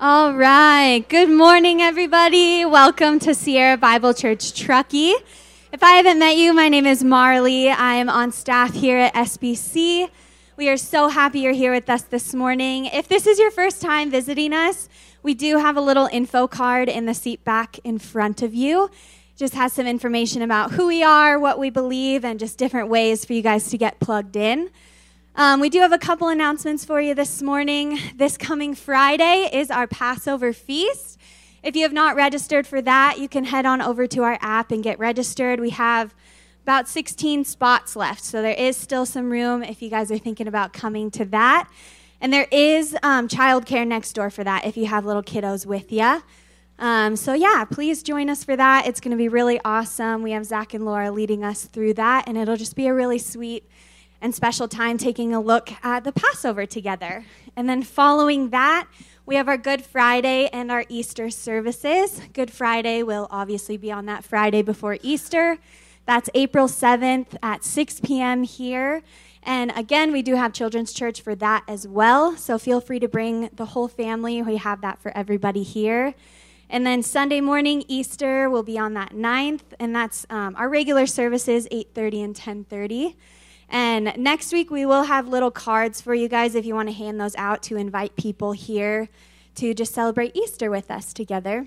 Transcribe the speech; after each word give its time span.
All 0.00 0.34
right. 0.34 1.08
Good 1.08 1.30
morning, 1.30 1.80
everybody. 1.80 2.64
Welcome 2.64 3.20
to 3.20 3.32
Sierra 3.32 3.76
Bible 3.76 4.12
Church 4.12 4.52
Truckee. 4.52 5.14
If 5.72 5.84
I 5.84 5.92
haven't 5.92 6.18
met 6.18 6.36
you, 6.36 6.52
my 6.52 6.68
name 6.68 6.84
is 6.84 7.04
Marley. 7.04 7.70
I 7.70 7.94
am 7.94 8.08
on 8.08 8.32
staff 8.32 8.74
here 8.74 8.98
at 8.98 9.14
SBC. 9.14 10.10
We 10.56 10.68
are 10.68 10.76
so 10.76 11.06
happy 11.06 11.40
you're 11.40 11.52
here 11.52 11.72
with 11.72 11.88
us 11.88 12.02
this 12.02 12.34
morning. 12.34 12.86
If 12.86 13.06
this 13.06 13.28
is 13.28 13.38
your 13.38 13.52
first 13.52 13.80
time 13.80 14.10
visiting 14.10 14.52
us, 14.52 14.88
we 15.22 15.32
do 15.32 15.58
have 15.58 15.76
a 15.76 15.80
little 15.80 16.08
info 16.10 16.48
card 16.48 16.88
in 16.88 17.06
the 17.06 17.14
seat 17.14 17.44
back 17.44 17.78
in 17.84 18.00
front 18.00 18.42
of 18.42 18.52
you. 18.52 18.90
Just 19.36 19.54
has 19.54 19.72
some 19.72 19.86
information 19.86 20.42
about 20.42 20.72
who 20.72 20.88
we 20.88 21.04
are, 21.04 21.38
what 21.38 21.56
we 21.56 21.70
believe, 21.70 22.24
and 22.24 22.40
just 22.40 22.58
different 22.58 22.88
ways 22.88 23.24
for 23.24 23.32
you 23.32 23.42
guys 23.42 23.68
to 23.68 23.78
get 23.78 24.00
plugged 24.00 24.34
in. 24.34 24.70
Um, 25.36 25.58
we 25.58 25.68
do 25.68 25.80
have 25.80 25.90
a 25.90 25.98
couple 25.98 26.28
announcements 26.28 26.84
for 26.84 27.00
you 27.00 27.12
this 27.12 27.42
morning. 27.42 27.98
This 28.14 28.36
coming 28.36 28.72
Friday 28.72 29.50
is 29.52 29.68
our 29.68 29.88
Passover 29.88 30.52
feast. 30.52 31.18
If 31.60 31.74
you 31.74 31.82
have 31.82 31.92
not 31.92 32.14
registered 32.14 32.68
for 32.68 32.80
that, 32.82 33.18
you 33.18 33.28
can 33.28 33.42
head 33.42 33.66
on 33.66 33.82
over 33.82 34.06
to 34.06 34.22
our 34.22 34.38
app 34.40 34.70
and 34.70 34.80
get 34.80 34.96
registered. 35.00 35.58
We 35.58 35.70
have 35.70 36.14
about 36.62 36.88
16 36.88 37.46
spots 37.46 37.96
left, 37.96 38.22
so 38.22 38.42
there 38.42 38.54
is 38.54 38.76
still 38.76 39.04
some 39.04 39.28
room 39.28 39.64
if 39.64 39.82
you 39.82 39.90
guys 39.90 40.12
are 40.12 40.18
thinking 40.18 40.46
about 40.46 40.72
coming 40.72 41.10
to 41.10 41.24
that. 41.24 41.68
And 42.20 42.32
there 42.32 42.46
is 42.52 42.96
um, 43.02 43.26
childcare 43.26 43.84
next 43.84 44.12
door 44.12 44.30
for 44.30 44.44
that 44.44 44.64
if 44.64 44.76
you 44.76 44.86
have 44.86 45.04
little 45.04 45.24
kiddos 45.24 45.66
with 45.66 45.90
you. 45.90 46.22
Um, 46.78 47.16
so, 47.16 47.32
yeah, 47.32 47.64
please 47.64 48.04
join 48.04 48.30
us 48.30 48.44
for 48.44 48.54
that. 48.54 48.86
It's 48.86 49.00
going 49.00 49.10
to 49.10 49.16
be 49.16 49.28
really 49.28 49.60
awesome. 49.64 50.22
We 50.22 50.30
have 50.30 50.44
Zach 50.44 50.74
and 50.74 50.84
Laura 50.84 51.10
leading 51.10 51.42
us 51.42 51.64
through 51.64 51.94
that, 51.94 52.28
and 52.28 52.38
it'll 52.38 52.56
just 52.56 52.76
be 52.76 52.86
a 52.86 52.94
really 52.94 53.18
sweet 53.18 53.68
and 54.24 54.34
special 54.34 54.66
time 54.66 54.96
taking 54.96 55.34
a 55.34 55.40
look 55.40 55.70
at 55.84 56.02
the 56.02 56.10
Passover 56.10 56.64
together. 56.64 57.26
And 57.56 57.68
then 57.68 57.82
following 57.82 58.48
that, 58.50 58.88
we 59.26 59.34
have 59.34 59.48
our 59.48 59.58
Good 59.58 59.84
Friday 59.84 60.48
and 60.50 60.72
our 60.72 60.86
Easter 60.88 61.28
services. 61.28 62.22
Good 62.32 62.50
Friday 62.50 63.02
will 63.02 63.28
obviously 63.30 63.76
be 63.76 63.92
on 63.92 64.06
that 64.06 64.24
Friday 64.24 64.62
before 64.62 64.96
Easter. 65.02 65.58
That's 66.06 66.30
April 66.32 66.68
7th 66.68 67.36
at 67.42 67.64
6 67.64 68.00
p.m. 68.00 68.44
here. 68.44 69.02
And 69.42 69.70
again, 69.76 70.10
we 70.10 70.22
do 70.22 70.36
have 70.36 70.54
Children's 70.54 70.94
Church 70.94 71.20
for 71.20 71.34
that 71.34 71.62
as 71.68 71.86
well. 71.86 72.34
So 72.38 72.58
feel 72.58 72.80
free 72.80 73.00
to 73.00 73.08
bring 73.08 73.50
the 73.52 73.66
whole 73.66 73.88
family. 73.88 74.40
We 74.40 74.56
have 74.56 74.80
that 74.80 75.02
for 75.02 75.14
everybody 75.14 75.62
here. 75.62 76.14
And 76.70 76.86
then 76.86 77.02
Sunday 77.02 77.42
morning, 77.42 77.84
Easter 77.88 78.48
will 78.48 78.62
be 78.62 78.78
on 78.78 78.94
that 78.94 79.10
9th, 79.12 79.74
and 79.78 79.94
that's 79.94 80.24
um, 80.30 80.56
our 80.56 80.70
regular 80.70 81.06
services, 81.06 81.68
8:30 81.70 82.24
and 82.24 82.34
10:30. 82.34 83.16
And 83.68 84.12
next 84.16 84.52
week, 84.52 84.70
we 84.70 84.86
will 84.86 85.04
have 85.04 85.26
little 85.26 85.50
cards 85.50 86.00
for 86.00 86.14
you 86.14 86.28
guys 86.28 86.54
if 86.54 86.64
you 86.64 86.74
want 86.74 86.88
to 86.88 86.94
hand 86.94 87.20
those 87.20 87.34
out 87.36 87.62
to 87.64 87.76
invite 87.76 88.16
people 88.16 88.52
here 88.52 89.08
to 89.56 89.74
just 89.74 89.94
celebrate 89.94 90.36
Easter 90.36 90.70
with 90.70 90.90
us 90.90 91.12
together. 91.12 91.66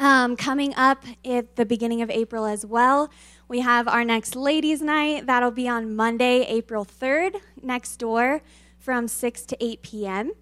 Um, 0.00 0.36
coming 0.36 0.74
up 0.74 1.04
at 1.24 1.56
the 1.56 1.64
beginning 1.64 2.02
of 2.02 2.10
April 2.10 2.46
as 2.46 2.66
well, 2.66 3.10
we 3.46 3.60
have 3.60 3.86
our 3.86 4.04
next 4.04 4.34
ladies' 4.34 4.82
night. 4.82 5.26
That'll 5.26 5.50
be 5.50 5.68
on 5.68 5.94
Monday, 5.94 6.42
April 6.46 6.84
3rd, 6.84 7.36
next 7.62 7.96
door 7.98 8.42
from 8.78 9.06
6 9.06 9.42
to 9.46 9.64
8 9.64 9.82
p.m. 9.82 10.32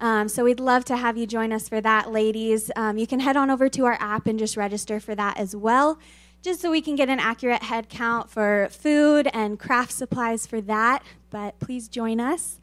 Um, 0.00 0.28
so 0.28 0.44
we'd 0.44 0.60
love 0.60 0.84
to 0.86 0.96
have 0.96 1.16
you 1.16 1.26
join 1.26 1.52
us 1.52 1.68
for 1.68 1.80
that, 1.80 2.10
ladies. 2.12 2.70
Um, 2.76 2.98
you 2.98 3.06
can 3.06 3.20
head 3.20 3.36
on 3.36 3.50
over 3.50 3.68
to 3.68 3.84
our 3.84 3.96
app 4.00 4.26
and 4.26 4.38
just 4.38 4.56
register 4.56 5.00
for 5.00 5.14
that 5.14 5.38
as 5.38 5.54
well 5.54 5.98
just 6.42 6.60
so 6.60 6.70
we 6.70 6.80
can 6.80 6.94
get 6.94 7.08
an 7.08 7.20
accurate 7.20 7.64
head 7.64 7.88
count 7.88 8.30
for 8.30 8.68
food 8.70 9.28
and 9.32 9.58
craft 9.58 9.92
supplies 9.92 10.46
for 10.46 10.60
that. 10.62 11.02
But 11.30 11.58
please 11.60 11.88
join 11.88 12.20
us. 12.20 12.60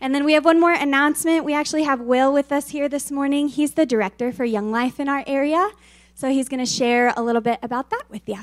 And 0.00 0.14
then 0.14 0.24
we 0.24 0.34
have 0.34 0.44
one 0.44 0.60
more 0.60 0.72
announcement. 0.72 1.44
We 1.44 1.54
actually 1.54 1.84
have 1.84 2.00
Will 2.00 2.32
with 2.32 2.52
us 2.52 2.68
here 2.68 2.88
this 2.88 3.10
morning. 3.10 3.48
He's 3.48 3.72
the 3.72 3.86
director 3.86 4.32
for 4.32 4.44
Young 4.44 4.70
Life 4.70 5.00
in 5.00 5.08
our 5.08 5.24
area. 5.26 5.70
So 6.14 6.28
he's 6.28 6.48
going 6.48 6.60
to 6.60 6.70
share 6.70 7.12
a 7.16 7.22
little 7.22 7.40
bit 7.40 7.58
about 7.62 7.90
that 7.90 8.04
with 8.08 8.28
you. 8.28 8.36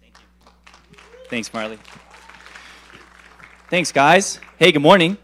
Thank 0.00 0.18
you. 0.18 0.50
Thanks, 1.28 1.52
Marley. 1.52 1.78
Thanks, 3.70 3.92
guys. 3.92 4.40
Hey, 4.58 4.72
good 4.72 4.82
morning. 4.82 5.16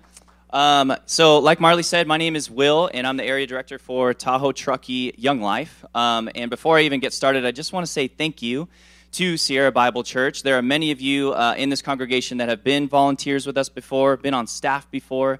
Um, 0.53 0.93
so, 1.07 1.39
like 1.39 1.61
Marley 1.61 1.85
said, 1.85 2.09
my 2.09 2.17
name 2.17 2.35
is 2.35 2.51
Will, 2.51 2.91
and 2.93 3.07
I'm 3.07 3.17
the 3.17 3.25
area 3.25 3.47
director 3.47 3.79
for 3.79 4.13
Tahoe 4.13 4.51
Truckee 4.51 5.15
Young 5.17 5.41
Life. 5.41 5.85
Um, 5.95 6.29
and 6.35 6.51
before 6.51 6.77
I 6.77 6.83
even 6.83 6.99
get 6.99 7.13
started, 7.13 7.47
I 7.47 7.53
just 7.53 7.73
want 7.73 7.87
to 7.87 7.93
say 7.93 8.09
thank 8.09 8.43
you 8.43 8.69
to 9.13 9.37
Sierra 9.37 9.71
Bible 9.71 10.03
Church. 10.03 10.43
There 10.43 10.59
are 10.59 10.63
many 10.63 10.91
of 10.91 11.01
you 11.01 11.33
uh, 11.35 11.55
in 11.57 11.69
this 11.69 11.83
congregation 11.83 12.39
that 12.39 12.49
have 12.49 12.65
been 12.65 12.89
volunteers 12.89 13.47
with 13.47 13.57
us 13.57 13.69
before, 13.69 14.17
been 14.17 14.35
on 14.35 14.49
staff 14.49 14.91
before. 14.91 15.39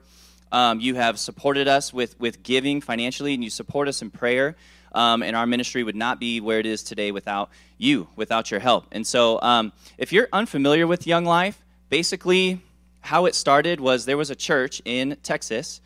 Um, 0.53 0.79
you 0.79 0.95
have 0.95 1.19
supported 1.19 1.67
us 1.67 1.93
with, 1.93 2.19
with 2.21 2.45
giving 2.45 2.81
financially, 2.81 3.35
and 3.35 3.43
you 3.43 3.51
support 3.51 3.89
us 3.89 4.03
in 4.03 4.11
prayer. 4.11 4.57
Um, 4.93 5.25
and 5.25 5.35
our 5.35 5.47
ministry 5.47 5.83
would 5.83 5.97
not 5.97 6.21
be 6.21 6.41
where 6.41 6.61
it 6.61 6.67
is 6.67 6.85
today 6.85 7.11
without 7.11 7.51
you, 7.79 8.07
without 8.15 8.51
your 8.53 8.61
help. 8.61 8.87
And 8.93 9.05
so, 9.05 9.41
um, 9.43 9.73
if 9.99 10.13
you're 10.13 10.29
unfamiliar 10.33 10.87
with 10.87 11.07
Young 11.07 11.25
Life, 11.25 11.61
basically, 11.89 12.61
how 13.01 13.27
it 13.27 13.35
started 13.35 13.81
was 13.81 14.05
there 14.05 14.17
was 14.17 14.31
a 14.31 14.37
church 14.37 14.83
in 14.85 15.17
Texas, 15.23 15.81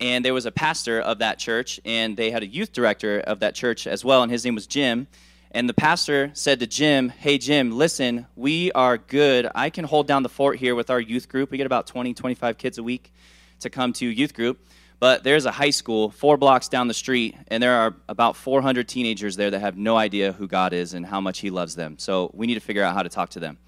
and 0.00 0.24
there 0.24 0.34
was 0.34 0.46
a 0.46 0.52
pastor 0.52 1.00
of 1.00 1.18
that 1.18 1.38
church, 1.38 1.80
and 1.84 2.16
they 2.16 2.30
had 2.30 2.42
a 2.42 2.46
youth 2.46 2.72
director 2.72 3.20
of 3.20 3.40
that 3.40 3.54
church 3.54 3.86
as 3.86 4.04
well, 4.04 4.22
and 4.22 4.30
his 4.30 4.44
name 4.44 4.54
was 4.54 4.66
Jim. 4.66 5.06
And 5.50 5.68
the 5.68 5.74
pastor 5.74 6.30
said 6.34 6.60
to 6.60 6.66
Jim, 6.66 7.08
Hey, 7.08 7.38
Jim, 7.38 7.72
listen, 7.72 8.26
we 8.36 8.70
are 8.72 8.98
good. 8.98 9.48
I 9.54 9.70
can 9.70 9.84
hold 9.84 10.06
down 10.06 10.22
the 10.22 10.28
fort 10.28 10.58
here 10.58 10.74
with 10.74 10.90
our 10.90 11.00
youth 11.00 11.28
group. 11.28 11.50
We 11.50 11.56
get 11.56 11.66
about 11.66 11.86
20, 11.86 12.12
25 12.12 12.58
kids 12.58 12.76
a 12.76 12.82
week 12.82 13.12
to 13.60 13.70
come 13.70 13.92
to 13.94 14.06
youth 14.06 14.34
group. 14.34 14.60
But 15.00 15.22
there's 15.22 15.46
a 15.46 15.52
high 15.52 15.70
school 15.70 16.10
four 16.10 16.36
blocks 16.36 16.68
down 16.68 16.88
the 16.88 16.94
street, 16.94 17.36
and 17.48 17.62
there 17.62 17.74
are 17.74 17.94
about 18.08 18.36
400 18.36 18.88
teenagers 18.88 19.36
there 19.36 19.50
that 19.50 19.60
have 19.60 19.76
no 19.76 19.96
idea 19.96 20.32
who 20.32 20.48
God 20.48 20.72
is 20.72 20.92
and 20.92 21.06
how 21.06 21.20
much 21.20 21.38
He 21.38 21.50
loves 21.50 21.76
them. 21.76 21.98
So 21.98 22.30
we 22.34 22.46
need 22.46 22.54
to 22.54 22.60
figure 22.60 22.82
out 22.82 22.94
how 22.94 23.02
to 23.02 23.08
talk 23.08 23.30
to 23.30 23.40
them. 23.40 23.58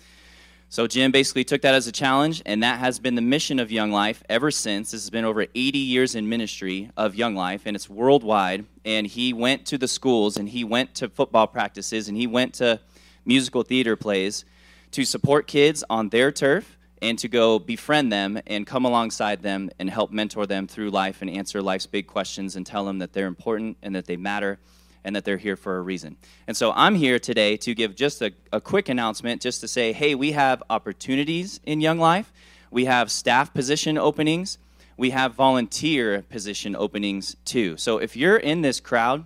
So 0.72 0.86
Jim 0.86 1.10
basically 1.10 1.42
took 1.42 1.62
that 1.62 1.74
as 1.74 1.88
a 1.88 1.92
challenge, 1.92 2.42
and 2.46 2.62
that 2.62 2.78
has 2.78 3.00
been 3.00 3.16
the 3.16 3.20
mission 3.20 3.58
of 3.58 3.72
Young 3.72 3.90
Life 3.90 4.22
ever 4.28 4.52
since. 4.52 4.92
This 4.92 5.02
has 5.02 5.10
been 5.10 5.24
over 5.24 5.44
80 5.52 5.78
years 5.80 6.14
in 6.14 6.28
ministry 6.28 6.92
of 6.96 7.16
Young 7.16 7.34
Life, 7.34 7.62
and 7.64 7.74
it's 7.74 7.90
worldwide. 7.90 8.64
And 8.84 9.04
he 9.04 9.32
went 9.32 9.66
to 9.66 9.78
the 9.78 9.88
schools, 9.88 10.36
and 10.36 10.48
he 10.48 10.62
went 10.62 10.94
to 10.94 11.08
football 11.08 11.48
practices, 11.48 12.06
and 12.06 12.16
he 12.16 12.28
went 12.28 12.54
to 12.54 12.78
musical 13.24 13.64
theater 13.64 13.96
plays 13.96 14.44
to 14.92 15.04
support 15.04 15.48
kids 15.48 15.82
on 15.90 16.10
their 16.10 16.30
turf 16.30 16.78
and 17.02 17.18
to 17.18 17.26
go 17.26 17.58
befriend 17.58 18.12
them 18.12 18.40
and 18.46 18.64
come 18.64 18.84
alongside 18.84 19.42
them 19.42 19.70
and 19.80 19.90
help 19.90 20.12
mentor 20.12 20.46
them 20.46 20.68
through 20.68 20.90
life 20.90 21.20
and 21.20 21.30
answer 21.30 21.60
life's 21.60 21.86
big 21.86 22.06
questions 22.06 22.54
and 22.54 22.64
tell 22.64 22.84
them 22.84 23.00
that 23.00 23.12
they're 23.12 23.26
important 23.26 23.76
and 23.82 23.96
that 23.96 24.06
they 24.06 24.16
matter 24.16 24.60
and 25.04 25.16
that 25.16 25.24
they're 25.24 25.36
here 25.36 25.56
for 25.56 25.78
a 25.78 25.82
reason. 25.82 26.16
And 26.46 26.56
so 26.56 26.72
I'm 26.74 26.94
here 26.94 27.18
today 27.18 27.56
to 27.58 27.74
give 27.74 27.94
just 27.94 28.22
a, 28.22 28.32
a 28.52 28.60
quick 28.60 28.88
announcement 28.88 29.40
just 29.40 29.60
to 29.62 29.68
say, 29.68 29.92
hey, 29.92 30.14
we 30.14 30.32
have 30.32 30.62
opportunities 30.70 31.60
in 31.64 31.80
Young 31.80 31.98
Life, 31.98 32.32
we 32.70 32.84
have 32.84 33.10
staff 33.10 33.52
position 33.52 33.98
openings, 33.98 34.58
we 34.96 35.10
have 35.10 35.34
volunteer 35.34 36.22
position 36.28 36.76
openings 36.76 37.36
too. 37.44 37.76
So 37.76 37.98
if 37.98 38.16
you're 38.16 38.36
in 38.36 38.60
this 38.60 38.80
crowd 38.80 39.24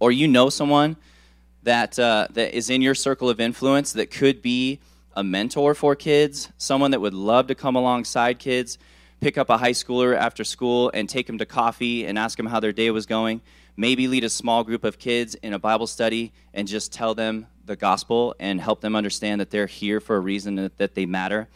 or 0.00 0.10
you 0.10 0.26
know 0.26 0.50
someone 0.50 0.96
that, 1.62 1.98
uh, 1.98 2.26
that 2.30 2.56
is 2.56 2.68
in 2.68 2.82
your 2.82 2.94
circle 2.94 3.30
of 3.30 3.40
influence 3.40 3.92
that 3.92 4.10
could 4.10 4.42
be 4.42 4.80
a 5.14 5.22
mentor 5.22 5.74
for 5.74 5.94
kids, 5.94 6.50
someone 6.58 6.90
that 6.90 7.00
would 7.00 7.14
love 7.14 7.46
to 7.46 7.54
come 7.54 7.76
alongside 7.76 8.38
kids, 8.38 8.78
pick 9.20 9.38
up 9.38 9.50
a 9.50 9.58
high 9.58 9.72
schooler 9.72 10.16
after 10.16 10.42
school 10.42 10.90
and 10.92 11.08
take 11.08 11.28
them 11.28 11.38
to 11.38 11.46
coffee 11.46 12.04
and 12.04 12.18
ask 12.18 12.36
them 12.36 12.46
how 12.46 12.58
their 12.58 12.72
day 12.72 12.90
was 12.90 13.06
going 13.06 13.40
maybe 13.82 14.06
lead 14.06 14.22
a 14.22 14.30
small 14.30 14.62
group 14.62 14.84
of 14.84 14.96
kids 14.96 15.34
in 15.34 15.52
a 15.52 15.58
Bible 15.58 15.88
study 15.88 16.32
and 16.54 16.68
just 16.68 16.92
tell 16.92 17.16
them 17.16 17.48
the 17.66 17.74
gospel 17.74 18.32
and 18.38 18.60
help 18.60 18.80
them 18.80 18.94
understand 18.94 19.40
that 19.40 19.50
they're 19.50 19.66
here 19.66 19.98
for 19.98 20.14
a 20.14 20.20
reason 20.20 20.70
that 20.76 20.94
they 20.94 21.04
matter. 21.04 21.48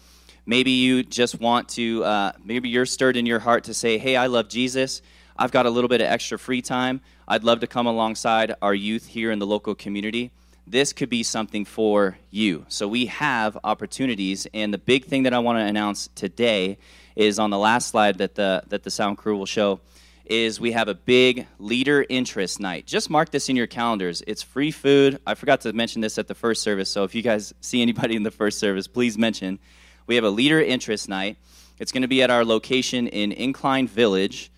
Maybe 0.45 0.73
you 0.73 1.05
just 1.05 1.41
want 1.41 1.69
to, 1.71 2.03
uh, 2.03 2.33
maybe 2.45 2.69
you're 2.69 2.85
stirred 2.85 3.17
in 3.17 3.27
your 3.27 3.39
heart 3.39 3.63
to 3.65 3.75
say, 3.75 3.97
hey, 3.97 4.17
I 4.17 4.27
love 4.27 4.49
Jesus. 4.49 5.03
I've 5.39 5.53
got 5.53 5.67
a 5.67 5.71
little 5.71 5.87
bit 5.87 6.01
of 6.01 6.09
extra 6.09 6.37
free 6.37 6.63
time. 6.63 7.01
I'd 7.29 7.45
love 7.45 7.61
to 7.61 7.69
come 7.69 7.87
alongside 7.87 8.57
our 8.61 8.75
youth 8.75 9.07
here 9.07 9.31
in 9.31 9.39
the 9.39 9.47
local 9.47 9.77
community. 9.77 10.33
This 10.67 10.93
could 10.93 11.09
be 11.09 11.23
something 11.23 11.65
for 11.65 12.19
you. 12.33 12.67
So 12.67 12.89
we 12.89 13.07
have 13.07 13.57
opportunities, 13.63 14.49
and 14.53 14.75
the 14.75 14.79
big 14.79 15.05
thing 15.05 15.23
that 15.23 15.33
I 15.33 15.39
want 15.39 15.59
to 15.59 15.65
announce 15.65 16.09
today 16.17 16.79
is 17.15 17.39
on 17.39 17.51
the 17.51 17.59
last 17.59 17.89
slide 17.89 18.19
that 18.19 18.35
the 18.35 18.65
that 18.67 18.83
the 18.83 18.91
sound 18.91 19.17
crew 19.17 19.37
will 19.39 19.47
show 19.47 19.79
is 20.27 20.61
we 20.61 20.73
have 20.73 20.89
a 20.89 20.95
big 20.95 21.47
leader 21.59 22.05
interest 22.09 22.61
night. 22.61 22.87
Just 22.87 23.11
mark 23.11 23.31
this 23.31 23.49
in 23.49 23.57
your 23.57 23.67
calendars. 23.67 24.23
It's 24.27 24.43
free 24.43 24.71
food. 24.71 25.21
I 25.27 25.35
forgot 25.35 25.61
to 25.63 25.73
mention 25.73 26.01
this 26.01 26.19
at 26.19 26.27
the 26.27 26.35
first 26.35 26.63
service, 26.63 26.91
so 26.91 27.05
if 27.05 27.15
you 27.15 27.23
guys 27.23 27.55
see 27.61 27.83
anybody 27.83 28.17
in 28.17 28.23
the 28.23 28.31
first 28.31 28.59
service, 28.59 28.87
please 28.87 29.17
mention. 29.17 29.59
We 30.07 30.15
have 30.17 30.25
a 30.25 30.31
leader 30.31 30.61
interest 30.61 31.09
night. 31.09 31.37
It's 31.79 31.93
going 31.93 32.03
to 32.03 32.09
be 32.09 32.23
at 32.23 32.31
our 32.31 32.45
location 32.45 33.07
in 33.07 33.33
Incline 33.33 33.87
Village, 33.87 34.51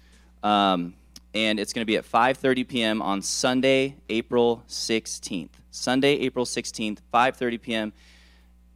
um, 0.42 0.94
and 1.34 1.58
it's 1.58 1.72
going 1.72 1.82
to 1.82 1.86
be 1.86 1.96
at 1.96 2.04
5:30 2.04 2.68
p.m. 2.68 3.02
on 3.02 3.22
Sunday, 3.22 3.96
April 4.08 4.62
16th. 4.68 5.50
Sunday, 5.70 6.14
April 6.20 6.44
16th, 6.44 6.98
5:30 7.12 7.60
p.m. 7.60 7.92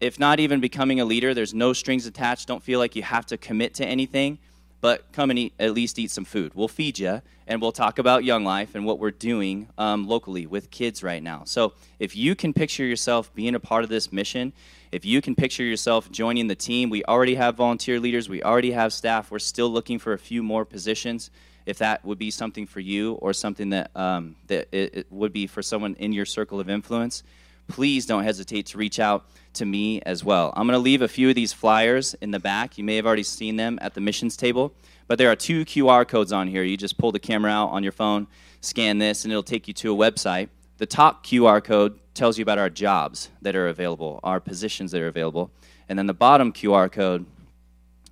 If 0.01 0.19
not 0.19 0.41
even 0.41 0.61
becoming 0.61 1.01
a 1.01 1.05
leader, 1.05 1.33
there's 1.35 1.55
no 1.55 1.73
strings 1.73 2.07
attached. 2.07 2.49
Don't 2.49 2.63
feel 2.63 2.81
like 2.81 2.97
you 2.97 3.03
have 3.05 3.27
to 3.27 3.37
commit 3.37 3.75
to 3.75 3.87
anything 3.87 4.39
but 4.83 5.11
come 5.13 5.31
and 5.31 5.39
eat, 5.39 5.55
at 5.61 5.73
least 5.73 5.99
eat 5.99 6.11
some 6.11 6.25
food. 6.25 6.53
We'll 6.55 6.69
feed 6.69 6.99
you, 6.99 7.23
and 7.47 7.63
we'll 7.63 7.73
talk 7.73 8.01
about 8.01 8.25
Young 8.25 8.45
Life 8.45 8.75
and 8.75 8.85
what 8.85 8.99
we're 8.99 9.13
doing 9.13 9.69
um, 9.79 10.07
locally 10.09 10.45
with 10.45 10.71
kids 10.71 11.05
right 11.05 11.23
now. 11.23 11.45
So 11.45 11.73
if 12.01 12.17
you 12.17 12.35
can 12.35 12.53
picture 12.53 12.85
yourself 12.85 13.33
being 13.33 13.55
a 13.55 13.61
part 13.61 13.85
of 13.85 13.91
this 13.91 14.13
mission, 14.13 14.53
if 14.91 15.05
you 15.05 15.23
can 15.23 15.37
picture 15.37 15.63
yourself 15.63 16.11
joining 16.11 16.49
the 16.49 16.57
team, 16.57 16.91
we 16.91 17.05
already 17.05 17.37
have 17.37 17.55
volunteer 17.55 18.01
leaders, 18.01 18.29
we 18.29 18.43
already 18.43 18.73
have 18.73 18.93
staff. 18.93 19.31
We're 19.31 19.39
still 19.39 19.71
looking 19.71 20.01
for 20.01 20.15
a 20.15 20.19
few 20.19 20.43
more 20.43 20.65
positions. 20.65 21.31
If 21.65 21.79
that 21.79 22.05
would 22.05 22.19
be 22.19 22.33
something 22.33 22.67
for 22.67 22.81
you 22.81 23.13
or 23.15 23.33
something 23.33 23.71
that 23.71 23.97
um, 23.97 24.35
that 24.49 24.67
it, 24.73 24.95
it 24.95 25.07
would 25.11 25.33
be 25.33 25.47
for 25.47 25.63
someone 25.63 25.95
in 25.95 26.13
your 26.13 26.27
circle 26.27 26.59
of 26.59 26.69
influence, 26.69 27.23
please 27.69 28.05
don't 28.05 28.25
hesitate 28.25 28.67
to 28.67 28.79
reach 28.79 28.99
out 28.99 29.27
to 29.55 29.65
me 29.65 30.01
as 30.03 30.25
well. 30.25 30.53
I'm 30.57 30.67
going 30.67 30.79
to 30.79 30.83
leave 30.83 31.03
a 31.03 31.09
few 31.09 31.29
of 31.29 31.35
these 31.35 31.53
flyers 31.53 32.15
in 32.15 32.31
the 32.31 32.39
back. 32.39 32.79
You 32.79 32.85
may 32.85 32.97
have 32.97 33.07
already 33.07 33.23
seen 33.23 33.57
them 33.57 33.79
at 33.83 33.95
the 33.95 34.01
missions 34.01 34.37
table, 34.37 34.75
but 35.07 35.19
there 35.19 35.31
are 35.31 35.37
two 35.37 35.65
QR 35.65 36.07
codes 36.07 36.33
on 36.33 36.49
here. 36.49 36.63
You 36.63 36.77
just 36.77 36.99
pull 36.99 37.13
the 37.13 37.19
camera 37.19 37.51
out 37.51 37.69
on 37.69 37.83
your 37.83 37.93
phone, 37.93 38.27
scan 38.61 38.99
this, 38.99 39.25
and 39.25 39.33
it'll 39.33 39.43
take 39.43 39.69
you 39.69 39.75
to 39.75 39.93
a 39.93 39.97
website. 39.97 40.49
The 40.79 40.87
top 40.87 41.25
QR 41.27 41.63
code 41.63 41.99
tells 42.15 42.39
you 42.39 42.43
about 42.43 42.59
our 42.59 42.71
jobs 42.71 43.31
that 43.41 43.57
are 43.57 43.69
available, 43.69 44.21
our 44.23 44.41
positions 44.41 44.91
that 44.93 45.01
are 45.01 45.09
available. 45.09 45.51
And 45.89 45.99
then 45.99 46.07
the 46.07 46.15
bottom 46.15 46.53
QR 46.53 46.91
code 46.91 47.27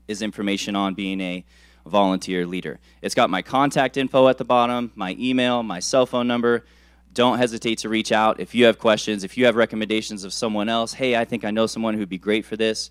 is 0.08 0.22
information 0.22 0.76
on 0.76 0.94
being 0.94 1.20
a 1.20 1.44
volunteer 1.86 2.46
leader. 2.46 2.78
It's 3.02 3.14
got 3.14 3.30
my 3.30 3.42
contact 3.42 3.96
info 3.96 4.28
at 4.28 4.38
the 4.38 4.44
bottom, 4.44 4.92
my 4.94 5.16
email, 5.18 5.62
my 5.62 5.80
cell 5.80 6.06
phone 6.06 6.28
number 6.28 6.64
don't 7.12 7.38
hesitate 7.38 7.78
to 7.78 7.88
reach 7.88 8.12
out. 8.12 8.40
If 8.40 8.54
you 8.54 8.66
have 8.66 8.78
questions 8.78 9.24
if 9.24 9.36
you 9.36 9.46
have 9.46 9.56
recommendations 9.56 10.24
of 10.24 10.32
someone 10.32 10.68
else 10.68 10.92
hey 10.92 11.16
i 11.16 11.24
think 11.24 11.44
i 11.44 11.50
know 11.50 11.66
someone 11.66 11.94
who'd 11.94 12.08
be 12.08 12.18
great 12.18 12.44
for 12.44 12.56
this 12.56 12.90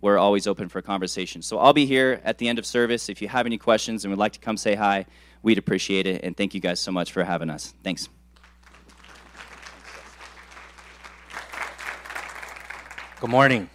we're 0.00 0.16
always 0.16 0.46
open 0.46 0.68
for 0.68 0.80
conversation. 0.80 1.42
So 1.42 1.58
i'll 1.58 1.72
be 1.72 1.86
here 1.86 2.20
at 2.24 2.38
the 2.38 2.48
end 2.48 2.58
of 2.58 2.66
service. 2.66 3.08
If 3.08 3.20
you 3.20 3.28
have 3.28 3.46
any 3.46 3.58
questions 3.58 4.04
and 4.04 4.12
would 4.12 4.18
like 4.18 4.32
to 4.32 4.38
come 4.38 4.56
say 4.56 4.74
hi 4.74 5.06
we'd 5.42 5.58
appreciate 5.58 6.06
it. 6.06 6.24
And 6.24 6.36
thank 6.36 6.54
you 6.54 6.60
guys 6.60 6.80
so 6.80 6.92
much 6.92 7.12
for 7.12 7.22
having 7.24 7.48
us. 7.48 7.74
Thanks. 7.84 8.08
Good 13.20 13.30
morning. 13.30 13.68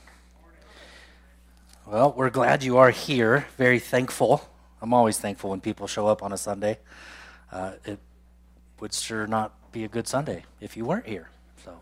Well 1.86 2.14
we're 2.16 2.30
glad 2.30 2.64
you 2.64 2.78
are 2.78 2.92
here. 2.92 3.48
Very 3.58 3.80
thankful. 3.80 4.50
I'm 4.82 4.94
always 4.94 5.20
thankful 5.20 5.50
when 5.50 5.62
people 5.62 5.88
show 5.88 6.08
up 6.08 6.24
on 6.24 6.32
a 6.34 6.38
sunday. 6.38 6.80
Uh, 7.52 7.74
it 7.86 8.00
would 8.80 8.94
sure 8.94 9.28
not 9.28 9.54
be 9.74 9.84
a 9.84 9.88
good 9.88 10.08
Sunday 10.08 10.46
if 10.62 10.78
you 10.78 10.86
weren't 10.86 11.08
here. 11.08 11.30
So, 11.66 11.80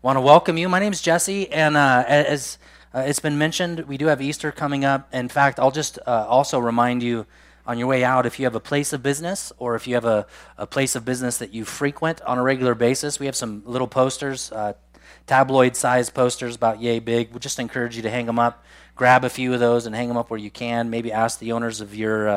want 0.00 0.16
to 0.16 0.20
welcome 0.20 0.56
you. 0.56 0.68
My 0.68 0.78
name 0.78 0.92
is 0.92 1.02
Jesse, 1.02 1.50
and 1.50 1.76
uh, 1.76 2.04
as 2.06 2.56
uh, 2.94 3.00
it's 3.00 3.18
been 3.18 3.36
mentioned, 3.36 3.80
we 3.80 3.96
do 3.96 4.06
have 4.06 4.22
Easter 4.22 4.52
coming 4.52 4.84
up. 4.84 5.12
In 5.12 5.28
fact, 5.28 5.58
I'll 5.58 5.72
just 5.72 5.98
uh, 6.06 6.24
also 6.28 6.60
remind 6.60 7.02
you 7.02 7.26
on 7.66 7.80
your 7.80 7.88
way 7.88 8.04
out 8.04 8.26
if 8.26 8.38
you 8.38 8.46
have 8.46 8.54
a 8.54 8.60
place 8.60 8.92
of 8.92 9.02
business 9.02 9.52
or 9.58 9.74
if 9.74 9.88
you 9.88 9.94
have 9.94 10.04
a, 10.04 10.24
a 10.56 10.68
place 10.68 10.94
of 10.94 11.04
business 11.04 11.38
that 11.38 11.52
you 11.52 11.64
frequent 11.64 12.22
on 12.22 12.38
a 12.38 12.42
regular 12.44 12.76
basis, 12.76 13.18
we 13.18 13.26
have 13.26 13.34
some 13.34 13.64
little 13.66 13.88
posters, 13.88 14.52
uh, 14.52 14.74
tabloid 15.26 15.74
sized 15.74 16.14
posters 16.14 16.54
about 16.54 16.80
yay 16.80 17.00
big. 17.00 17.32
We 17.32 17.40
just 17.40 17.58
encourage 17.58 17.96
you 17.96 18.02
to 18.02 18.10
hang 18.10 18.26
them 18.26 18.38
up. 18.38 18.64
Grab 18.94 19.24
a 19.24 19.28
few 19.28 19.52
of 19.52 19.58
those 19.58 19.86
and 19.86 19.96
hang 19.96 20.06
them 20.06 20.16
up 20.16 20.30
where 20.30 20.38
you 20.38 20.50
can. 20.50 20.90
Maybe 20.90 21.10
ask 21.10 21.40
the 21.40 21.50
owners 21.50 21.80
of 21.80 21.92
your 21.92 22.28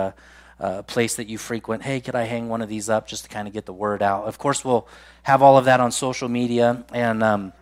uh, 0.59 0.81
place 0.83 1.15
that 1.15 1.27
you 1.27 1.37
frequent, 1.37 1.83
hey, 1.83 1.99
could 1.99 2.15
I 2.15 2.23
hang 2.23 2.49
one 2.49 2.61
of 2.61 2.69
these 2.69 2.89
up 2.89 3.07
just 3.07 3.23
to 3.23 3.29
kind 3.29 3.47
of 3.47 3.53
get 3.53 3.65
the 3.65 3.73
word 3.73 4.01
out? 4.01 4.25
Of 4.25 4.37
course, 4.37 4.63
we'll 4.63 4.87
have 5.23 5.41
all 5.41 5.57
of 5.57 5.65
that 5.65 5.79
on 5.79 5.91
social 5.91 6.29
media, 6.29 6.85
and 6.93 7.23
um, 7.23 7.53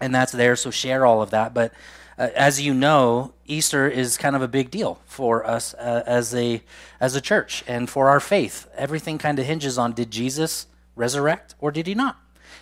and 0.00 0.14
that's 0.14 0.32
there. 0.32 0.56
So 0.56 0.70
share 0.70 1.06
all 1.06 1.22
of 1.22 1.30
that. 1.30 1.54
But 1.54 1.72
uh, 2.18 2.28
as 2.34 2.60
you 2.60 2.74
know, 2.74 3.32
Easter 3.46 3.88
is 3.88 4.16
kind 4.16 4.36
of 4.36 4.42
a 4.42 4.48
big 4.48 4.70
deal 4.70 5.00
for 5.06 5.46
us 5.46 5.74
uh, 5.74 6.02
as 6.06 6.34
a 6.34 6.62
as 7.00 7.14
a 7.14 7.20
church 7.20 7.64
and 7.66 7.88
for 7.88 8.08
our 8.08 8.20
faith. 8.20 8.66
Everything 8.76 9.18
kind 9.18 9.38
of 9.38 9.46
hinges 9.46 9.78
on 9.78 9.92
did 9.92 10.10
Jesus 10.10 10.66
resurrect 10.96 11.54
or 11.58 11.70
did 11.70 11.86
he 11.86 11.94
not? 11.94 12.18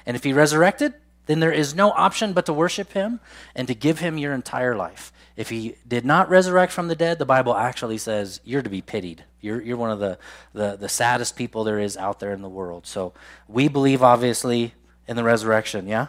And 0.06 0.16
if 0.16 0.24
he 0.24 0.32
resurrected, 0.32 0.94
then 1.26 1.40
there 1.40 1.52
is 1.52 1.74
no 1.74 1.90
option 1.92 2.32
but 2.32 2.46
to 2.46 2.52
worship 2.52 2.92
him 2.92 3.20
and 3.54 3.68
to 3.68 3.74
give 3.74 3.98
him 4.00 4.18
your 4.18 4.32
entire 4.32 4.74
life. 4.76 5.12
If 5.36 5.48
he 5.48 5.76
did 5.86 6.04
not 6.04 6.28
resurrect 6.28 6.72
from 6.72 6.88
the 6.88 6.96
dead, 6.96 7.18
the 7.18 7.24
Bible 7.24 7.54
actually 7.56 7.98
says 7.98 8.40
you're 8.44 8.62
to 8.62 8.70
be 8.70 8.82
pitied. 8.82 9.24
You're, 9.40 9.60
you're 9.62 9.76
one 9.76 9.90
of 9.90 9.98
the, 9.98 10.18
the, 10.52 10.76
the 10.76 10.88
saddest 10.88 11.36
people 11.36 11.64
there 11.64 11.78
is 11.78 11.96
out 11.96 12.20
there 12.20 12.32
in 12.32 12.42
the 12.42 12.48
world. 12.48 12.86
So 12.86 13.14
we 13.48 13.68
believe, 13.68 14.02
obviously, 14.02 14.74
in 15.08 15.16
the 15.16 15.24
resurrection, 15.24 15.86
yeah? 15.86 16.08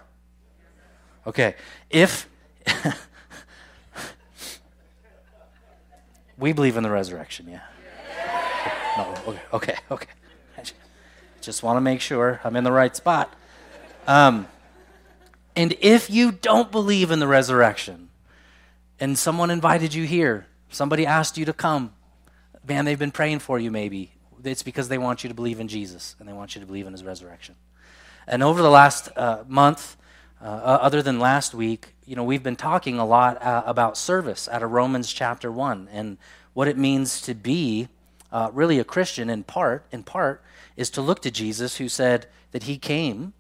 Okay. 1.25 1.55
If 1.89 2.27
we 6.37 6.51
believe 6.51 6.75
in 6.77 6.83
the 6.83 6.89
resurrection, 6.89 7.47
yeah? 7.47 7.61
No, 8.97 9.15
okay, 9.27 9.41
okay, 9.53 9.75
okay. 9.91 10.09
Just 11.39 11.63
want 11.63 11.77
to 11.77 11.81
make 11.81 12.01
sure 12.01 12.41
I'm 12.43 12.55
in 12.55 12.63
the 12.63 12.71
right 12.71 12.95
spot. 12.95 13.33
Um, 14.07 14.47
and 15.55 15.75
if 15.81 16.09
you 16.09 16.31
don't 16.31 16.71
believe 16.71 17.11
in 17.11 17.19
the 17.19 17.27
resurrection, 17.27 18.09
and 18.99 19.17
someone 19.17 19.49
invited 19.49 19.93
you 19.93 20.05
here, 20.05 20.45
somebody 20.69 21.05
asked 21.05 21.37
you 21.37 21.45
to 21.45 21.53
come, 21.53 21.93
man, 22.67 22.85
they've 22.85 22.99
been 22.99 23.11
praying 23.11 23.39
for 23.39 23.59
you 23.59 23.71
maybe. 23.71 24.11
It's 24.43 24.63
because 24.63 24.87
they 24.87 24.97
want 24.97 25.23
you 25.23 25.27
to 25.27 25.33
believe 25.33 25.59
in 25.59 25.67
Jesus 25.67 26.15
and 26.19 26.27
they 26.27 26.33
want 26.33 26.55
you 26.55 26.61
to 26.61 26.67
believe 26.67 26.87
in 26.87 26.93
his 26.93 27.03
resurrection. 27.03 27.55
And 28.27 28.43
over 28.43 28.61
the 28.61 28.69
last 28.69 29.09
uh, 29.15 29.43
month, 29.47 29.97
uh, 30.41 30.45
other 30.45 31.01
than 31.01 31.19
last 31.19 31.53
week, 31.53 31.95
you 32.05 32.15
know, 32.15 32.23
we've 32.23 32.43
been 32.43 32.55
talking 32.55 32.97
a 32.99 33.05
lot 33.05 33.41
uh, 33.41 33.63
about 33.65 33.97
service 33.97 34.47
out 34.49 34.63
of 34.63 34.71
Romans 34.71 35.11
chapter 35.11 35.51
1 35.51 35.89
and 35.91 36.17
what 36.53 36.67
it 36.67 36.77
means 36.77 37.21
to 37.21 37.33
be 37.33 37.87
uh, 38.31 38.49
really 38.53 38.79
a 38.79 38.83
Christian 38.83 39.29
in 39.29 39.43
part, 39.43 39.85
in 39.91 40.03
part, 40.03 40.43
is 40.77 40.89
to 40.91 41.01
look 41.01 41.21
to 41.23 41.31
Jesus 41.31 41.77
who 41.77 41.89
said 41.89 42.27
that 42.51 42.63
he 42.63 42.77
came 42.77 43.33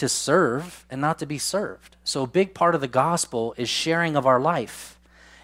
to 0.00 0.08
serve 0.08 0.86
and 0.88 0.98
not 0.98 1.18
to 1.18 1.26
be 1.26 1.36
served. 1.36 1.96
So 2.04 2.22
a 2.22 2.26
big 2.26 2.54
part 2.54 2.74
of 2.74 2.80
the 2.80 2.88
gospel 2.88 3.54
is 3.58 3.68
sharing 3.68 4.16
of 4.16 4.24
our 4.24 4.40
life. 4.40 4.98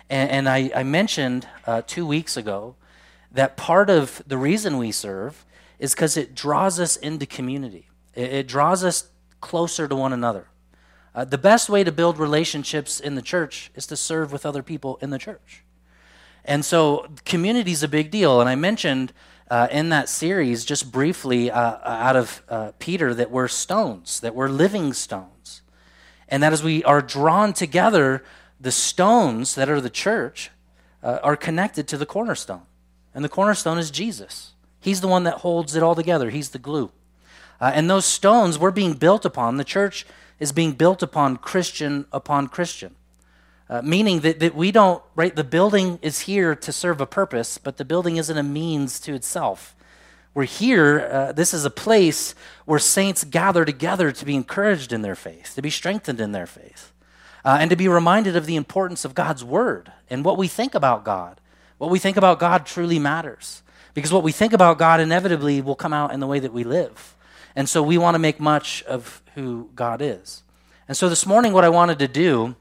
And, 0.08 0.30
and 0.30 0.48
I, 0.48 0.70
I, 0.74 0.82
mentioned 0.82 1.46
uh, 1.66 1.82
two 1.86 2.06
weeks 2.06 2.38
ago 2.38 2.74
that 3.30 3.58
part 3.58 3.90
of 3.90 4.22
the 4.26 4.38
reason 4.38 4.78
we 4.78 4.92
serve 4.92 5.44
is 5.78 5.94
because 5.94 6.16
it 6.16 6.34
draws 6.34 6.80
us 6.80 6.96
into 6.96 7.26
community, 7.26 7.88
it, 8.14 8.32
it, 8.32 8.48
draws 8.48 8.82
us 8.82 9.10
closer 9.42 9.86
to 9.86 9.94
one 9.94 10.14
another. 10.14 10.46
Uh, 11.14 11.26
the 11.26 11.36
best 11.36 11.68
way 11.68 11.84
to 11.84 11.92
build 11.92 12.16
relationships 12.16 12.98
in 12.98 13.14
the 13.14 13.22
church 13.22 13.70
is 13.74 13.86
to 13.88 13.96
serve 13.96 14.32
with 14.32 14.46
other 14.46 14.62
people 14.62 14.98
in 15.02 15.10
the 15.10 15.18
church. 15.18 15.64
And 16.46 16.64
so 16.64 17.08
community 17.26 17.72
is 17.72 17.82
a 17.82 17.88
big 17.88 18.10
deal. 18.10 18.40
And 18.40 18.48
I 18.48 18.54
mentioned 18.54 19.12
uh, 19.50 19.68
in 19.70 19.90
that 19.90 20.08
series, 20.08 20.64
just 20.64 20.90
briefly, 20.90 21.50
uh, 21.50 21.78
out 21.84 22.16
of 22.16 22.42
uh, 22.48 22.72
Peter, 22.78 23.14
that 23.14 23.30
we're 23.30 23.48
stones, 23.48 24.20
that 24.20 24.34
we're 24.34 24.48
living 24.48 24.92
stones. 24.92 25.62
And 26.28 26.42
that 26.42 26.52
as 26.52 26.62
we 26.62 26.82
are 26.84 27.00
drawn 27.00 27.52
together, 27.52 28.24
the 28.60 28.72
stones 28.72 29.54
that 29.54 29.68
are 29.68 29.80
the 29.80 29.90
church 29.90 30.50
uh, 31.02 31.20
are 31.22 31.36
connected 31.36 31.86
to 31.88 31.96
the 31.96 32.06
cornerstone. 32.06 32.62
And 33.14 33.24
the 33.24 33.28
cornerstone 33.28 33.78
is 33.78 33.90
Jesus. 33.90 34.52
He's 34.80 35.00
the 35.00 35.08
one 35.08 35.24
that 35.24 35.38
holds 35.38 35.76
it 35.76 35.82
all 35.82 35.94
together, 35.94 36.30
He's 36.30 36.50
the 36.50 36.58
glue. 36.58 36.90
Uh, 37.60 37.70
and 37.72 37.88
those 37.88 38.04
stones 38.04 38.58
we're 38.58 38.70
being 38.70 38.94
built 38.94 39.24
upon, 39.24 39.56
the 39.56 39.64
church 39.64 40.04
is 40.38 40.52
being 40.52 40.72
built 40.72 41.02
upon 41.02 41.36
Christian 41.36 42.06
upon 42.12 42.48
Christian. 42.48 42.95
Uh, 43.68 43.82
meaning 43.82 44.20
that, 44.20 44.38
that 44.38 44.54
we 44.54 44.70
don't, 44.70 45.02
right? 45.16 45.34
The 45.34 45.44
building 45.44 45.98
is 46.00 46.20
here 46.20 46.54
to 46.54 46.72
serve 46.72 47.00
a 47.00 47.06
purpose, 47.06 47.58
but 47.58 47.78
the 47.78 47.84
building 47.84 48.16
isn't 48.16 48.38
a 48.38 48.42
means 48.42 49.00
to 49.00 49.14
itself. 49.14 49.74
We're 50.34 50.44
here, 50.44 51.00
uh, 51.00 51.32
this 51.32 51.52
is 51.52 51.64
a 51.64 51.70
place 51.70 52.34
where 52.64 52.78
saints 52.78 53.24
gather 53.24 53.64
together 53.64 54.12
to 54.12 54.24
be 54.24 54.36
encouraged 54.36 54.92
in 54.92 55.02
their 55.02 55.16
faith, 55.16 55.54
to 55.56 55.62
be 55.62 55.70
strengthened 55.70 56.20
in 56.20 56.32
their 56.32 56.46
faith, 56.46 56.92
uh, 57.44 57.58
and 57.60 57.70
to 57.70 57.76
be 57.76 57.88
reminded 57.88 58.36
of 58.36 58.46
the 58.46 58.56
importance 58.56 59.04
of 59.04 59.14
God's 59.14 59.42
word 59.42 59.90
and 60.08 60.24
what 60.24 60.38
we 60.38 60.46
think 60.46 60.74
about 60.74 61.04
God 61.04 61.40
what 61.78 61.90
we 61.90 61.98
think 61.98 62.16
about 62.16 62.38
God 62.38 62.64
truly 62.64 62.98
matters 62.98 63.62
because 63.94 64.12
what 64.12 64.22
we 64.22 64.32
think 64.32 64.52
about 64.52 64.78
God 64.78 65.00
inevitably 65.00 65.60
will 65.60 65.74
come 65.74 65.92
out 65.92 66.12
in 66.12 66.20
the 66.20 66.26
way 66.26 66.38
that 66.38 66.52
we 66.52 66.64
live. 66.64 67.14
And 67.54 67.68
so 67.68 67.82
we 67.82 67.98
want 67.98 68.14
to 68.14 68.18
make 68.18 68.40
much 68.40 68.82
of 68.84 69.22
who 69.34 69.70
God 69.74 70.02
is. 70.02 70.42
And 70.88 70.96
so 70.96 71.08
this 71.08 71.26
morning, 71.26 71.52
what 71.52 71.64
I 71.64 71.68
wanted 71.68 71.98
to 72.00 72.08
do, 72.08 72.54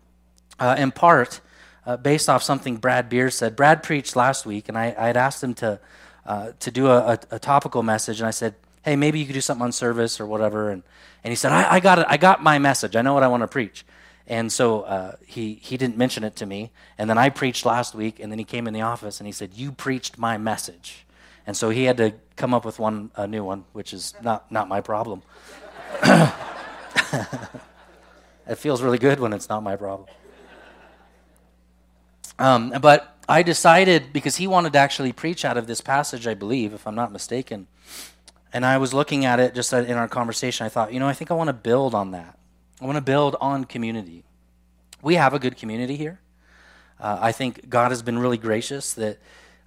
uh, 0.60 0.76
in 0.78 0.92
part, 0.92 1.42
uh, 1.86 1.98
based 1.98 2.30
off 2.30 2.44
something 2.44 2.78
Brad 2.78 3.10
Beers 3.10 3.36
said, 3.36 3.56
Brad 3.56 3.84
preached 3.84 4.16
last 4.16 4.46
week, 4.46 4.70
and 4.70 4.78
I, 4.78 4.96
I 4.98 5.08
had 5.08 5.18
asked 5.18 5.44
him 5.44 5.54
to, 5.56 5.80
uh, 6.26 6.52
to 6.60 6.72
do 6.72 6.88
a, 6.88 7.14
a, 7.14 7.20
a, 7.32 7.40
topical 7.40 7.84
message, 7.84 8.20
and 8.20 8.28
I 8.28 8.32
said, 8.32 8.56
hey, 8.86 8.96
maybe 8.96 9.20
you 9.20 9.26
could 9.26 9.34
do 9.34 9.42
something 9.42 9.64
on 9.64 9.72
service 9.72 10.20
or 10.20 10.28
whatever. 10.28 10.70
And, 10.70 10.84
and 11.24 11.32
he 11.32 11.36
said, 11.36 11.52
I, 11.52 11.74
I 11.74 11.80
got 11.80 12.00
it. 12.00 12.06
I 12.08 12.18
got 12.18 12.44
my 12.44 12.60
message. 12.60 12.96
I 12.96 13.02
know 13.02 13.16
what 13.16 13.24
I 13.24 13.28
want 13.28 13.42
to 13.42 13.48
preach. 13.48 13.84
And 14.28 14.52
so 14.52 14.82
uh, 14.82 15.16
he, 15.26 15.56
he 15.56 15.76
didn't 15.76 15.98
mention 15.98 16.24
it 16.24 16.36
to 16.38 16.46
me. 16.46 16.72
And 16.98 17.10
then 17.10 17.18
I 17.18 17.30
preached 17.30 17.66
last 17.66 17.96
week, 17.96 18.20
and 18.20 18.32
then 18.32 18.38
he 18.40 18.46
came 18.46 18.68
in 18.68 18.74
the 18.74 18.82
office 18.82 19.20
and 19.20 19.26
he 19.26 19.34
said, 19.34 19.54
You 19.56 19.72
preached 19.72 20.18
my 20.18 20.38
message. 20.38 21.06
And 21.48 21.58
so 21.58 21.70
he 21.70 21.84
had 21.84 21.98
to 21.98 22.14
come 22.36 22.54
up 22.54 22.66
with 22.66 22.80
one, 22.80 23.12
a 23.16 23.28
new 23.28 23.44
one, 23.44 23.66
which 23.74 23.94
is 23.94 24.14
not, 24.22 24.52
not 24.52 24.68
my 24.68 24.82
problem. 24.82 25.22
it 26.04 26.32
feels 28.58 28.82
really 28.82 28.98
good 28.98 29.20
when 29.20 29.34
it's 29.34 29.50
not 29.50 29.62
my 29.62 29.76
problem. 29.76 30.10
Um, 32.38 32.74
but 32.82 33.16
I 33.28 33.44
decided, 33.44 34.14
because 34.14 34.36
he 34.36 34.48
wanted 34.48 34.74
to 34.74 34.80
actually 34.80 35.12
preach 35.12 35.46
out 35.46 35.58
of 35.58 35.68
this 35.68 35.82
passage, 35.82 36.28
I 36.28 36.34
believe, 36.34 36.74
if 36.74 36.86
I'm 36.86 36.96
not 36.96 37.12
mistaken. 37.12 37.68
And 38.54 38.66
I 38.66 38.78
was 38.78 38.94
looking 38.94 39.26
at 39.26 39.40
it 39.40 39.56
just 39.56 39.74
in 39.74 39.98
our 39.98 40.08
conversation. 40.08 40.66
I 40.66 40.70
thought, 40.70 40.94
you 40.94 41.00
know, 41.00 41.08
I 41.08 41.14
think 41.14 41.32
I 41.32 41.34
want 41.34 41.50
to 41.50 41.54
build 41.54 41.96
on 41.96 42.12
that. 42.12 42.38
I 42.82 42.86
want 42.86 42.98
to 42.98 43.02
build 43.02 43.36
on 43.42 43.64
community. 43.66 44.24
We 45.02 45.16
have 45.16 45.34
a 45.34 45.40
good 45.40 45.58
community 45.58 45.96
here. 45.96 46.20
Uh, 47.00 47.18
I 47.22 47.32
think 47.32 47.70
God 47.70 47.92
has 47.92 48.02
been 48.02 48.20
really 48.20 48.38
gracious 48.38 48.94
that 48.94 49.18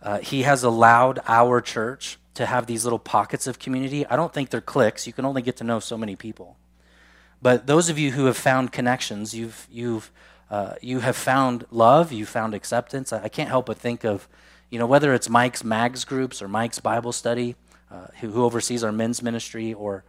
uh, 0.02 0.18
He 0.18 0.42
has 0.42 0.62
allowed 0.62 1.20
our 1.26 1.60
church 1.60 2.18
to 2.34 2.46
have 2.46 2.66
these 2.66 2.84
little 2.84 2.98
pockets 2.98 3.46
of 3.46 3.58
community. 3.58 4.06
I 4.06 4.16
don't 4.16 4.32
think 4.32 4.50
they're 4.50 4.60
cliques. 4.60 5.06
You 5.06 5.12
can 5.12 5.24
only 5.24 5.42
get 5.42 5.56
to 5.56 5.64
know 5.64 5.80
so 5.80 5.98
many 5.98 6.16
people. 6.16 6.56
But 7.42 7.66
those 7.66 7.88
of 7.88 7.98
you 7.98 8.12
who 8.12 8.26
have 8.26 8.36
found 8.36 8.72
connections, 8.72 9.34
you've, 9.34 9.66
you've, 9.70 10.10
uh, 10.50 10.74
you 10.80 11.00
have 11.00 11.16
found 11.16 11.66
love, 11.70 12.12
you've 12.12 12.28
found 12.28 12.54
acceptance. 12.54 13.12
I, 13.12 13.24
I, 13.24 13.28
can't 13.28 13.48
help 13.48 13.66
but 13.66 13.76
think 13.76 14.04
of, 14.04 14.28
you 14.70 14.78
know, 14.78 14.86
whether 14.86 15.12
it's 15.12 15.28
Mike's 15.28 15.62
MAGS 15.62 16.04
groups 16.04 16.40
or 16.40 16.48
Mike's 16.48 16.80
Bible 16.80 17.12
study, 17.12 17.54
uh, 17.90 18.06
who, 18.20 18.30
who, 18.30 18.44
oversees 18.44 18.82
our 18.82 18.92
men's 18.92 19.22
ministry, 19.22 19.74
or 19.74 20.04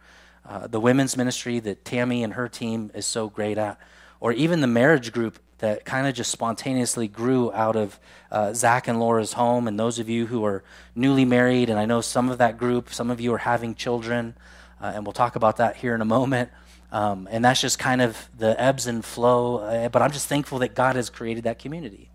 uh, 0.48 0.66
the 0.66 0.80
women's 0.80 1.16
ministry 1.16 1.58
that 1.60 1.84
Tammy 1.84 2.22
and 2.22 2.34
her 2.34 2.48
team 2.48 2.90
is 2.94 3.06
so 3.06 3.28
great 3.28 3.58
at, 3.58 3.78
or 4.18 4.32
even 4.32 4.60
the 4.60 4.66
marriage 4.66 5.12
group 5.12 5.38
that 5.58 5.84
kind 5.84 6.06
of 6.06 6.14
just 6.14 6.30
spontaneously 6.30 7.06
grew 7.06 7.52
out 7.52 7.76
of 7.76 8.00
uh, 8.30 8.52
Zach 8.54 8.88
and 8.88 8.98
Laura's 8.98 9.34
home. 9.34 9.68
And 9.68 9.78
those 9.78 9.98
of 9.98 10.08
you 10.08 10.26
who 10.26 10.44
are 10.44 10.64
newly 10.94 11.26
married, 11.26 11.68
and 11.68 11.78
I 11.78 11.84
know 11.84 12.00
some 12.00 12.30
of 12.30 12.38
that 12.38 12.56
group, 12.56 12.92
some 12.92 13.10
of 13.10 13.20
you 13.20 13.32
are 13.34 13.38
having 13.38 13.74
children, 13.74 14.34
uh, 14.80 14.92
and 14.94 15.04
we'll 15.04 15.12
talk 15.12 15.36
about 15.36 15.58
that 15.58 15.76
here 15.76 15.94
in 15.94 16.00
a 16.00 16.06
moment. 16.06 16.50
Um, 16.92 17.28
and 17.30 17.44
that's 17.44 17.60
just 17.60 17.78
kind 17.78 18.02
of 18.02 18.28
the 18.36 18.60
ebbs 18.60 18.86
and 18.86 19.04
flow. 19.04 19.58
Uh, 19.58 19.88
but 19.88 20.02
I'm 20.02 20.10
just 20.10 20.26
thankful 20.26 20.58
that 20.60 20.74
God 20.74 20.96
has 20.96 21.08
created 21.08 21.44
that 21.44 21.58
community. 21.58 22.10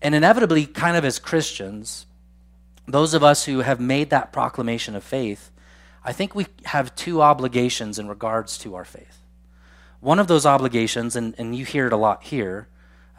And 0.00 0.14
inevitably, 0.14 0.66
kind 0.66 0.96
of 0.96 1.04
as 1.04 1.18
Christians, 1.18 2.06
those 2.86 3.14
of 3.14 3.24
us 3.24 3.44
who 3.44 3.60
have 3.60 3.80
made 3.80 4.10
that 4.10 4.32
proclamation 4.32 4.94
of 4.94 5.02
faith, 5.02 5.50
I 6.04 6.12
think 6.12 6.34
we 6.34 6.46
have 6.66 6.94
two 6.94 7.20
obligations 7.20 7.98
in 7.98 8.06
regards 8.06 8.58
to 8.58 8.76
our 8.76 8.84
faith. 8.84 9.18
One 10.00 10.20
of 10.20 10.28
those 10.28 10.46
obligations, 10.46 11.16
and, 11.16 11.34
and 11.38 11.56
you 11.56 11.64
hear 11.64 11.88
it 11.88 11.92
a 11.92 11.96
lot 11.96 12.22
here, 12.22 12.68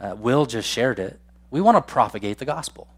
uh, 0.00 0.14
Will 0.16 0.46
just 0.46 0.68
shared 0.68 0.98
it, 0.98 1.20
we 1.50 1.60
want 1.60 1.76
to 1.76 1.92
propagate 1.92 2.38
the 2.38 2.44
gospel. 2.44 2.88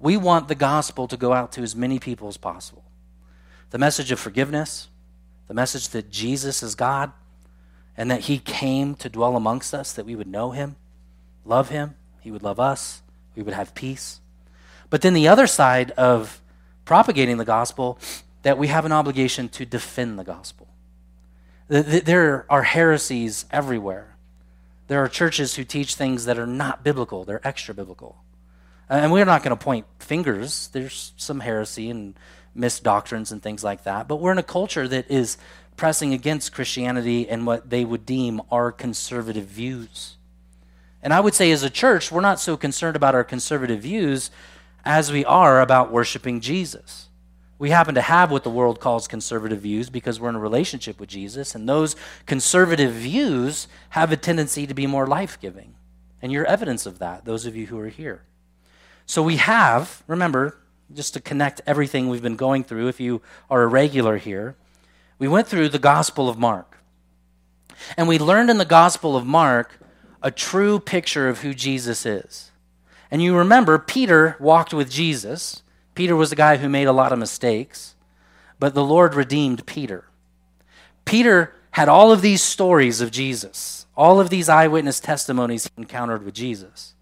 We 0.00 0.16
want 0.16 0.48
the 0.48 0.54
gospel 0.54 1.06
to 1.08 1.16
go 1.16 1.32
out 1.32 1.52
to 1.52 1.62
as 1.62 1.76
many 1.76 1.98
people 1.98 2.28
as 2.28 2.36
possible. 2.36 2.84
The 3.70 3.78
message 3.78 4.10
of 4.10 4.18
forgiveness, 4.18 4.88
the 5.48 5.54
message 5.54 5.88
that 5.90 6.10
Jesus 6.10 6.62
is 6.62 6.74
God 6.74 7.12
and 7.96 8.10
that 8.10 8.22
He 8.22 8.38
came 8.38 8.94
to 8.96 9.08
dwell 9.08 9.36
amongst 9.36 9.74
us, 9.74 9.92
that 9.92 10.06
we 10.06 10.16
would 10.16 10.26
know 10.26 10.50
Him, 10.50 10.76
love 11.44 11.68
Him, 11.68 11.94
He 12.20 12.30
would 12.30 12.42
love 12.42 12.58
us, 12.58 13.02
we 13.36 13.42
would 13.42 13.54
have 13.54 13.74
peace. 13.74 14.20
But 14.90 15.02
then 15.02 15.14
the 15.14 15.28
other 15.28 15.46
side 15.46 15.90
of 15.92 16.40
propagating 16.84 17.38
the 17.38 17.44
gospel, 17.44 17.98
that 18.42 18.58
we 18.58 18.68
have 18.68 18.84
an 18.84 18.92
obligation 18.92 19.48
to 19.48 19.64
defend 19.64 20.18
the 20.18 20.24
gospel. 20.24 20.68
There 21.68 22.44
are 22.50 22.62
heresies 22.62 23.46
everywhere. 23.50 24.16
There 24.86 25.02
are 25.02 25.08
churches 25.08 25.54
who 25.54 25.64
teach 25.64 25.94
things 25.94 26.26
that 26.26 26.38
are 26.38 26.46
not 26.46 26.84
biblical, 26.84 27.24
they're 27.24 27.46
extra 27.46 27.74
biblical. 27.74 28.22
And 28.88 29.10
we're 29.10 29.24
not 29.24 29.42
going 29.42 29.56
to 29.56 29.64
point 29.64 29.86
fingers. 29.98 30.68
There's 30.68 31.12
some 31.16 31.40
heresy 31.40 31.88
and 31.88 32.14
misdoctrines 32.56 33.32
and 33.32 33.42
things 33.42 33.64
like 33.64 33.84
that. 33.84 34.08
But 34.08 34.16
we're 34.16 34.32
in 34.32 34.38
a 34.38 34.42
culture 34.42 34.86
that 34.88 35.10
is 35.10 35.36
pressing 35.76 36.12
against 36.12 36.52
Christianity 36.52 37.28
and 37.28 37.46
what 37.46 37.70
they 37.70 37.84
would 37.84 38.06
deem 38.06 38.40
our 38.50 38.70
conservative 38.70 39.46
views. 39.46 40.16
And 41.02 41.12
I 41.12 41.20
would 41.20 41.34
say, 41.34 41.50
as 41.50 41.62
a 41.62 41.70
church, 41.70 42.10
we're 42.10 42.20
not 42.20 42.40
so 42.40 42.56
concerned 42.56 42.96
about 42.96 43.14
our 43.14 43.24
conservative 43.24 43.80
views 43.80 44.30
as 44.84 45.12
we 45.12 45.24
are 45.24 45.60
about 45.60 45.92
worshiping 45.92 46.40
Jesus. 46.40 47.08
We 47.58 47.70
happen 47.70 47.94
to 47.94 48.00
have 48.00 48.30
what 48.30 48.44
the 48.44 48.50
world 48.50 48.80
calls 48.80 49.06
conservative 49.06 49.60
views 49.60 49.90
because 49.90 50.18
we're 50.18 50.28
in 50.28 50.34
a 50.34 50.40
relationship 50.40 50.98
with 50.98 51.08
Jesus, 51.08 51.54
and 51.54 51.68
those 51.68 51.94
conservative 52.26 52.92
views 52.92 53.68
have 53.90 54.12
a 54.12 54.16
tendency 54.16 54.66
to 54.66 54.74
be 54.74 54.86
more 54.86 55.06
life 55.06 55.40
giving. 55.40 55.74
And 56.20 56.32
you're 56.32 56.46
evidence 56.46 56.86
of 56.86 56.98
that, 57.00 57.24
those 57.24 57.46
of 57.46 57.54
you 57.54 57.66
who 57.66 57.78
are 57.78 57.88
here. 57.88 58.22
So 59.06 59.22
we 59.22 59.36
have, 59.36 60.02
remember, 60.06 60.58
just 60.94 61.14
to 61.14 61.20
connect 61.20 61.60
everything 61.66 62.08
we've 62.08 62.22
been 62.22 62.36
going 62.36 62.64
through, 62.64 62.88
if 62.88 63.00
you 63.00 63.20
are 63.50 63.62
a 63.62 63.66
regular 63.66 64.16
here, 64.16 64.56
we 65.18 65.28
went 65.28 65.48
through 65.48 65.68
the 65.68 65.78
Gospel 65.78 66.28
of 66.28 66.38
Mark. 66.38 66.78
And 67.96 68.08
we 68.08 68.18
learned 68.18 68.50
in 68.50 68.58
the 68.58 68.64
Gospel 68.64 69.16
of 69.16 69.26
Mark 69.26 69.78
a 70.22 70.30
true 70.30 70.78
picture 70.78 71.28
of 71.28 71.40
who 71.40 71.52
Jesus 71.52 72.06
is. 72.06 72.50
And 73.10 73.22
you 73.22 73.36
remember, 73.36 73.78
Peter 73.78 74.36
walked 74.40 74.72
with 74.72 74.90
Jesus. 74.90 75.62
Peter 75.94 76.16
was 76.16 76.32
a 76.32 76.36
guy 76.36 76.56
who 76.56 76.68
made 76.68 76.86
a 76.86 76.92
lot 76.92 77.12
of 77.12 77.18
mistakes, 77.18 77.94
but 78.58 78.74
the 78.74 78.84
Lord 78.84 79.14
redeemed 79.14 79.66
Peter. 79.66 80.06
Peter 81.04 81.54
had 81.72 81.88
all 81.88 82.10
of 82.10 82.22
these 82.22 82.42
stories 82.42 83.00
of 83.00 83.10
Jesus, 83.10 83.86
all 83.96 84.20
of 84.20 84.30
these 84.30 84.48
eyewitness 84.48 85.00
testimonies 85.00 85.64
he 85.64 85.70
encountered 85.76 86.24
with 86.24 86.34
Jesus. 86.34 86.94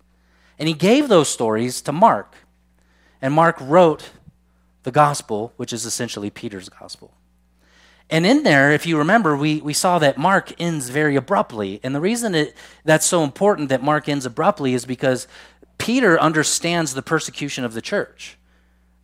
And 0.58 0.68
he 0.68 0.74
gave 0.74 1.08
those 1.08 1.28
stories 1.28 1.80
to 1.82 1.92
Mark. 1.92 2.34
And 3.22 3.32
Mark 3.32 3.56
wrote 3.60 4.10
the 4.82 4.90
gospel, 4.90 5.52
which 5.56 5.72
is 5.72 5.86
essentially 5.86 6.28
Peter's 6.28 6.68
gospel. 6.68 7.14
And 8.10 8.26
in 8.26 8.42
there, 8.42 8.72
if 8.72 8.84
you 8.84 8.98
remember, 8.98 9.36
we, 9.36 9.62
we 9.62 9.72
saw 9.72 9.98
that 10.00 10.18
Mark 10.18 10.60
ends 10.60 10.90
very 10.90 11.16
abruptly. 11.16 11.80
And 11.82 11.94
the 11.94 12.00
reason 12.00 12.34
it, 12.34 12.54
that's 12.84 13.06
so 13.06 13.24
important 13.24 13.70
that 13.70 13.82
Mark 13.82 14.08
ends 14.08 14.26
abruptly 14.26 14.74
is 14.74 14.84
because 14.84 15.26
Peter 15.78 16.20
understands 16.20 16.92
the 16.92 17.00
persecution 17.00 17.64
of 17.64 17.72
the 17.72 17.80
church. 17.80 18.36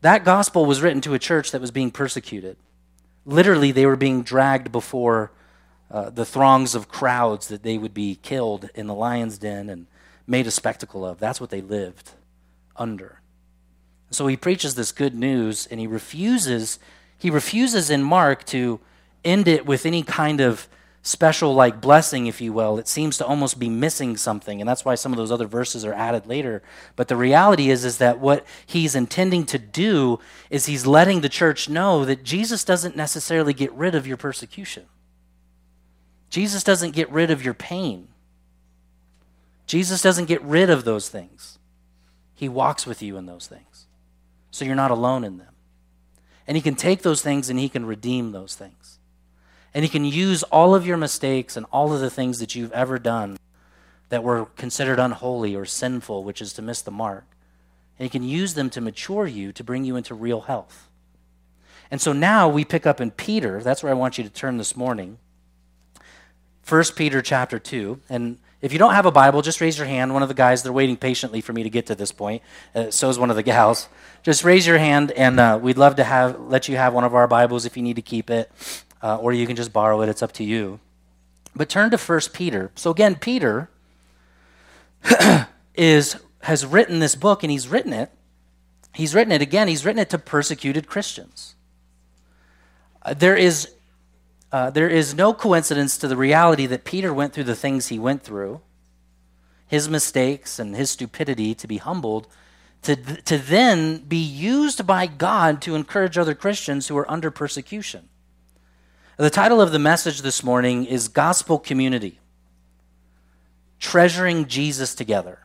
That 0.00 0.24
gospel 0.24 0.66
was 0.66 0.82
written 0.82 1.00
to 1.02 1.14
a 1.14 1.18
church 1.18 1.52
that 1.52 1.60
was 1.60 1.70
being 1.70 1.90
persecuted. 1.90 2.56
Literally, 3.24 3.72
they 3.72 3.86
were 3.86 3.96
being 3.96 4.22
dragged 4.22 4.70
before 4.70 5.32
uh, 5.90 6.10
the 6.10 6.26
throngs 6.26 6.74
of 6.74 6.88
crowds 6.88 7.48
that 7.48 7.62
they 7.62 7.78
would 7.78 7.94
be 7.94 8.16
killed 8.16 8.68
in 8.74 8.86
the 8.86 8.94
lion's 8.94 9.38
den 9.38 9.70
and 9.70 9.86
made 10.26 10.46
a 10.46 10.50
spectacle 10.50 11.04
of. 11.04 11.18
That's 11.18 11.40
what 11.40 11.50
they 11.50 11.60
lived 11.60 12.10
under. 12.76 13.17
So 14.10 14.26
he 14.26 14.36
preaches 14.36 14.74
this 14.74 14.92
good 14.92 15.14
news 15.14 15.66
and 15.70 15.80
he 15.80 15.86
refuses 15.86 16.78
he 17.20 17.30
refuses 17.30 17.90
in 17.90 18.04
Mark 18.04 18.44
to 18.46 18.78
end 19.24 19.48
it 19.48 19.66
with 19.66 19.84
any 19.84 20.04
kind 20.04 20.40
of 20.40 20.68
special 21.02 21.52
like 21.52 21.80
blessing 21.80 22.26
if 22.26 22.40
you 22.40 22.52
will. 22.52 22.78
It 22.78 22.86
seems 22.86 23.18
to 23.18 23.26
almost 23.26 23.58
be 23.58 23.68
missing 23.68 24.16
something 24.16 24.60
and 24.60 24.68
that's 24.68 24.84
why 24.84 24.94
some 24.94 25.12
of 25.12 25.16
those 25.16 25.32
other 25.32 25.46
verses 25.46 25.84
are 25.84 25.92
added 25.92 26.26
later. 26.26 26.62
But 26.96 27.08
the 27.08 27.16
reality 27.16 27.70
is 27.70 27.84
is 27.84 27.98
that 27.98 28.20
what 28.20 28.46
he's 28.66 28.94
intending 28.94 29.44
to 29.46 29.58
do 29.58 30.20
is 30.48 30.66
he's 30.66 30.86
letting 30.86 31.20
the 31.20 31.28
church 31.28 31.68
know 31.68 32.04
that 32.04 32.22
Jesus 32.22 32.64
doesn't 32.64 32.96
necessarily 32.96 33.52
get 33.52 33.72
rid 33.72 33.94
of 33.94 34.06
your 34.06 34.16
persecution. 34.16 34.84
Jesus 36.30 36.62
doesn't 36.62 36.92
get 36.92 37.10
rid 37.10 37.30
of 37.30 37.44
your 37.44 37.54
pain. 37.54 38.08
Jesus 39.66 40.00
doesn't 40.00 40.26
get 40.26 40.42
rid 40.42 40.70
of 40.70 40.84
those 40.84 41.08
things. 41.08 41.58
He 42.34 42.48
walks 42.48 42.86
with 42.86 43.02
you 43.02 43.16
in 43.16 43.26
those 43.26 43.46
things 43.46 43.87
so 44.50 44.64
you're 44.64 44.74
not 44.74 44.90
alone 44.90 45.24
in 45.24 45.38
them. 45.38 45.54
And 46.46 46.56
He 46.56 46.62
can 46.62 46.74
take 46.74 47.02
those 47.02 47.22
things 47.22 47.50
and 47.50 47.58
He 47.58 47.68
can 47.68 47.86
redeem 47.86 48.32
those 48.32 48.54
things. 48.54 48.98
And 49.74 49.84
He 49.84 49.88
can 49.88 50.04
use 50.04 50.42
all 50.44 50.74
of 50.74 50.86
your 50.86 50.96
mistakes 50.96 51.56
and 51.56 51.66
all 51.70 51.92
of 51.92 52.00
the 52.00 52.10
things 52.10 52.38
that 52.38 52.54
you've 52.54 52.72
ever 52.72 52.98
done 52.98 53.38
that 54.08 54.24
were 54.24 54.46
considered 54.56 54.98
unholy 54.98 55.54
or 55.54 55.66
sinful, 55.66 56.24
which 56.24 56.40
is 56.40 56.52
to 56.54 56.62
miss 56.62 56.80
the 56.80 56.90
mark. 56.90 57.24
And 57.98 58.04
He 58.04 58.10
can 58.10 58.22
use 58.22 58.54
them 58.54 58.70
to 58.70 58.80
mature 58.80 59.26
you, 59.26 59.52
to 59.52 59.64
bring 59.64 59.84
you 59.84 59.96
into 59.96 60.14
real 60.14 60.42
health. 60.42 60.88
And 61.90 62.00
so 62.00 62.12
now 62.12 62.48
we 62.48 62.64
pick 62.64 62.86
up 62.86 63.00
in 63.00 63.10
Peter. 63.10 63.62
That's 63.62 63.82
where 63.82 63.92
I 63.92 63.96
want 63.96 64.18
you 64.18 64.24
to 64.24 64.30
turn 64.30 64.58
this 64.58 64.76
morning. 64.76 65.18
1 66.66 66.84
Peter 66.96 67.22
chapter 67.22 67.58
2. 67.58 68.00
And 68.08 68.38
if 68.60 68.72
you 68.72 68.78
don't 68.78 68.94
have 68.94 69.06
a 69.06 69.12
Bible, 69.12 69.40
just 69.40 69.60
raise 69.60 69.78
your 69.78 69.86
hand. 69.86 70.12
One 70.12 70.22
of 70.22 70.28
the 70.28 70.34
guys, 70.34 70.62
they're 70.62 70.72
waiting 70.72 70.96
patiently 70.96 71.40
for 71.40 71.52
me 71.52 71.62
to 71.62 71.70
get 71.70 71.86
to 71.86 71.94
this 71.94 72.10
point. 72.10 72.42
Uh, 72.74 72.90
so 72.90 73.08
is 73.08 73.18
one 73.18 73.30
of 73.30 73.36
the 73.36 73.42
gals. 73.42 73.88
Just 74.24 74.42
raise 74.42 74.66
your 74.66 74.78
hand, 74.78 75.12
and 75.12 75.38
uh, 75.38 75.58
we'd 75.62 75.78
love 75.78 75.96
to 75.96 76.04
have 76.04 76.40
let 76.40 76.68
you 76.68 76.76
have 76.76 76.92
one 76.92 77.04
of 77.04 77.14
our 77.14 77.28
Bibles 77.28 77.64
if 77.64 77.76
you 77.76 77.82
need 77.82 77.96
to 77.96 78.02
keep 78.02 78.30
it, 78.30 78.50
uh, 79.00 79.16
or 79.16 79.32
you 79.32 79.46
can 79.46 79.54
just 79.54 79.72
borrow 79.72 80.00
it. 80.02 80.08
It's 80.08 80.22
up 80.22 80.32
to 80.32 80.44
you. 80.44 80.80
But 81.54 81.68
turn 81.68 81.90
to 81.90 81.96
1 81.96 82.20
Peter. 82.32 82.70
So 82.74 82.90
again, 82.90 83.14
Peter 83.14 83.70
is 85.74 86.16
has 86.42 86.66
written 86.66 86.98
this 86.98 87.14
book, 87.14 87.44
and 87.44 87.52
he's 87.52 87.68
written 87.68 87.92
it. 87.92 88.10
He's 88.92 89.14
written 89.14 89.32
it 89.32 89.42
again. 89.42 89.68
He's 89.68 89.84
written 89.84 90.00
it 90.00 90.10
to 90.10 90.18
persecuted 90.18 90.88
Christians. 90.88 91.54
Uh, 93.02 93.14
there 93.14 93.36
is 93.36 93.72
uh, 94.50 94.70
there 94.70 94.88
is 94.88 95.14
no 95.14 95.34
coincidence 95.34 95.98
to 95.98 96.08
the 96.08 96.16
reality 96.16 96.66
that 96.66 96.84
Peter 96.84 97.12
went 97.12 97.32
through 97.32 97.44
the 97.44 97.56
things 97.56 97.88
he 97.88 97.98
went 97.98 98.22
through, 98.22 98.60
his 99.66 99.88
mistakes 99.88 100.58
and 100.58 100.74
his 100.74 100.90
stupidity 100.90 101.54
to 101.54 101.66
be 101.66 101.76
humbled, 101.76 102.26
to, 102.82 102.96
to 102.96 103.36
then 103.36 103.98
be 103.98 104.16
used 104.16 104.86
by 104.86 105.06
God 105.06 105.60
to 105.62 105.74
encourage 105.74 106.16
other 106.16 106.34
Christians 106.34 106.88
who 106.88 106.96
are 106.96 107.10
under 107.10 107.30
persecution. 107.30 108.08
The 109.18 109.30
title 109.30 109.60
of 109.60 109.72
the 109.72 109.78
message 109.78 110.22
this 110.22 110.44
morning 110.44 110.84
is 110.84 111.08
Gospel 111.08 111.58
Community 111.58 112.20
Treasuring 113.80 114.46
Jesus 114.46 114.94
Together. 114.94 115.40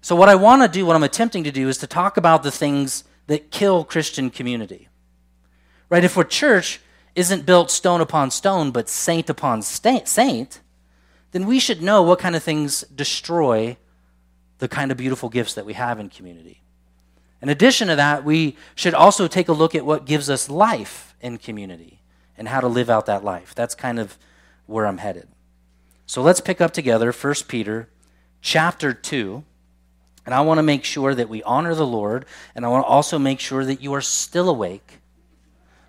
So, 0.00 0.16
what 0.16 0.28
I 0.28 0.34
want 0.34 0.62
to 0.62 0.68
do, 0.68 0.84
what 0.84 0.96
I'm 0.96 1.02
attempting 1.02 1.44
to 1.44 1.52
do, 1.52 1.68
is 1.68 1.78
to 1.78 1.86
talk 1.86 2.16
about 2.16 2.42
the 2.42 2.50
things 2.50 3.04
that 3.28 3.50
kill 3.50 3.84
Christian 3.84 4.30
community. 4.30 4.88
Right? 5.90 6.04
If 6.04 6.16
we're 6.16 6.24
church 6.24 6.80
isn't 7.14 7.46
built 7.46 7.70
stone 7.70 8.00
upon 8.00 8.30
stone, 8.30 8.70
but 8.70 8.88
saint 8.88 9.28
upon 9.28 9.62
saint, 9.62 10.60
then 11.32 11.46
we 11.46 11.58
should 11.58 11.82
know 11.82 12.02
what 12.02 12.18
kind 12.18 12.36
of 12.36 12.42
things 12.42 12.82
destroy 12.94 13.76
the 14.58 14.68
kind 14.68 14.90
of 14.90 14.96
beautiful 14.96 15.28
gifts 15.28 15.54
that 15.54 15.66
we 15.66 15.72
have 15.74 15.98
in 15.98 16.08
community. 16.08 16.62
In 17.40 17.48
addition 17.48 17.88
to 17.88 17.96
that, 17.96 18.24
we 18.24 18.56
should 18.74 18.94
also 18.94 19.26
take 19.26 19.48
a 19.48 19.52
look 19.52 19.74
at 19.74 19.84
what 19.84 20.06
gives 20.06 20.30
us 20.30 20.48
life 20.48 21.16
in 21.20 21.38
community 21.38 22.00
and 22.38 22.48
how 22.48 22.60
to 22.60 22.68
live 22.68 22.88
out 22.88 23.06
that 23.06 23.24
life. 23.24 23.54
That's 23.54 23.74
kind 23.74 23.98
of 23.98 24.16
where 24.66 24.86
I'm 24.86 24.98
headed. 24.98 25.28
So 26.06 26.22
let's 26.22 26.40
pick 26.40 26.60
up 26.60 26.72
together 26.72 27.10
1 27.12 27.34
Peter 27.48 27.88
chapter 28.40 28.92
2. 28.92 29.44
And 30.24 30.34
I 30.34 30.40
want 30.42 30.58
to 30.58 30.62
make 30.62 30.84
sure 30.84 31.14
that 31.16 31.28
we 31.28 31.42
honor 31.42 31.74
the 31.74 31.86
Lord, 31.86 32.26
and 32.54 32.64
I 32.64 32.68
want 32.68 32.84
to 32.84 32.88
also 32.88 33.18
make 33.18 33.40
sure 33.40 33.64
that 33.64 33.82
you 33.82 33.92
are 33.92 34.00
still 34.00 34.48
awake. 34.48 35.00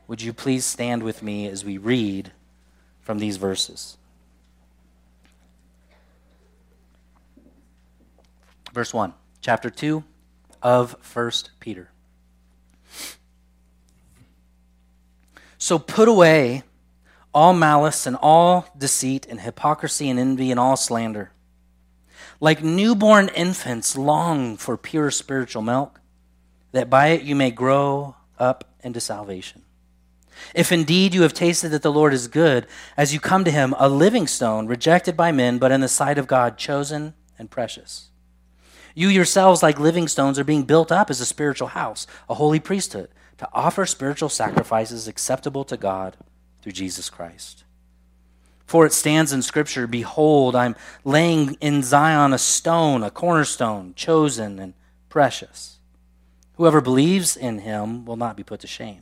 Would 0.08 0.22
you 0.22 0.34
please 0.34 0.66
stand 0.66 1.04
with 1.04 1.24
me 1.24 1.48
as 1.48 1.64
we 1.64 1.78
read 1.78 2.32
from 3.02 3.20
these 3.20 3.38
verses? 3.38 3.98
Verse 8.74 8.94
1, 8.94 9.14
chapter 9.40 9.70
2 9.70 10.04
of 10.62 10.96
1 11.14 11.32
Peter. 11.60 11.90
So 15.58 15.80
put 15.80 16.10
away 16.10 16.64
all 17.34 17.54
malice 17.54 18.06
and 18.06 18.18
all 18.22 18.68
deceit 18.78 19.26
and 19.30 19.40
hypocrisy 19.40 20.10
and 20.10 20.20
envy 20.20 20.52
and 20.52 20.60
all 20.60 20.76
slander. 20.76 21.32
Like 22.40 22.62
newborn 22.62 23.30
infants, 23.30 23.98
long 23.98 24.58
for 24.58 24.76
pure 24.76 25.10
spiritual 25.12 25.62
milk, 25.62 26.02
that 26.74 26.90
by 26.90 27.08
it 27.08 27.22
you 27.22 27.36
may 27.36 27.52
grow 27.52 28.16
up 28.38 28.66
into 28.84 29.00
salvation. 29.00 29.64
If 30.54 30.72
indeed 30.72 31.14
you 31.14 31.24
have 31.24 31.34
tasted 31.34 31.70
that 31.70 31.82
the 31.82 31.92
Lord 31.92 32.14
is 32.14 32.28
good, 32.28 32.68
as 32.98 33.14
you 33.14 33.20
come 33.20 33.44
to 33.44 33.52
him, 33.52 33.76
a 33.78 33.90
living 33.90 34.28
stone, 34.28 34.68
rejected 34.68 35.18
by 35.18 35.32
men, 35.32 35.58
but 35.58 35.72
in 35.72 35.82
the 35.82 35.88
sight 35.88 36.18
of 36.18 36.28
God, 36.28 36.58
chosen 36.58 37.14
and 37.38 37.50
precious. 37.50 38.10
You 38.96 39.10
yourselves, 39.10 39.64
like 39.64 39.80
living 39.80 40.08
stones, 40.08 40.38
are 40.38 40.44
being 40.44 40.64
built 40.64 40.92
up 40.92 41.10
as 41.10 41.20
a 41.20 41.26
spiritual 41.26 41.70
house, 41.70 42.06
a 42.30 42.36
holy 42.36 42.60
priesthood, 42.60 43.10
to 43.38 43.50
offer 43.54 43.86
spiritual 43.86 44.30
sacrifices 44.30 45.08
acceptable 45.08 45.64
to 45.66 45.78
God 45.78 46.18
through 46.62 46.74
Jesus 46.74 47.10
Christ. 47.10 47.64
For 48.66 48.86
it 48.86 48.94
stands 48.94 49.34
in 49.34 49.42
Scripture 49.42 49.88
Behold, 49.88 50.56
I'm 50.56 50.76
laying 51.04 51.56
in 51.56 51.84
Zion 51.84 52.34
a 52.34 52.38
stone, 52.38 53.04
a 53.04 53.12
cornerstone, 53.12 53.94
chosen 53.96 54.60
and 54.60 54.74
precious. 55.10 55.80
Whoever 56.56 56.82
believes 56.82 57.36
in 57.36 57.60
him 57.60 58.06
will 58.06 58.16
not 58.16 58.38
be 58.38 58.44
put 58.44 58.60
to 58.62 58.68
shame. 58.68 59.02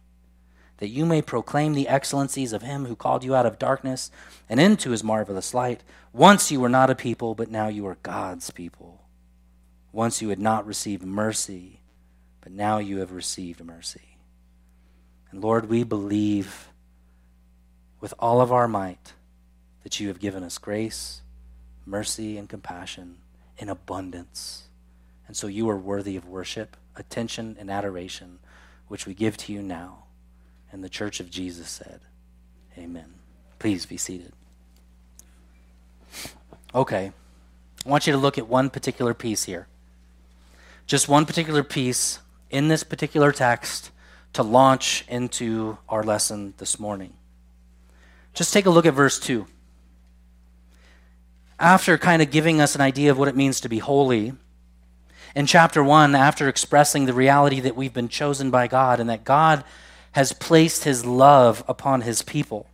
that 0.81 0.89
you 0.89 1.05
may 1.05 1.21
proclaim 1.21 1.73
the 1.73 1.87
excellencies 1.87 2.51
of 2.51 2.61
him 2.61 2.83
who 2.85 2.97
called 2.97 3.23
you 3.23 3.33
out 3.33 3.45
of 3.45 3.57
darkness 3.57 4.11
and 4.49 4.59
into 4.59 4.89
his 4.91 5.01
marvelous 5.01 5.53
light. 5.53 5.81
Once 6.11 6.51
you 6.51 6.59
were 6.59 6.67
not 6.67 6.89
a 6.89 6.95
people, 6.95 7.35
but 7.35 7.49
now 7.49 7.69
you 7.69 7.87
are 7.87 7.97
God's 8.03 8.51
people. 8.51 8.99
Once 9.93 10.21
you 10.21 10.27
had 10.27 10.39
not 10.39 10.67
received 10.67 11.03
mercy 11.03 11.77
but 12.41 12.51
now 12.51 12.79
you 12.79 12.97
have 12.97 13.11
received 13.11 13.63
mercy. 13.63 14.17
And 15.31 15.41
Lord, 15.41 15.69
we 15.69 15.83
believe 15.83 16.69
with 17.99 18.13
all 18.19 18.41
of 18.41 18.51
our 18.51 18.67
might 18.67 19.13
that 19.83 19.99
you 19.99 20.07
have 20.09 20.19
given 20.19 20.43
us 20.43 20.57
grace, 20.57 21.21
mercy, 21.85 22.37
and 22.37 22.49
compassion 22.49 23.17
in 23.57 23.69
abundance. 23.69 24.63
And 25.27 25.37
so 25.37 25.47
you 25.47 25.69
are 25.69 25.77
worthy 25.77 26.17
of 26.17 26.27
worship, 26.27 26.75
attention, 26.95 27.55
and 27.59 27.69
adoration, 27.69 28.39
which 28.87 29.05
we 29.05 29.13
give 29.13 29.37
to 29.37 29.53
you 29.53 29.61
now. 29.61 30.03
And 30.71 30.83
the 30.83 30.89
church 30.89 31.19
of 31.19 31.29
Jesus 31.29 31.69
said, 31.69 32.01
Amen. 32.77 33.13
Please 33.59 33.85
be 33.85 33.97
seated. 33.97 34.31
Okay. 36.73 37.11
I 37.85 37.89
want 37.89 38.07
you 38.07 38.13
to 38.13 38.19
look 38.19 38.37
at 38.37 38.47
one 38.47 38.69
particular 38.69 39.13
piece 39.13 39.43
here. 39.43 39.67
Just 40.85 41.09
one 41.09 41.25
particular 41.25 41.63
piece 41.63 42.19
in 42.49 42.67
this 42.67 42.83
particular 42.83 43.31
text 43.31 43.91
to 44.33 44.43
launch 44.43 45.03
into 45.07 45.77
our 45.89 46.03
lesson 46.03 46.53
this 46.57 46.79
morning. 46.79 47.13
Just 48.33 48.53
take 48.53 48.65
a 48.65 48.69
look 48.69 48.85
at 48.85 48.93
verse 48.93 49.19
2. 49.19 49.45
After 51.59 51.97
kind 51.97 52.21
of 52.21 52.31
giving 52.31 52.61
us 52.61 52.75
an 52.75 52.81
idea 52.81 53.11
of 53.11 53.17
what 53.17 53.27
it 53.27 53.35
means 53.35 53.61
to 53.61 53.69
be 53.69 53.79
holy, 53.79 54.33
in 55.35 55.45
chapter 55.45 55.83
1, 55.83 56.15
after 56.15 56.47
expressing 56.47 57.05
the 57.05 57.13
reality 57.13 57.59
that 57.59 57.75
we've 57.75 57.93
been 57.93 58.09
chosen 58.09 58.51
by 58.51 58.67
God 58.67 58.99
and 58.99 59.09
that 59.09 59.23
God 59.23 59.63
has 60.11 60.33
placed 60.33 60.83
his 60.83 61.05
love 61.05 61.63
upon 61.67 62.01
his 62.01 62.21
people, 62.21 62.67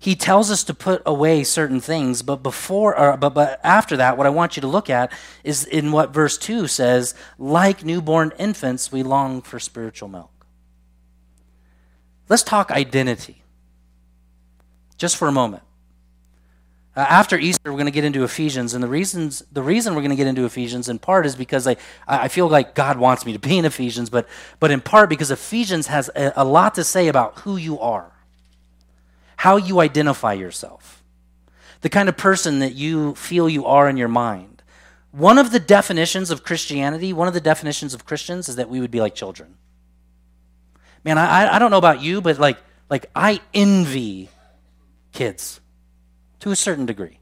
he 0.00 0.16
tells 0.16 0.50
us 0.50 0.64
to 0.64 0.72
put 0.72 1.02
away 1.04 1.44
certain 1.44 1.78
things, 1.78 2.22
but 2.22 2.36
before 2.36 2.98
or, 2.98 3.18
but 3.18 3.34
but 3.34 3.60
after 3.62 3.98
that, 3.98 4.16
what 4.16 4.26
I 4.26 4.30
want 4.30 4.56
you 4.56 4.62
to 4.62 4.66
look 4.66 4.88
at 4.88 5.12
is 5.44 5.64
in 5.64 5.92
what 5.92 6.14
verse 6.14 6.38
2 6.38 6.68
says, 6.68 7.14
like 7.38 7.84
newborn 7.84 8.32
infants, 8.38 8.90
we 8.90 9.02
long 9.02 9.42
for 9.42 9.60
spiritual 9.60 10.08
milk. 10.08 10.46
Let's 12.30 12.42
talk 12.42 12.70
identity. 12.70 13.42
Just 14.96 15.18
for 15.18 15.28
a 15.28 15.32
moment. 15.32 15.64
Uh, 16.96 17.00
after 17.00 17.38
Easter, 17.38 17.70
we're 17.70 17.78
going 17.78 17.86
to 17.86 17.92
get 17.92 18.04
into 18.04 18.24
Ephesians, 18.24 18.74
and 18.74 18.82
the 18.82 18.88
reasons 18.88 19.44
the 19.52 19.62
reason 19.62 19.94
we're 19.94 20.00
going 20.00 20.10
to 20.10 20.16
get 20.16 20.26
into 20.26 20.44
Ephesians 20.44 20.88
in 20.88 20.98
part 20.98 21.24
is 21.24 21.36
because 21.36 21.66
I, 21.66 21.76
I 22.08 22.28
feel 22.28 22.48
like 22.48 22.74
God 22.74 22.98
wants 22.98 23.24
me 23.24 23.32
to 23.32 23.38
be 23.38 23.58
in 23.58 23.64
Ephesians, 23.64 24.10
but 24.10 24.28
but 24.58 24.70
in 24.70 24.80
part 24.80 25.08
because 25.08 25.30
Ephesians 25.30 25.86
has 25.86 26.10
a, 26.16 26.32
a 26.36 26.44
lot 26.44 26.74
to 26.74 26.84
say 26.84 27.08
about 27.08 27.38
who 27.40 27.56
you 27.56 27.78
are 27.78 28.12
how 29.40 29.56
you 29.56 29.80
identify 29.80 30.34
yourself, 30.34 31.02
the 31.80 31.88
kind 31.88 32.10
of 32.10 32.16
person 32.18 32.58
that 32.58 32.74
you 32.74 33.14
feel 33.14 33.48
you 33.48 33.64
are 33.64 33.88
in 33.88 33.96
your 33.96 34.06
mind. 34.06 34.62
One 35.12 35.38
of 35.38 35.50
the 35.50 35.58
definitions 35.58 36.30
of 36.30 36.44
Christianity, 36.44 37.14
one 37.14 37.26
of 37.26 37.32
the 37.32 37.40
definitions 37.40 37.94
of 37.94 38.04
Christians 38.04 38.50
is 38.50 38.56
that 38.56 38.68
we 38.68 38.80
would 38.80 38.90
be 38.90 39.00
like 39.00 39.14
children. 39.14 39.54
Man, 41.04 41.16
I, 41.16 41.54
I 41.54 41.58
don't 41.58 41.70
know 41.70 41.78
about 41.78 42.02
you, 42.02 42.20
but 42.20 42.38
like, 42.38 42.58
like 42.90 43.06
I 43.16 43.40
envy 43.54 44.28
kids 45.12 45.59
to 46.40 46.50
a 46.50 46.56
certain 46.56 46.86
degree. 46.86 47.18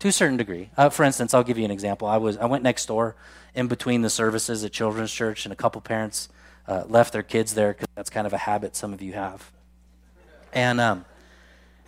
To 0.00 0.08
a 0.08 0.12
certain 0.12 0.36
degree. 0.36 0.70
Uh, 0.76 0.90
for 0.90 1.04
instance, 1.04 1.34
I'll 1.34 1.42
give 1.42 1.58
you 1.58 1.64
an 1.64 1.70
example. 1.70 2.06
I 2.06 2.18
was 2.18 2.36
I 2.36 2.44
went 2.44 2.62
next 2.62 2.86
door 2.86 3.16
in 3.54 3.66
between 3.66 4.02
the 4.02 4.10
services 4.10 4.62
at 4.64 4.72
Children's 4.72 5.12
Church, 5.12 5.44
and 5.44 5.52
a 5.52 5.56
couple 5.56 5.80
parents 5.80 6.28
uh, 6.68 6.84
left 6.86 7.12
their 7.12 7.22
kids 7.22 7.54
there 7.54 7.72
because 7.72 7.88
that's 7.94 8.10
kind 8.10 8.26
of 8.26 8.32
a 8.32 8.38
habit 8.38 8.76
some 8.76 8.92
of 8.92 9.02
you 9.02 9.14
have. 9.14 9.50
And 10.52 10.80
um, 10.80 11.04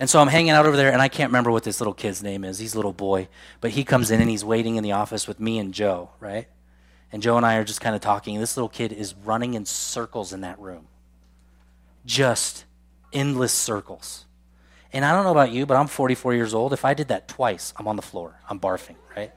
and 0.01 0.09
so 0.09 0.19
I'm 0.19 0.29
hanging 0.29 0.51
out 0.51 0.64
over 0.64 0.77
there, 0.77 0.93
and 0.93 1.03
I 1.03 1.09
can't 1.09 1.29
remember 1.29 1.51
what 1.51 1.62
this 1.62 1.79
little 1.79 1.93
kid's 1.93 2.23
name 2.23 2.43
is. 2.43 2.59
He's 2.59 2.75
a 2.75 2.79
little 2.79 2.95
boy, 2.95 3.29
but 3.61 3.73
he 3.73 3.85
comes 3.85 4.11
in 4.11 4.21
and 4.21 4.31
he's 4.31 4.45
waiting 4.45 4.77
in 4.77 4.83
the 4.83 4.93
office 4.93 5.29
with 5.29 5.38
me 5.38 5.59
and 5.59 5.75
Joe, 5.75 6.11
right? 6.21 6.49
And 7.12 7.23
Joe 7.23 7.37
and 7.37 7.45
I 7.45 7.57
are 7.57 7.64
just 7.64 7.83
kind 7.83 7.95
of 7.95 8.01
talking. 8.01 8.38
This 8.40 8.57
little 8.57 8.69
kid 8.69 8.93
is 8.93 9.14
running 9.14 9.55
in 9.55 9.66
circles 9.66 10.33
in 10.33 10.40
that 10.40 10.59
room, 10.59 10.87
just 12.07 12.64
endless 13.12 13.53
circles. 13.53 14.25
And 14.92 15.05
I 15.05 15.12
don't 15.12 15.24
know 15.24 15.31
about 15.31 15.53
you, 15.53 15.66
but 15.66 15.76
I'm 15.76 15.87
44 15.87 16.35
years 16.35 16.53
old. 16.53 16.72
If 16.72 16.85
I 16.85 16.94
did 16.94 17.09
that 17.09 17.29
twice, 17.29 17.72
I'm 17.76 17.87
on 17.87 17.96
the 17.96 18.03
floor. 18.03 18.35
I'm 18.48 18.59
barfing, 18.59 18.96
right? 19.16 19.33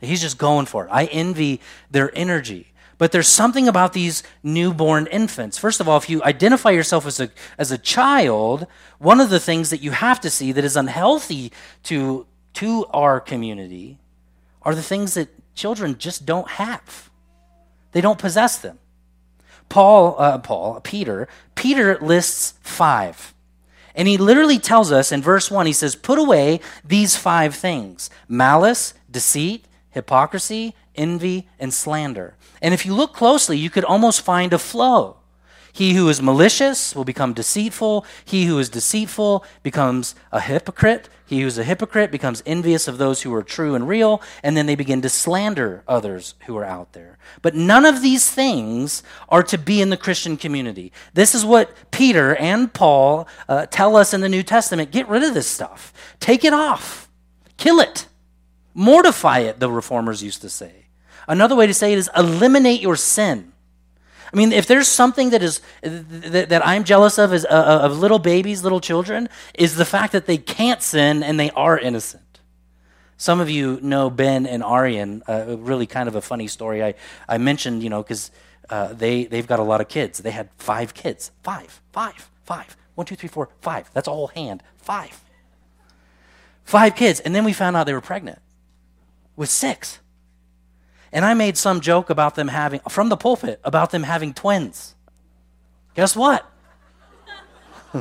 He's 0.00 0.20
just 0.20 0.38
going 0.38 0.66
for 0.66 0.84
it. 0.86 0.90
I 0.90 1.06
envy 1.06 1.60
their 1.90 2.16
energy. 2.16 2.72
But 2.96 3.10
there's 3.10 3.28
something 3.28 3.66
about 3.66 3.92
these 3.92 4.22
newborn 4.42 5.06
infants. 5.08 5.58
First 5.58 5.80
of 5.80 5.88
all, 5.88 5.96
if 5.96 6.08
you 6.08 6.22
identify 6.22 6.70
yourself 6.70 7.06
as 7.06 7.18
a, 7.18 7.30
as 7.58 7.72
a 7.72 7.78
child, 7.78 8.66
one 8.98 9.20
of 9.20 9.30
the 9.30 9.40
things 9.40 9.70
that 9.70 9.82
you 9.82 9.90
have 9.90 10.20
to 10.20 10.30
see 10.30 10.52
that 10.52 10.64
is 10.64 10.76
unhealthy 10.76 11.50
to, 11.84 12.26
to 12.54 12.86
our 12.86 13.20
community 13.20 13.98
are 14.62 14.74
the 14.74 14.82
things 14.82 15.14
that 15.14 15.28
children 15.54 15.98
just 15.98 16.24
don't 16.24 16.48
have. 16.48 17.10
They 17.92 18.00
don't 18.00 18.18
possess 18.18 18.58
them. 18.58 18.78
Paul, 19.68 20.16
uh, 20.18 20.38
Paul, 20.38 20.80
Peter, 20.80 21.28
Peter 21.54 21.98
lists 22.00 22.54
five. 22.60 23.33
And 23.94 24.08
he 24.08 24.18
literally 24.18 24.58
tells 24.58 24.90
us 24.90 25.12
in 25.12 25.22
verse 25.22 25.50
1, 25.50 25.66
he 25.66 25.72
says, 25.72 25.94
Put 25.94 26.18
away 26.18 26.60
these 26.84 27.16
five 27.16 27.54
things 27.54 28.10
malice, 28.28 28.94
deceit, 29.10 29.66
hypocrisy, 29.90 30.74
envy, 30.94 31.48
and 31.58 31.72
slander. 31.72 32.34
And 32.60 32.74
if 32.74 32.84
you 32.84 32.94
look 32.94 33.14
closely, 33.14 33.56
you 33.56 33.70
could 33.70 33.84
almost 33.84 34.22
find 34.22 34.52
a 34.52 34.58
flow. 34.58 35.18
He 35.74 35.94
who 35.94 36.08
is 36.08 36.22
malicious 36.22 36.94
will 36.94 37.04
become 37.04 37.32
deceitful. 37.32 38.06
He 38.24 38.44
who 38.44 38.60
is 38.60 38.68
deceitful 38.68 39.44
becomes 39.64 40.14
a 40.30 40.38
hypocrite. 40.38 41.08
He 41.26 41.40
who 41.40 41.48
is 41.48 41.58
a 41.58 41.64
hypocrite 41.64 42.12
becomes 42.12 42.44
envious 42.46 42.86
of 42.86 42.96
those 42.96 43.22
who 43.22 43.34
are 43.34 43.42
true 43.42 43.74
and 43.74 43.88
real, 43.88 44.22
and 44.44 44.56
then 44.56 44.66
they 44.66 44.76
begin 44.76 45.02
to 45.02 45.08
slander 45.08 45.82
others 45.88 46.36
who 46.46 46.56
are 46.56 46.64
out 46.64 46.92
there. 46.92 47.18
But 47.42 47.56
none 47.56 47.84
of 47.84 48.02
these 48.02 48.30
things 48.30 49.02
are 49.28 49.42
to 49.42 49.58
be 49.58 49.82
in 49.82 49.90
the 49.90 49.96
Christian 49.96 50.36
community. 50.36 50.92
This 51.12 51.34
is 51.34 51.44
what 51.44 51.72
Peter 51.90 52.36
and 52.36 52.72
Paul 52.72 53.26
uh, 53.48 53.66
tell 53.66 53.96
us 53.96 54.14
in 54.14 54.20
the 54.20 54.28
New 54.28 54.44
Testament. 54.44 54.92
Get 54.92 55.08
rid 55.08 55.24
of 55.24 55.34
this 55.34 55.48
stuff, 55.48 55.92
take 56.20 56.44
it 56.44 56.52
off, 56.52 57.10
kill 57.56 57.80
it, 57.80 58.06
mortify 58.74 59.40
it, 59.40 59.58
the 59.58 59.68
reformers 59.68 60.22
used 60.22 60.42
to 60.42 60.48
say. 60.48 60.86
Another 61.26 61.56
way 61.56 61.66
to 61.66 61.74
say 61.74 61.92
it 61.92 61.98
is 61.98 62.10
eliminate 62.16 62.80
your 62.80 62.94
sin. 62.94 63.53
I 64.34 64.36
mean, 64.36 64.52
if 64.52 64.66
there's 64.66 64.88
something 64.88 65.30
that 65.30 65.44
is 65.44 65.60
that, 65.82 66.48
that 66.48 66.66
I'm 66.66 66.82
jealous 66.82 67.18
of 67.18 67.32
is 67.32 67.44
uh, 67.44 67.50
uh, 67.50 67.86
of 67.86 67.98
little 68.00 68.18
babies, 68.18 68.64
little 68.64 68.80
children, 68.80 69.28
is 69.54 69.76
the 69.76 69.84
fact 69.84 70.12
that 70.12 70.26
they 70.26 70.38
can't 70.38 70.82
sin 70.82 71.22
and 71.22 71.38
they 71.38 71.50
are 71.52 71.78
innocent. 71.78 72.40
Some 73.16 73.38
of 73.38 73.48
you 73.48 73.78
know 73.80 74.10
Ben 74.10 74.44
and 74.44 74.64
Arian. 74.64 75.22
Uh, 75.28 75.56
really, 75.56 75.86
kind 75.86 76.08
of 76.08 76.16
a 76.16 76.20
funny 76.20 76.48
story. 76.48 76.82
I 76.82 76.94
I 77.28 77.38
mentioned, 77.38 77.84
you 77.84 77.90
know, 77.90 78.02
because 78.02 78.32
uh, 78.68 78.92
they 78.92 79.26
they've 79.26 79.46
got 79.46 79.60
a 79.60 79.62
lot 79.62 79.80
of 79.80 79.86
kids. 79.86 80.18
They 80.18 80.32
had 80.32 80.48
five 80.58 80.94
kids. 80.94 81.30
Five, 81.44 81.80
five, 81.92 82.28
five. 82.42 82.76
One, 82.96 83.06
two, 83.06 83.14
three, 83.14 83.28
four, 83.28 83.50
five. 83.60 83.88
That's 83.92 84.08
a 84.08 84.12
whole 84.12 84.28
hand. 84.28 84.64
Five. 84.78 85.22
Five 86.64 86.96
kids, 86.96 87.20
and 87.20 87.36
then 87.36 87.44
we 87.44 87.52
found 87.52 87.76
out 87.76 87.86
they 87.86 87.94
were 87.94 88.00
pregnant 88.00 88.40
with 89.36 89.48
six. 89.48 90.00
And 91.14 91.24
I 91.24 91.32
made 91.32 91.56
some 91.56 91.80
joke 91.80 92.10
about 92.10 92.34
them 92.34 92.48
having, 92.48 92.80
from 92.90 93.08
the 93.08 93.16
pulpit, 93.16 93.60
about 93.62 93.92
them 93.92 94.02
having 94.02 94.34
twins. 94.34 94.96
Guess 95.94 96.16
what? 96.16 96.44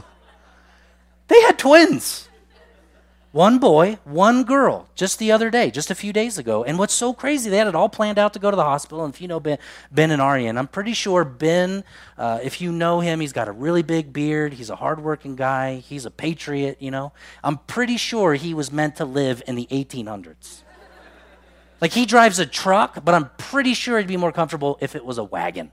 they 1.27 1.41
had 1.41 1.59
twins. 1.59 2.27
One 3.31 3.59
boy, 3.59 3.99
one 4.03 4.43
girl, 4.43 4.87
just 4.95 5.19
the 5.19 5.31
other 5.31 5.51
day, 5.51 5.69
just 5.69 5.91
a 5.91 5.95
few 5.95 6.11
days 6.11 6.39
ago. 6.39 6.63
And 6.63 6.79
what's 6.79 6.93
so 6.93 7.13
crazy, 7.13 7.51
they 7.51 7.57
had 7.57 7.67
it 7.67 7.75
all 7.75 7.89
planned 7.89 8.17
out 8.17 8.33
to 8.33 8.39
go 8.39 8.49
to 8.49 8.57
the 8.57 8.63
hospital. 8.63 9.05
And 9.05 9.13
if 9.13 9.21
you 9.21 9.27
know 9.27 9.39
Ben, 9.39 9.59
ben 9.91 10.09
and 10.09 10.21
Arian, 10.21 10.57
I'm 10.57 10.67
pretty 10.67 10.93
sure 10.93 11.23
Ben, 11.23 11.83
uh, 12.17 12.39
if 12.41 12.61
you 12.61 12.71
know 12.71 12.99
him, 12.99 13.19
he's 13.19 13.33
got 13.33 13.47
a 13.47 13.51
really 13.51 13.83
big 13.83 14.11
beard. 14.11 14.53
He's 14.53 14.71
a 14.71 14.75
hardworking 14.75 15.35
guy. 15.35 15.77
He's 15.77 16.05
a 16.05 16.11
patriot, 16.11 16.77
you 16.79 16.89
know. 16.89 17.13
I'm 17.43 17.57
pretty 17.57 17.97
sure 17.97 18.33
he 18.33 18.55
was 18.55 18.71
meant 18.71 18.95
to 18.95 19.05
live 19.05 19.43
in 19.47 19.53
the 19.55 19.67
1800s. 19.71 20.63
Like 21.83 21.91
he 21.91 22.05
drives 22.05 22.39
a 22.39 22.45
truck, 22.45 23.03
but 23.03 23.13
I'm 23.13 23.29
pretty 23.37 23.73
sure 23.73 23.97
he'd 23.97 24.07
be 24.07 24.15
more 24.15 24.31
comfortable 24.31 24.77
if 24.79 24.95
it 24.95 25.03
was 25.03 25.17
a 25.17 25.23
wagon. 25.25 25.69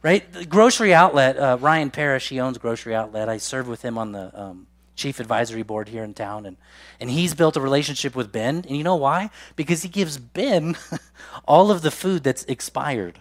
Right? 0.00 0.32
The 0.32 0.46
grocery 0.46 0.94
outlet, 0.94 1.36
uh, 1.36 1.58
Ryan 1.60 1.90
Parrish, 1.90 2.30
he 2.30 2.40
owns 2.40 2.56
Grocery 2.56 2.94
Outlet. 2.94 3.28
I 3.28 3.36
served 3.36 3.68
with 3.68 3.82
him 3.82 3.98
on 3.98 4.12
the 4.12 4.40
um, 4.40 4.68
chief 4.94 5.20
advisory 5.20 5.64
board 5.64 5.90
here 5.90 6.02
in 6.02 6.14
town. 6.14 6.46
And, 6.46 6.56
and 6.98 7.10
he's 7.10 7.34
built 7.34 7.58
a 7.58 7.60
relationship 7.60 8.16
with 8.16 8.32
Ben. 8.32 8.64
And 8.66 8.74
you 8.74 8.82
know 8.82 8.96
why? 8.96 9.28
Because 9.54 9.82
he 9.82 9.88
gives 9.90 10.16
Ben 10.16 10.78
all 11.46 11.70
of 11.70 11.82
the 11.82 11.90
food 11.90 12.24
that's 12.24 12.44
expired, 12.44 13.18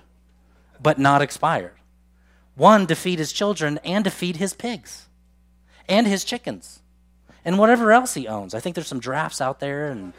but 0.82 0.98
not 0.98 1.22
expired. 1.22 1.76
One, 2.56 2.88
to 2.88 2.96
feed 2.96 3.20
his 3.20 3.34
children 3.34 3.80
and 3.84 4.06
to 4.06 4.12
feed 4.12 4.38
his 4.38 4.54
pigs 4.54 5.10
and 5.90 6.08
his 6.08 6.24
chickens 6.24 6.80
and 7.46 7.60
whatever 7.60 7.92
else 7.92 8.16
he 8.16 8.28
owns. 8.28 8.54
I 8.54 8.60
think 8.60 8.76
there's 8.76 8.88
some 8.88 9.00
giraffes 9.00 9.40
out 9.40 9.60
there 9.60 9.88
and 9.88 10.14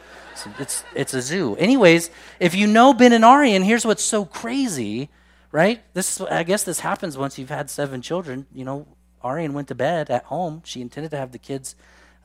it's, 0.59 0.85
it's 0.95 1.13
a 1.13 1.21
zoo. 1.21 1.57
Anyways, 1.57 2.09
if 2.41 2.55
you 2.55 2.67
know 2.67 2.95
Ben 2.95 3.13
and 3.13 3.25
Arian, 3.25 3.65
here's 3.65 3.85
what's 3.85 4.05
so 4.05 4.25
crazy, 4.25 5.11
right? 5.51 5.83
This 5.93 6.21
I 6.21 6.45
guess 6.45 6.63
this 6.63 6.81
happens 6.81 7.19
once 7.19 7.39
you've 7.39 7.51
had 7.51 7.69
seven 7.69 8.01
children. 8.01 8.47
You 8.55 8.65
know, 8.65 8.87
Arian 9.25 9.53
went 9.53 9.69
to 9.69 9.75
bed 9.75 10.09
at 10.09 10.25
home. 10.25 10.63
She 10.65 10.81
intended 10.81 11.11
to 11.11 11.17
have 11.17 11.33
the 11.33 11.39
kids 11.39 11.75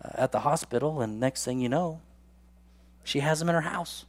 uh, 0.04 0.10
at 0.14 0.32
the 0.32 0.42
hospital, 0.42 1.02
and 1.02 1.20
next 1.20 1.44
thing 1.44 1.60
you 1.60 1.70
know, 1.70 2.02
she 3.04 3.22
has 3.22 3.40
them 3.40 3.50
in 3.50 3.56
her 3.56 3.62
house 3.62 4.06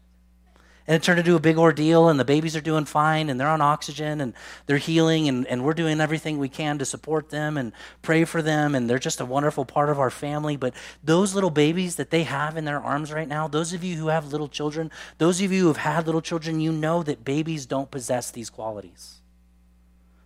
and 0.87 0.97
it 0.97 1.03
turned 1.03 1.21
into 1.21 1.37
a 1.37 1.41
big 1.41 1.59
ordeal 1.59 2.09
and 2.09 2.19
the 2.19 2.25
babies 2.25 2.57
are 2.57 2.61
doing 2.61 2.85
fine 2.85 3.31
and 3.31 3.39
they're 3.39 3.49
on 3.49 3.61
oxygen 3.61 4.21
and 4.21 4.35
they're 4.67 4.79
healing 4.79 5.29
and, 5.29 5.47
and 5.47 5.65
we're 5.65 5.75
doing 5.75 6.01
everything 6.01 6.39
we 6.39 6.49
can 6.49 6.79
to 6.79 6.85
support 6.85 7.31
them 7.31 7.57
and 7.57 7.73
pray 8.03 8.25
for 8.25 8.43
them 8.43 8.75
and 8.75 8.91
they're 8.91 8.99
just 8.99 9.21
a 9.21 9.25
wonderful 9.25 9.65
part 9.65 9.89
of 9.89 10.01
our 10.01 10.11
family. 10.11 10.57
But 10.57 10.75
those 11.03 11.35
little 11.35 11.51
babies 11.51 11.97
that 11.97 12.11
they 12.11 12.25
have 12.25 12.57
in 12.57 12.65
their 12.65 12.81
arms 12.81 13.13
right 13.13 13.29
now 13.29 13.47
those 13.47 13.73
of 13.73 13.85
you 13.85 13.97
who 13.97 14.09
have 14.09 14.33
little 14.33 14.49
children 14.49 14.91
those 15.19 15.41
of 15.41 15.53
you 15.53 15.61
who 15.61 15.69
have 15.69 15.77
had 15.79 16.07
little 16.07 16.21
children 16.21 16.61
you 16.61 16.73
know 16.73 17.03
that 17.03 17.25
babies 17.25 17.67
don't 17.67 17.91
possess 17.91 18.31
these 18.31 18.51
qualities. 18.51 19.21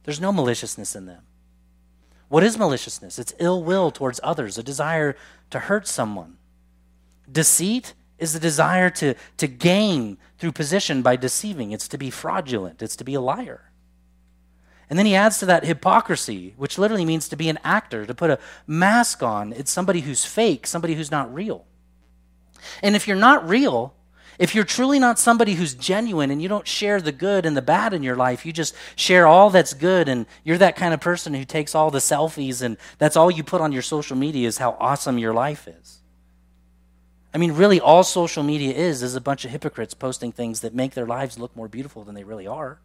There's 0.04 0.20
no 0.20 0.32
maliciousness 0.32 0.96
in 0.96 1.06
them. 1.06 1.22
What 2.28 2.42
is 2.42 2.58
maliciousness? 2.58 3.18
It's 3.18 3.34
ill 3.38 3.62
will 3.62 3.90
towards 3.90 4.20
others 4.22 4.58
a 4.58 4.62
desire 4.62 5.16
to 5.50 5.60
hurt 5.60 5.86
someone. 5.86 6.38
Deceit 7.30 7.94
is 8.18 8.32
the 8.32 8.40
desire 8.40 8.90
to, 8.90 9.14
to 9.36 9.46
gain 9.46 10.18
through 10.38 10.52
position 10.52 11.02
by 11.02 11.16
deceiving. 11.16 11.72
It's 11.72 11.88
to 11.88 11.98
be 11.98 12.10
fraudulent, 12.10 12.82
it's 12.82 12.96
to 12.96 13.04
be 13.04 13.14
a 13.14 13.20
liar. 13.20 13.70
And 14.88 14.98
then 14.98 15.06
he 15.06 15.16
adds 15.16 15.38
to 15.38 15.46
that 15.46 15.64
hypocrisy, 15.64 16.54
which 16.56 16.78
literally 16.78 17.04
means 17.04 17.28
to 17.28 17.36
be 17.36 17.48
an 17.48 17.58
actor, 17.64 18.06
to 18.06 18.14
put 18.14 18.30
a 18.30 18.38
mask 18.66 19.22
on. 19.22 19.52
It's 19.52 19.70
somebody 19.70 20.00
who's 20.00 20.24
fake, 20.24 20.66
somebody 20.66 20.94
who's 20.94 21.10
not 21.10 21.32
real. 21.34 21.64
And 22.82 22.94
if 22.94 23.08
you're 23.08 23.16
not 23.16 23.48
real, 23.48 23.94
if 24.38 24.54
you're 24.54 24.64
truly 24.64 24.98
not 24.98 25.18
somebody 25.18 25.54
who's 25.54 25.74
genuine 25.74 26.30
and 26.30 26.40
you 26.40 26.48
don't 26.48 26.68
share 26.68 27.00
the 27.00 27.12
good 27.12 27.46
and 27.46 27.56
the 27.56 27.62
bad 27.62 27.94
in 27.94 28.02
your 28.02 28.16
life, 28.16 28.46
you 28.46 28.52
just 28.52 28.74
share 28.94 29.26
all 29.26 29.50
that's 29.50 29.74
good 29.74 30.08
and 30.08 30.26
you're 30.44 30.58
that 30.58 30.76
kind 30.76 30.94
of 30.94 31.00
person 31.00 31.34
who 31.34 31.44
takes 31.44 31.74
all 31.74 31.90
the 31.90 31.98
selfies 31.98 32.62
and 32.62 32.76
that's 32.98 33.16
all 33.16 33.30
you 33.30 33.42
put 33.42 33.60
on 33.60 33.72
your 33.72 33.82
social 33.82 34.16
media 34.16 34.46
is 34.46 34.58
how 34.58 34.76
awesome 34.78 35.18
your 35.18 35.34
life 35.34 35.66
is. 35.66 36.00
I 37.36 37.38
mean, 37.38 37.52
really, 37.52 37.78
all 37.78 38.02
social 38.02 38.42
media 38.42 38.72
is 38.72 39.02
is 39.02 39.14
a 39.14 39.20
bunch 39.20 39.44
of 39.44 39.50
hypocrites 39.50 39.92
posting 39.92 40.32
things 40.32 40.60
that 40.60 40.72
make 40.72 40.94
their 40.94 41.04
lives 41.04 41.38
look 41.38 41.54
more 41.54 41.68
beautiful 41.68 42.02
than 42.02 42.14
they 42.14 42.24
really 42.24 42.46
are. 42.46 42.78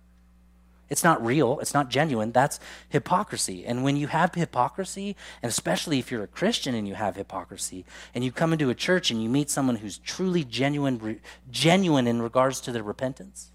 It's 0.90 1.06
not 1.06 1.26
real, 1.26 1.62
it's 1.62 1.74
not 1.74 1.90
genuine. 1.90 2.34
That's 2.34 2.60
hypocrisy. 2.90 3.66
And 3.66 3.82
when 3.82 3.96
you 3.96 4.08
have 4.08 4.36
hypocrisy, 4.36 5.16
and 5.42 5.50
especially 5.50 6.00
if 6.00 6.12
you're 6.12 6.26
a 6.26 6.28
Christian 6.28 6.76
and 6.76 6.86
you 6.86 6.96
have 6.96 7.16
hypocrisy, 7.16 7.86
and 8.14 8.26
you 8.26 8.34
come 8.34 8.52
into 8.52 8.70
a 8.70 8.76
church 8.76 9.10
and 9.10 9.24
you 9.24 9.30
meet 9.30 9.50
someone 9.50 9.78
who's 9.78 10.00
truly 10.00 10.44
genuine, 10.44 11.22
genuine 11.50 12.06
in 12.06 12.22
regards 12.22 12.60
to 12.60 12.74
their 12.74 12.84
repentance, 12.84 13.52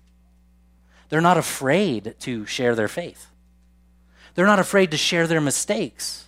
they're 1.11 1.21
not 1.21 1.37
afraid 1.37 2.15
to 2.21 2.47
share 2.47 2.75
their 2.75 2.89
faith. 2.89 3.27
They're 4.35 4.47
not 4.47 4.61
afraid 4.61 4.91
to 4.93 4.97
share 4.97 5.27
their 5.27 5.43
mistakes. 5.43 6.25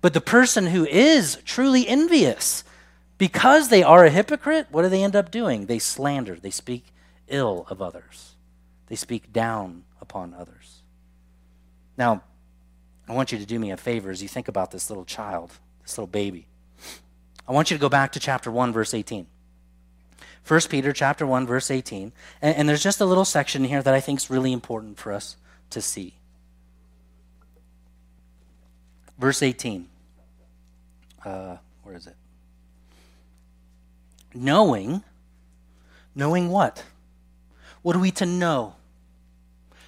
But 0.00 0.12
the 0.12 0.20
person 0.20 0.66
who 0.66 0.84
is 0.86 1.38
truly 1.44 1.86
envious 1.86 2.64
because 3.18 3.68
they 3.68 3.82
are 3.82 4.04
a 4.04 4.10
hypocrite, 4.10 4.66
what 4.70 4.82
do 4.82 4.88
they 4.88 5.02
end 5.02 5.16
up 5.16 5.30
doing? 5.30 5.66
They 5.66 5.78
slander, 5.78 6.36
they 6.36 6.50
speak 6.50 6.92
ill 7.28 7.66
of 7.70 7.80
others, 7.80 8.34
they 8.88 8.96
speak 8.96 9.32
down 9.32 9.84
upon 10.00 10.34
others. 10.34 10.82
Now, 11.96 12.22
I 13.08 13.12
want 13.12 13.32
you 13.32 13.38
to 13.38 13.46
do 13.46 13.58
me 13.58 13.70
a 13.70 13.76
favor 13.76 14.10
as 14.10 14.22
you 14.22 14.28
think 14.28 14.48
about 14.48 14.70
this 14.70 14.90
little 14.90 15.04
child, 15.04 15.52
this 15.82 15.96
little 15.96 16.08
baby. 16.08 16.46
I 17.48 17.52
want 17.52 17.70
you 17.70 17.76
to 17.76 17.80
go 17.80 17.88
back 17.88 18.12
to 18.12 18.20
chapter 18.20 18.50
1, 18.50 18.72
verse 18.72 18.92
18. 18.92 19.26
1 20.46 20.60
Peter 20.68 20.92
chapter 20.92 21.26
1, 21.26 21.46
verse 21.46 21.70
18. 21.70 22.12
And, 22.42 22.56
and 22.56 22.68
there's 22.68 22.82
just 22.82 23.00
a 23.00 23.04
little 23.04 23.24
section 23.24 23.64
here 23.64 23.82
that 23.82 23.94
I 23.94 24.00
think 24.00 24.20
is 24.20 24.30
really 24.30 24.52
important 24.52 24.98
for 24.98 25.12
us 25.12 25.36
to 25.70 25.80
see. 25.80 26.14
Verse 29.18 29.42
18. 29.42 29.88
Uh, 31.24 31.56
where 31.82 31.96
is 31.96 32.06
it? 32.06 32.16
Knowing, 34.36 35.02
knowing 36.14 36.48
what? 36.48 36.84
What 37.82 37.96
are 37.96 38.00
we 38.00 38.10
to 38.12 38.26
know? 38.26 38.74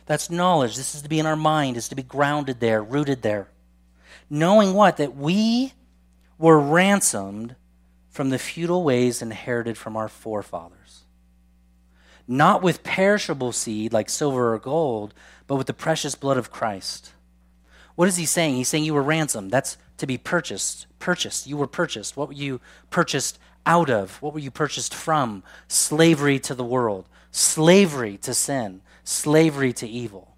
That's 0.06 0.30
knowledge. 0.30 0.76
This 0.76 0.94
is 0.94 1.02
to 1.02 1.08
be 1.08 1.18
in 1.18 1.26
our 1.26 1.36
mind, 1.36 1.76
is 1.76 1.88
to 1.88 1.94
be 1.94 2.02
grounded 2.02 2.60
there, 2.60 2.82
rooted 2.82 3.22
there. 3.22 3.48
Knowing 4.30 4.74
what? 4.74 4.96
That 4.96 5.16
we 5.16 5.74
were 6.38 6.58
ransomed 6.58 7.56
from 8.08 8.30
the 8.30 8.38
futile 8.38 8.82
ways 8.82 9.20
inherited 9.20 9.76
from 9.76 9.96
our 9.96 10.08
forefathers. 10.08 11.02
Not 12.26 12.62
with 12.62 12.82
perishable 12.82 13.52
seed 13.52 13.92
like 13.92 14.10
silver 14.10 14.54
or 14.54 14.58
gold, 14.58 15.14
but 15.46 15.56
with 15.56 15.66
the 15.66 15.74
precious 15.74 16.14
blood 16.14 16.36
of 16.36 16.50
Christ. 16.50 17.12
What 17.94 18.08
is 18.08 18.16
he 18.16 18.26
saying? 18.26 18.56
He's 18.56 18.68
saying 18.68 18.84
you 18.84 18.94
were 18.94 19.02
ransomed. 19.02 19.50
That's 19.50 19.76
to 19.96 20.06
be 20.06 20.18
purchased. 20.18 20.86
Purchased. 20.98 21.46
You 21.46 21.56
were 21.56 21.66
purchased. 21.66 22.16
What 22.16 22.28
were 22.28 22.34
you 22.34 22.60
purchased 22.90 23.38
out 23.66 23.90
of? 23.90 24.20
What 24.22 24.32
were 24.32 24.40
you 24.40 24.50
purchased 24.50 24.94
from? 24.94 25.42
Slavery 25.68 26.38
to 26.40 26.54
the 26.54 26.64
world, 26.64 27.08
slavery 27.30 28.16
to 28.18 28.34
sin, 28.34 28.82
slavery 29.04 29.72
to 29.74 29.86
evil. 29.88 30.36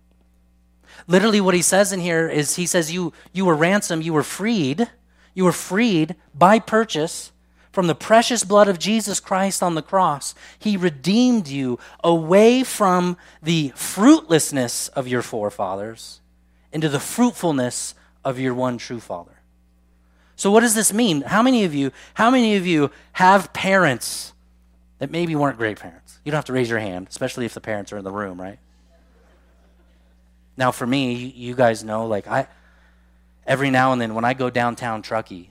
Literally, 1.06 1.40
what 1.40 1.54
he 1.54 1.62
says 1.62 1.92
in 1.92 2.00
here 2.00 2.28
is 2.28 2.56
he 2.56 2.66
says, 2.66 2.92
You, 2.92 3.12
you 3.32 3.44
were 3.44 3.54
ransomed, 3.54 4.04
you 4.04 4.12
were 4.12 4.22
freed, 4.22 4.88
you 5.34 5.44
were 5.44 5.52
freed 5.52 6.16
by 6.34 6.58
purchase 6.58 7.32
from 7.72 7.86
the 7.86 7.94
precious 7.94 8.44
blood 8.44 8.68
of 8.68 8.78
Jesus 8.78 9.20
Christ 9.20 9.62
on 9.62 9.74
the 9.74 9.82
cross. 9.82 10.34
He 10.58 10.76
redeemed 10.76 11.48
you 11.48 11.78
away 12.02 12.64
from 12.64 13.16
the 13.42 13.72
fruitlessness 13.74 14.88
of 14.88 15.08
your 15.08 15.22
forefathers 15.22 16.20
into 16.72 16.88
the 16.88 17.00
fruitfulness 17.00 17.94
of 18.24 18.38
your 18.38 18.54
one 18.54 18.78
true 18.78 19.00
Father. 19.00 19.39
So 20.40 20.50
what 20.50 20.60
does 20.60 20.74
this 20.74 20.90
mean? 20.90 21.20
How 21.20 21.42
many 21.42 21.64
of 21.64 21.74
you, 21.74 21.92
how 22.14 22.30
many 22.30 22.56
of 22.56 22.66
you 22.66 22.90
have 23.12 23.52
parents 23.52 24.32
that 24.98 25.10
maybe 25.10 25.36
weren't 25.36 25.58
great 25.58 25.78
parents? 25.78 26.18
You 26.24 26.32
don't 26.32 26.38
have 26.38 26.46
to 26.46 26.54
raise 26.54 26.70
your 26.70 26.78
hand, 26.78 27.08
especially 27.10 27.44
if 27.44 27.52
the 27.52 27.60
parents 27.60 27.92
are 27.92 27.98
in 27.98 28.04
the 28.04 28.10
room, 28.10 28.40
right? 28.40 28.58
Now 30.56 30.70
for 30.70 30.86
me, 30.86 31.12
you 31.12 31.54
guys 31.54 31.84
know 31.84 32.06
like 32.06 32.26
I 32.26 32.46
every 33.46 33.68
now 33.68 33.92
and 33.92 34.00
then 34.00 34.14
when 34.14 34.24
I 34.24 34.32
go 34.32 34.48
downtown 34.48 35.02
Truckee, 35.02 35.50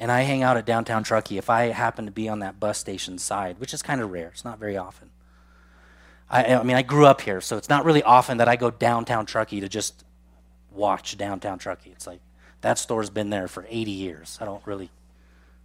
and 0.00 0.10
I 0.10 0.22
hang 0.22 0.42
out 0.42 0.56
at 0.56 0.66
downtown 0.66 1.04
Truckee, 1.04 1.38
if 1.38 1.48
I 1.48 1.66
happen 1.66 2.06
to 2.06 2.10
be 2.10 2.28
on 2.28 2.40
that 2.40 2.58
bus 2.58 2.76
station 2.76 3.18
side, 3.18 3.60
which 3.60 3.72
is 3.72 3.82
kind 3.82 4.00
of 4.00 4.10
rare, 4.10 4.30
it's 4.30 4.44
not 4.44 4.58
very 4.58 4.76
often. 4.76 5.10
I, 6.28 6.56
I 6.56 6.62
mean, 6.64 6.76
I 6.76 6.82
grew 6.82 7.06
up 7.06 7.20
here, 7.20 7.40
so 7.40 7.56
it's 7.56 7.68
not 7.68 7.84
really 7.84 8.02
often 8.02 8.38
that 8.38 8.48
I 8.48 8.56
go 8.56 8.72
downtown 8.72 9.26
Truckee 9.26 9.60
to 9.60 9.68
just 9.68 10.04
watch 10.72 11.16
downtown 11.16 11.60
Truckee. 11.60 11.90
It's 11.90 12.08
like 12.08 12.18
that 12.60 12.78
store's 12.78 13.10
been 13.10 13.30
there 13.30 13.48
for 13.48 13.66
80 13.68 13.90
years. 13.90 14.38
I 14.40 14.44
don't 14.44 14.66
really. 14.66 14.90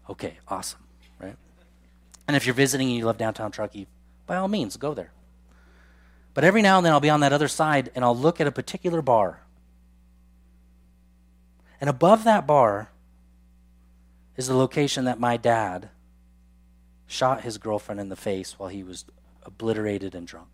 Okay, 0.09 0.37
awesome, 0.47 0.81
right? 1.19 1.35
And 2.27 2.35
if 2.35 2.45
you're 2.45 2.55
visiting 2.55 2.89
and 2.89 2.97
you 2.97 3.05
love 3.05 3.17
downtown 3.17 3.51
Truckee, 3.51 3.87
by 4.27 4.37
all 4.37 4.47
means, 4.47 4.77
go 4.77 4.93
there. 4.93 5.11
But 6.33 6.43
every 6.43 6.61
now 6.61 6.77
and 6.77 6.85
then 6.85 6.93
I'll 6.93 6.99
be 6.99 7.09
on 7.09 7.19
that 7.21 7.33
other 7.33 7.47
side 7.47 7.91
and 7.95 8.03
I'll 8.03 8.17
look 8.17 8.41
at 8.41 8.47
a 8.47 8.51
particular 8.51 9.01
bar. 9.01 9.41
And 11.79 11.89
above 11.89 12.23
that 12.23 12.47
bar 12.47 12.89
is 14.35 14.47
the 14.47 14.55
location 14.55 15.05
that 15.05 15.19
my 15.19 15.37
dad 15.37 15.89
shot 17.05 17.41
his 17.41 17.57
girlfriend 17.57 18.01
in 18.01 18.09
the 18.09 18.15
face 18.15 18.57
while 18.57 18.69
he 18.69 18.83
was 18.83 19.05
obliterated 19.43 20.15
and 20.15 20.25
drunk. 20.25 20.47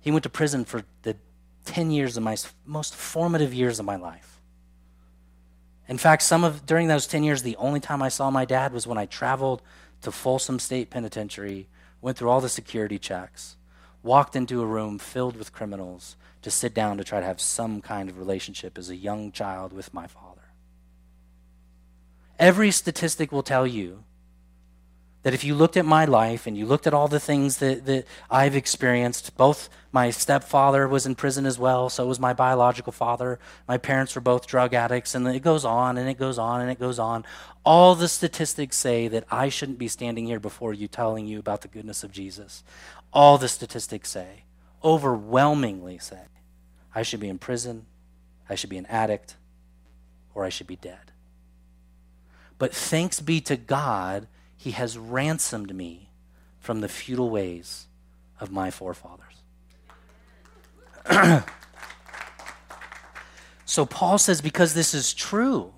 He 0.00 0.10
went 0.10 0.22
to 0.22 0.30
prison 0.30 0.64
for 0.64 0.84
the 1.02 1.16
10 1.64 1.90
years 1.90 2.16
of 2.16 2.22
my 2.22 2.36
most 2.64 2.94
formative 2.94 3.54
years 3.54 3.78
of 3.78 3.86
my 3.86 3.96
life. 3.96 4.40
In 5.88 5.98
fact, 5.98 6.22
some 6.22 6.44
of 6.44 6.66
during 6.66 6.88
those 6.88 7.06
10 7.06 7.24
years 7.24 7.42
the 7.42 7.56
only 7.56 7.80
time 7.80 8.00
I 8.00 8.08
saw 8.08 8.30
my 8.30 8.44
dad 8.44 8.72
was 8.72 8.86
when 8.86 8.98
I 8.98 9.06
traveled 9.06 9.62
to 10.02 10.12
Folsom 10.12 10.58
State 10.58 10.90
Penitentiary, 10.90 11.68
went 12.00 12.16
through 12.16 12.30
all 12.30 12.40
the 12.40 12.48
security 12.48 12.98
checks, 12.98 13.56
walked 14.02 14.34
into 14.34 14.62
a 14.62 14.66
room 14.66 14.98
filled 14.98 15.36
with 15.36 15.52
criminals 15.52 16.16
to 16.42 16.50
sit 16.50 16.72
down 16.72 16.96
to 16.96 17.04
try 17.04 17.20
to 17.20 17.26
have 17.26 17.40
some 17.40 17.82
kind 17.82 18.08
of 18.08 18.18
relationship 18.18 18.78
as 18.78 18.88
a 18.88 18.96
young 18.96 19.30
child 19.30 19.72
with 19.72 19.92
my 19.92 20.06
father. 20.06 20.40
Every 22.38 22.70
statistic 22.70 23.30
will 23.32 23.42
tell 23.42 23.66
you 23.66 24.04
that 25.22 25.34
if 25.34 25.44
you 25.44 25.54
looked 25.54 25.76
at 25.76 25.84
my 25.84 26.06
life 26.06 26.46
and 26.46 26.56
you 26.56 26.64
looked 26.64 26.86
at 26.86 26.94
all 26.94 27.08
the 27.08 27.20
things 27.20 27.58
that, 27.58 27.84
that 27.84 28.06
I've 28.30 28.56
experienced, 28.56 29.36
both 29.36 29.68
my 29.92 30.10
stepfather 30.10 30.88
was 30.88 31.04
in 31.04 31.14
prison 31.14 31.44
as 31.44 31.58
well, 31.58 31.90
so 31.90 32.06
was 32.06 32.18
my 32.18 32.32
biological 32.32 32.92
father. 32.92 33.38
My 33.68 33.76
parents 33.76 34.14
were 34.14 34.22
both 34.22 34.46
drug 34.46 34.72
addicts, 34.72 35.14
and 35.14 35.26
it 35.28 35.40
goes 35.40 35.64
on 35.64 35.98
and 35.98 36.08
it 36.08 36.18
goes 36.18 36.38
on 36.38 36.62
and 36.62 36.70
it 36.70 36.78
goes 36.78 36.98
on. 36.98 37.26
All 37.64 37.94
the 37.94 38.08
statistics 38.08 38.76
say 38.76 39.08
that 39.08 39.24
I 39.30 39.50
shouldn't 39.50 39.78
be 39.78 39.88
standing 39.88 40.26
here 40.26 40.40
before 40.40 40.72
you 40.72 40.88
telling 40.88 41.26
you 41.26 41.38
about 41.38 41.60
the 41.60 41.68
goodness 41.68 42.02
of 42.02 42.12
Jesus. 42.12 42.64
All 43.12 43.36
the 43.36 43.48
statistics 43.48 44.08
say, 44.08 44.44
overwhelmingly 44.82 45.98
say, 45.98 46.22
I 46.94 47.02
should 47.02 47.20
be 47.20 47.28
in 47.28 47.38
prison, 47.38 47.84
I 48.48 48.54
should 48.54 48.70
be 48.70 48.78
an 48.78 48.86
addict, 48.86 49.36
or 50.34 50.44
I 50.44 50.48
should 50.48 50.66
be 50.66 50.76
dead. 50.76 51.12
But 52.58 52.74
thanks 52.74 53.20
be 53.20 53.40
to 53.42 53.56
God, 53.56 54.26
He 54.60 54.72
has 54.72 54.98
ransomed 54.98 55.74
me 55.74 56.10
from 56.58 56.82
the 56.82 56.88
futile 56.88 57.30
ways 57.30 57.86
of 58.38 58.52
my 58.52 58.70
forefathers. 58.70 59.40
so 63.64 63.86
Paul 63.86 64.18
says, 64.18 64.42
because 64.42 64.74
this 64.74 64.92
is 64.92 65.14
true, 65.14 65.72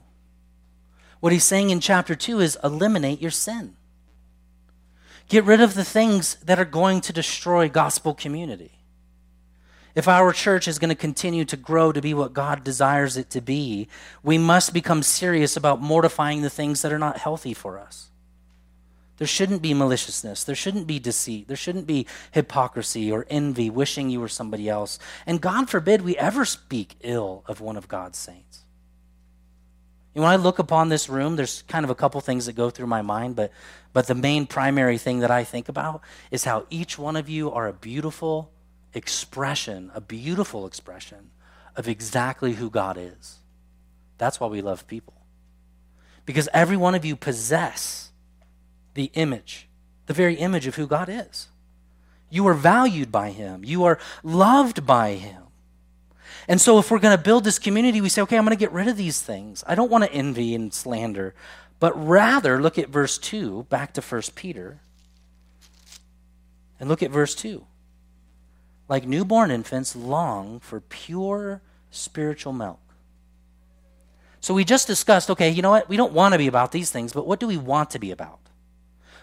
what 1.21 1.33
he's 1.33 1.45
saying 1.45 1.71
in 1.71 1.79
chapter 1.79 2.17
2 2.17 2.41
is 2.41 2.59
eliminate 2.65 3.23
your 3.23 3.31
sin. 3.31 3.77
Get 5.29 5.45
rid 5.45 5.61
of 5.61 5.75
the 5.75 5.85
things 5.85 6.35
that 6.45 6.59
are 6.59 6.65
going 6.65 7.03
to 7.03 7.13
destroy 7.13 7.69
gospel 7.69 8.15
community. 8.15 8.81
If 9.95 10.09
our 10.09 10.33
church 10.33 10.67
is 10.67 10.81
going 10.81 10.89
to 10.89 10.97
continue 10.97 11.45
to 11.45 11.57
grow 11.57 11.93
to 11.93 12.01
be 12.01 12.15
what 12.15 12.33
God 12.33 12.65
desires 12.65 13.17
it 13.17 13.31
to 13.31 13.41
be, 13.41 13.87
we 14.25 14.39
must 14.39 14.75
become 14.75 15.05
serious 15.05 15.57
about 15.57 15.81
mortifying 15.81 16.43
the 16.43 16.51
things 16.51 16.83
that 16.83 16.93
are 16.93 16.99
not 16.99 17.19
healthy 17.19 17.55
for 17.55 17.79
us. 17.79 18.09
There 19.23 19.27
shouldn't 19.29 19.63
be 19.63 19.73
maliciousness. 19.73 20.43
There 20.43 20.57
shouldn't 20.57 20.89
be 20.89 20.99
deceit. 20.99 21.47
There 21.47 21.57
shouldn't 21.57 21.87
be 21.87 22.09
hypocrisy 22.33 23.13
or 23.13 23.25
envy, 23.31 23.71
wishing 23.71 24.11
you 24.11 24.19
were 24.19 24.27
somebody 24.27 24.69
else. 24.69 24.99
And 25.27 25.41
God 25.41 25.71
forbid 25.71 26.03
we 26.03 26.17
ever 26.17 26.45
speak 26.45 26.97
ill 27.03 27.45
of 27.47 27.61
one 27.61 27.77
of 27.77 27.87
God's 27.87 28.19
saints. 28.19 28.65
And 30.17 30.25
when 30.25 30.33
I 30.33 30.35
look 30.35 30.59
upon 30.59 30.89
this 30.89 31.09
room, 31.09 31.37
there's 31.37 31.63
kind 31.69 31.85
of 31.85 31.91
a 31.91 31.95
couple 31.95 32.21
things 32.21 32.47
that 32.47 32.55
go 32.55 32.69
through 32.69 32.89
my 32.89 33.01
mind, 33.01 33.37
but, 33.37 33.53
but 33.93 34.09
the 34.09 34.17
main 34.17 34.45
primary 34.45 34.99
thing 34.99 35.21
that 35.21 35.31
I 35.31 35.45
think 35.45 35.69
about 35.69 36.01
is 36.33 36.43
how 36.43 36.67
each 36.69 36.99
one 36.99 37.15
of 37.15 37.29
you 37.29 37.53
are 37.53 37.69
a 37.69 37.73
beautiful, 37.73 38.51
expression, 38.93 39.93
a 39.95 40.01
beautiful 40.01 40.67
expression 40.67 41.31
of 41.77 41.87
exactly 41.87 42.55
who 42.55 42.69
God 42.69 42.99
is. 42.99 43.39
That's 44.19 44.41
why 44.41 44.49
we 44.49 44.63
love 44.63 44.89
people. 44.89 45.15
Because 46.27 46.49
every 46.53 46.77
one 46.77 46.97
of 46.97 47.05
you 47.05 47.15
possess 47.15 48.09
the 48.95 49.11
image, 49.15 49.69
the 50.07 50.13
very 50.15 50.35
image 50.35 50.67
of 50.67 50.77
who 50.77 50.87
God 50.87 51.09
is. 51.09 51.49
You 52.31 52.47
are 52.47 52.55
valued 52.55 53.13
by 53.13 53.31
Him, 53.31 53.65
you 53.65 53.85
are 53.85 53.99
loved 54.23 54.87
by 54.87 55.15
Him. 55.15 55.43
And 56.49 56.61
so, 56.61 56.79
if 56.79 56.91
we're 56.91 56.99
going 56.99 57.17
to 57.17 57.23
build 57.23 57.45
this 57.45 57.59
community, 57.59 58.01
we 58.01 58.09
say, 58.09 58.23
okay, 58.23 58.37
I'm 58.37 58.45
going 58.45 58.57
to 58.57 58.61
get 58.61 58.73
rid 58.73 58.89
of 58.89 58.97
these 58.97 59.23
things. 59.23 59.63
I 59.67 59.75
don't 59.75 59.91
want 59.91 60.05
to 60.05 60.13
envy 60.13 60.55
and 60.55 60.75
slander, 60.75 61.35
but 61.79 61.93
rather 61.95 62.61
look 62.61 62.79
at 62.79 62.89
verse 62.89 63.17
2, 63.19 63.67
back 63.69 63.93
to 63.95 64.01
1 64.01 64.23
Peter, 64.35 64.81
and 66.81 66.89
look 66.89 67.03
at 67.03 67.11
verse 67.11 67.35
2 67.35 67.65
like 68.93 69.07
newborn 69.07 69.51
infants, 69.51 69.97
long 69.97 70.61
for 70.61 70.81
pure 70.81 71.63
spiritual 71.91 72.53
milk. 72.53 72.79
So 74.41 74.53
we 74.53 74.65
just 74.65 74.87
discussed 74.87 75.31
okay, 75.31 75.49
you 75.49 75.63
know 75.63 75.71
what? 75.71 75.89
We 75.89 75.97
don't 75.97 76.13
want 76.13 76.33
to 76.33 76.39
be 76.39 76.47
about 76.47 76.73
these 76.73 76.91
things, 76.91 77.15
but 77.15 77.27
what 77.27 77.41
do 77.41 77.47
we 77.47 77.57
want 77.57 77.89
to 77.93 77.99
be 77.99 78.11
about? 78.11 78.39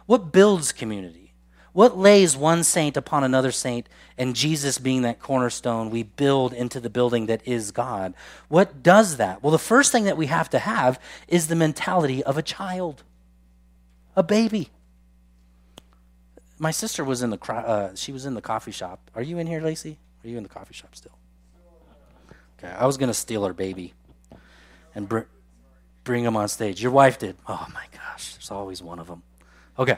What 0.10 0.32
builds 0.32 0.72
community? 0.72 1.34
What 1.72 1.95
lays 1.95 2.36
one 2.36 2.63
saint 2.63 2.98
upon 2.98 3.24
another 3.24 3.52
saint, 3.52 3.88
and 4.17 4.36
Jesus 4.36 4.80
being 4.80 5.04
that 5.04 5.19
cornerstone, 5.19 5.91
we 5.91 6.02
build 6.02 6.52
into 6.52 6.80
the 6.80 6.89
building 6.89 7.28
that 7.28 7.48
is 7.48 7.69
God? 7.69 8.15
What 8.48 8.82
does 8.82 9.17
that? 9.17 9.43
Well, 9.43 9.52
the 9.52 9.60
first 9.60 9.91
thing 9.91 10.06
that 10.06 10.17
we 10.17 10.26
have 10.26 10.50
to 10.50 10.60
have 10.60 11.00
is 11.28 11.48
the 11.48 11.56
mentality 11.56 12.24
of 12.24 12.39
a 12.39 12.41
child, 12.41 13.04
a 14.15 14.24
baby 14.24 14.72
my 16.60 16.72
sister 16.72 17.04
was 17.04 17.24
in 17.24 17.30
the 17.30 17.39
uh, 17.52 17.95
she 17.95 18.12
was 18.12 18.26
in 18.26 18.34
the 18.34 18.41
coffee 18.41 18.72
shop. 18.72 19.00
Are 19.15 19.22
you 19.22 19.39
in 19.39 19.48
here, 19.48 19.62
Lacey? 19.62 19.98
Are 20.24 20.28
you 20.28 20.38
in 20.38 20.43
the 20.43 20.50
coffee 20.50 20.74
shop 20.74 20.93
still? 20.93 21.17
Okay, 22.60 22.72
I 22.72 22.86
was 22.86 22.98
gonna 22.98 23.13
steal 23.13 23.45
her 23.45 23.54
baby 23.54 23.93
and 24.93 25.08
br- 25.08 25.22
bring 26.04 26.26
him 26.26 26.36
on 26.36 26.50
stage. 26.50 26.82
Your 26.84 26.91
wife 26.91 27.17
did. 27.17 27.38
Oh 27.48 27.65
my 27.74 27.86
gosh, 27.93 28.34
there's 28.34 28.52
always 28.52 28.84
one 28.84 29.00
of 29.00 29.08
them. 29.08 29.24
Okay, 29.80 29.98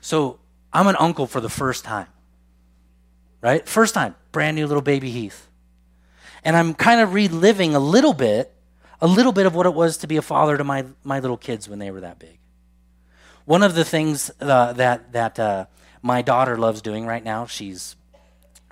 so 0.00 0.38
I'm 0.72 0.86
an 0.86 0.94
uncle 1.00 1.26
for 1.26 1.40
the 1.40 1.48
first 1.48 1.84
time. 1.84 2.06
Right, 3.40 3.68
first 3.68 3.92
time, 3.92 4.14
brand 4.30 4.54
new 4.54 4.66
little 4.68 4.82
baby 4.82 5.10
Heath, 5.10 5.48
and 6.44 6.56
I'm 6.56 6.74
kind 6.74 7.00
of 7.00 7.12
reliving 7.12 7.74
a 7.74 7.80
little 7.80 8.12
bit, 8.12 8.54
a 9.00 9.08
little 9.08 9.32
bit 9.32 9.46
of 9.46 9.54
what 9.56 9.66
it 9.66 9.74
was 9.74 9.96
to 9.98 10.06
be 10.06 10.16
a 10.16 10.22
father 10.22 10.56
to 10.56 10.62
my 10.62 10.84
my 11.02 11.18
little 11.18 11.36
kids 11.36 11.68
when 11.68 11.80
they 11.80 11.90
were 11.90 12.02
that 12.02 12.20
big. 12.20 12.38
One 13.46 13.64
of 13.64 13.74
the 13.74 13.84
things 13.84 14.30
uh, 14.40 14.74
that 14.74 15.12
that 15.12 15.38
uh, 15.40 15.66
my 16.00 16.22
daughter 16.22 16.56
loves 16.56 16.82
doing 16.82 17.06
right 17.06 17.24
now, 17.24 17.46
she's 17.46 17.96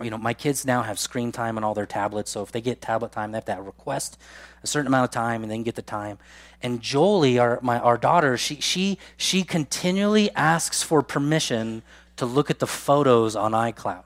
you 0.03 0.11
know, 0.11 0.19
my 0.19 0.35
kids 0.35 0.65
now 0.65 0.83
have 0.83 0.99
screen 0.99 1.33
time 1.33 1.57
on 1.57 1.65
all 1.65 1.75
their 1.75 1.87
tablets. 1.87 2.31
So 2.31 2.43
if 2.43 2.53
they 2.53 2.61
get 2.61 2.81
tablet 2.81 3.13
time, 3.13 3.33
they 3.33 3.37
have 3.39 3.45
to 3.47 3.61
request 3.61 4.19
a 4.63 4.67
certain 4.67 4.87
amount 4.87 5.05
of 5.05 5.11
time 5.11 5.43
and 5.43 5.51
then 5.51 5.63
get 5.63 5.75
the 5.75 5.83
time. 5.83 6.19
And 6.63 6.81
Jolie, 6.81 7.39
our 7.39 7.59
my 7.63 7.79
our 7.79 7.97
daughter, 7.97 8.37
she 8.37 8.61
she 8.61 8.99
she 9.17 9.43
continually 9.45 10.31
asks 10.35 10.83
for 10.83 11.03
permission 11.03 11.83
to 12.17 12.27
look 12.27 12.51
at 12.51 12.59
the 12.59 12.67
photos 12.67 13.37
on 13.37 13.53
iCloud. 13.53 14.05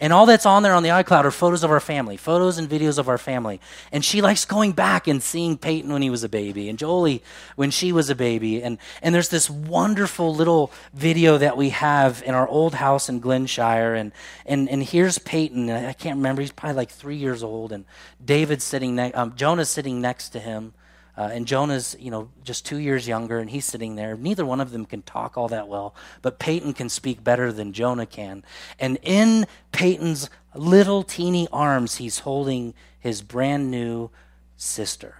And 0.00 0.12
all 0.12 0.26
that's 0.26 0.46
on 0.46 0.62
there 0.62 0.74
on 0.74 0.84
the 0.84 0.90
iCloud 0.90 1.24
are 1.24 1.30
photos 1.32 1.64
of 1.64 1.72
our 1.72 1.80
family, 1.80 2.16
photos 2.16 2.56
and 2.56 2.68
videos 2.68 2.98
of 2.98 3.08
our 3.08 3.18
family. 3.18 3.60
And 3.90 4.04
she 4.04 4.22
likes 4.22 4.44
going 4.44 4.72
back 4.72 5.08
and 5.08 5.20
seeing 5.20 5.58
Peyton 5.58 5.92
when 5.92 6.02
he 6.02 6.10
was 6.10 6.22
a 6.22 6.28
baby 6.28 6.68
and 6.68 6.78
Jolie 6.78 7.22
when 7.56 7.72
she 7.72 7.90
was 7.90 8.08
a 8.08 8.14
baby. 8.14 8.62
And, 8.62 8.78
and 9.02 9.12
there's 9.12 9.28
this 9.28 9.50
wonderful 9.50 10.32
little 10.32 10.70
video 10.94 11.36
that 11.38 11.56
we 11.56 11.70
have 11.70 12.22
in 12.24 12.34
our 12.34 12.46
old 12.46 12.74
house 12.74 13.08
in 13.08 13.18
Glenshire. 13.18 13.94
And, 13.94 14.12
and, 14.46 14.68
and 14.68 14.84
here's 14.84 15.18
Peyton. 15.18 15.68
I 15.68 15.94
can't 15.94 16.18
remember. 16.18 16.42
He's 16.42 16.52
probably 16.52 16.76
like 16.76 16.90
three 16.90 17.16
years 17.16 17.42
old. 17.42 17.72
And 17.72 17.84
David's 18.24 18.64
sitting 18.64 18.94
next, 18.94 19.16
um, 19.16 19.34
Jonah's 19.34 19.68
sitting 19.68 20.00
next 20.00 20.28
to 20.30 20.38
him. 20.38 20.74
Uh, 21.18 21.30
and 21.32 21.48
Jonah's, 21.48 21.96
you 21.98 22.12
know, 22.12 22.30
just 22.44 22.64
two 22.64 22.76
years 22.76 23.08
younger, 23.08 23.40
and 23.40 23.50
he's 23.50 23.64
sitting 23.64 23.96
there. 23.96 24.16
Neither 24.16 24.46
one 24.46 24.60
of 24.60 24.70
them 24.70 24.86
can 24.86 25.02
talk 25.02 25.36
all 25.36 25.48
that 25.48 25.66
well, 25.66 25.92
but 26.22 26.38
Peyton 26.38 26.72
can 26.72 26.88
speak 26.88 27.24
better 27.24 27.52
than 27.52 27.72
Jonah 27.72 28.06
can. 28.06 28.44
And 28.78 28.98
in 29.02 29.48
Peyton's 29.72 30.30
little 30.54 31.02
teeny 31.02 31.48
arms, 31.52 31.96
he's 31.96 32.20
holding 32.20 32.72
his 33.00 33.20
brand 33.20 33.68
new 33.68 34.10
sister, 34.56 35.16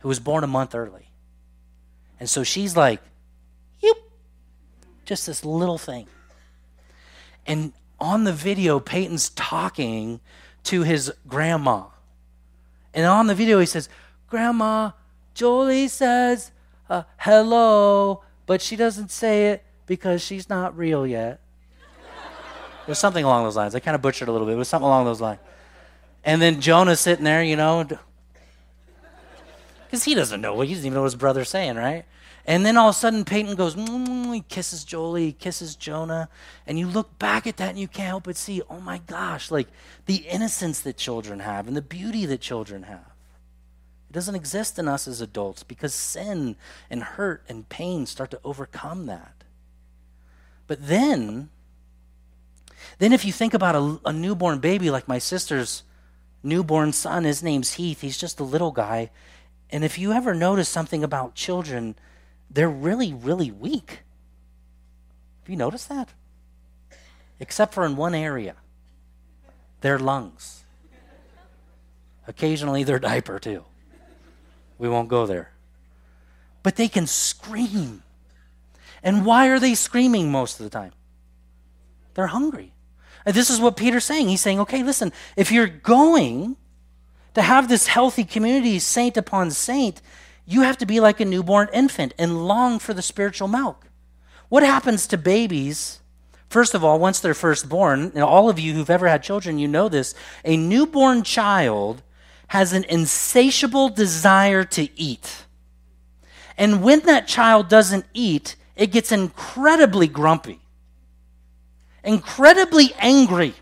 who 0.00 0.08
was 0.08 0.20
born 0.20 0.44
a 0.44 0.46
month 0.46 0.74
early. 0.74 1.08
And 2.18 2.28
so 2.28 2.44
she's 2.44 2.76
like, 2.76 3.00
"Yep," 3.80 3.96
just 5.06 5.26
this 5.26 5.46
little 5.46 5.78
thing. 5.78 6.08
And 7.46 7.72
on 7.98 8.24
the 8.24 8.34
video, 8.34 8.78
Peyton's 8.78 9.30
talking 9.30 10.20
to 10.64 10.82
his 10.82 11.10
grandma. 11.26 11.84
And 12.92 13.06
on 13.06 13.28
the 13.28 13.34
video, 13.34 13.60
he 13.60 13.66
says, 13.66 13.88
Grandma, 14.30 14.92
Jolie 15.34 15.88
says 15.88 16.52
uh, 16.88 17.02
hello, 17.18 18.22
but 18.46 18.62
she 18.62 18.76
doesn't 18.76 19.10
say 19.10 19.48
it 19.50 19.64
because 19.86 20.22
she's 20.22 20.48
not 20.48 20.76
real 20.76 21.06
yet. 21.06 21.40
it 22.82 22.88
was 22.88 22.98
something 22.98 23.24
along 23.24 23.44
those 23.44 23.56
lines. 23.56 23.74
I 23.74 23.80
kind 23.80 23.94
of 23.94 24.02
butchered 24.02 24.28
a 24.28 24.32
little 24.32 24.46
bit. 24.46 24.54
It 24.54 24.58
was 24.58 24.68
something 24.68 24.86
along 24.86 25.04
those 25.04 25.20
lines. 25.20 25.40
And 26.24 26.40
then 26.40 26.60
Jonah's 26.60 27.00
sitting 27.00 27.24
there, 27.24 27.42
you 27.42 27.56
know, 27.56 27.86
because 29.84 30.04
he 30.04 30.14
doesn't 30.14 30.40
know. 30.40 30.54
What 30.54 30.68
he 30.68 30.74
doesn't 30.74 30.86
even 30.86 30.94
know 30.94 31.00
what 31.00 31.06
his 31.06 31.16
brother's 31.16 31.48
saying, 31.48 31.76
right? 31.76 32.04
And 32.46 32.64
then 32.64 32.76
all 32.76 32.88
of 32.88 32.94
a 32.94 32.98
sudden, 32.98 33.24
Peyton 33.24 33.54
goes, 33.54 33.74
he 33.74 34.44
kisses 34.48 34.84
Jolie, 34.84 35.26
he 35.26 35.32
kisses 35.32 35.76
Jonah. 35.76 36.28
And 36.66 36.78
you 36.78 36.86
look 36.86 37.18
back 37.18 37.46
at 37.46 37.56
that 37.58 37.70
and 37.70 37.78
you 37.78 37.88
can't 37.88 38.08
help 38.08 38.24
but 38.24 38.36
see, 38.36 38.62
oh 38.70 38.80
my 38.80 38.98
gosh, 39.06 39.50
like 39.50 39.68
the 40.06 40.16
innocence 40.16 40.80
that 40.80 40.96
children 40.96 41.40
have 41.40 41.66
and 41.66 41.76
the 41.76 41.82
beauty 41.82 42.26
that 42.26 42.40
children 42.40 42.84
have. 42.84 43.09
It 44.10 44.14
doesn't 44.14 44.34
exist 44.34 44.76
in 44.76 44.88
us 44.88 45.06
as 45.06 45.20
adults 45.20 45.62
because 45.62 45.94
sin 45.94 46.56
and 46.90 47.00
hurt 47.00 47.44
and 47.48 47.68
pain 47.68 48.06
start 48.06 48.32
to 48.32 48.40
overcome 48.42 49.06
that. 49.06 49.44
But 50.66 50.88
then, 50.88 51.48
then 52.98 53.12
if 53.12 53.24
you 53.24 53.32
think 53.32 53.54
about 53.54 53.76
a, 53.76 54.00
a 54.04 54.12
newborn 54.12 54.58
baby 54.58 54.90
like 54.90 55.06
my 55.06 55.18
sister's 55.18 55.84
newborn 56.42 56.92
son, 56.92 57.22
his 57.22 57.40
name's 57.40 57.74
Heath, 57.74 58.00
he's 58.00 58.18
just 58.18 58.40
a 58.40 58.44
little 58.44 58.72
guy. 58.72 59.10
And 59.70 59.84
if 59.84 59.96
you 59.96 60.10
ever 60.10 60.34
notice 60.34 60.68
something 60.68 61.04
about 61.04 61.36
children, 61.36 61.94
they're 62.50 62.68
really, 62.68 63.14
really 63.14 63.52
weak. 63.52 64.00
Have 65.42 65.48
you 65.48 65.56
noticed 65.56 65.88
that? 65.88 66.08
Except 67.38 67.72
for 67.72 67.86
in 67.86 67.94
one 67.94 68.14
area 68.14 68.56
their 69.82 70.00
lungs. 70.00 70.64
Occasionally, 72.26 72.82
their 72.82 72.98
diaper, 72.98 73.38
too. 73.38 73.64
We 74.80 74.88
won't 74.88 75.10
go 75.10 75.26
there. 75.26 75.52
But 76.62 76.76
they 76.76 76.88
can 76.88 77.06
scream. 77.06 78.02
And 79.02 79.26
why 79.26 79.48
are 79.48 79.60
they 79.60 79.74
screaming 79.74 80.32
most 80.32 80.58
of 80.58 80.64
the 80.64 80.70
time? 80.70 80.92
They're 82.14 82.28
hungry. 82.28 82.72
And 83.26 83.34
this 83.34 83.50
is 83.50 83.60
what 83.60 83.76
Peter's 83.76 84.06
saying. 84.06 84.28
He's 84.28 84.40
saying, 84.40 84.58
okay, 84.60 84.82
listen, 84.82 85.12
if 85.36 85.52
you're 85.52 85.66
going 85.66 86.56
to 87.34 87.42
have 87.42 87.68
this 87.68 87.88
healthy 87.88 88.24
community, 88.24 88.78
saint 88.78 89.18
upon 89.18 89.50
saint, 89.50 90.00
you 90.46 90.62
have 90.62 90.78
to 90.78 90.86
be 90.86 90.98
like 90.98 91.20
a 91.20 91.26
newborn 91.26 91.68
infant 91.74 92.14
and 92.18 92.48
long 92.48 92.78
for 92.78 92.94
the 92.94 93.02
spiritual 93.02 93.48
milk. 93.48 93.86
What 94.48 94.62
happens 94.62 95.06
to 95.08 95.18
babies? 95.18 96.00
First 96.48 96.74
of 96.74 96.82
all, 96.82 96.98
once 96.98 97.20
they're 97.20 97.34
first 97.34 97.68
born, 97.68 98.12
and 98.14 98.24
all 98.24 98.48
of 98.48 98.58
you 98.58 98.72
who've 98.72 98.90
ever 98.90 99.08
had 99.08 99.22
children, 99.22 99.58
you 99.58 99.68
know 99.68 99.90
this, 99.90 100.14
a 100.42 100.56
newborn 100.56 101.22
child 101.22 102.02
has 102.50 102.72
an 102.72 102.82
insatiable 102.88 103.88
desire 103.88 104.64
to 104.64 104.88
eat. 104.98 105.44
And 106.58 106.82
when 106.82 106.98
that 107.02 107.28
child 107.28 107.68
doesn't 107.68 108.04
eat, 108.12 108.56
it 108.74 108.88
gets 108.88 109.12
incredibly 109.12 110.08
grumpy, 110.08 110.58
incredibly 112.02 112.92
angry. 112.98 113.54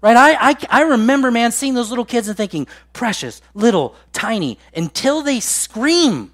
Right? 0.00 0.16
I, 0.16 0.50
I, 0.50 0.56
I 0.68 0.82
remember, 0.82 1.30
man, 1.30 1.52
seeing 1.52 1.74
those 1.74 1.90
little 1.90 2.04
kids 2.04 2.26
and 2.26 2.36
thinking, 2.36 2.66
precious, 2.92 3.40
little, 3.54 3.94
tiny, 4.12 4.58
until 4.74 5.22
they 5.22 5.38
scream. 5.38 6.32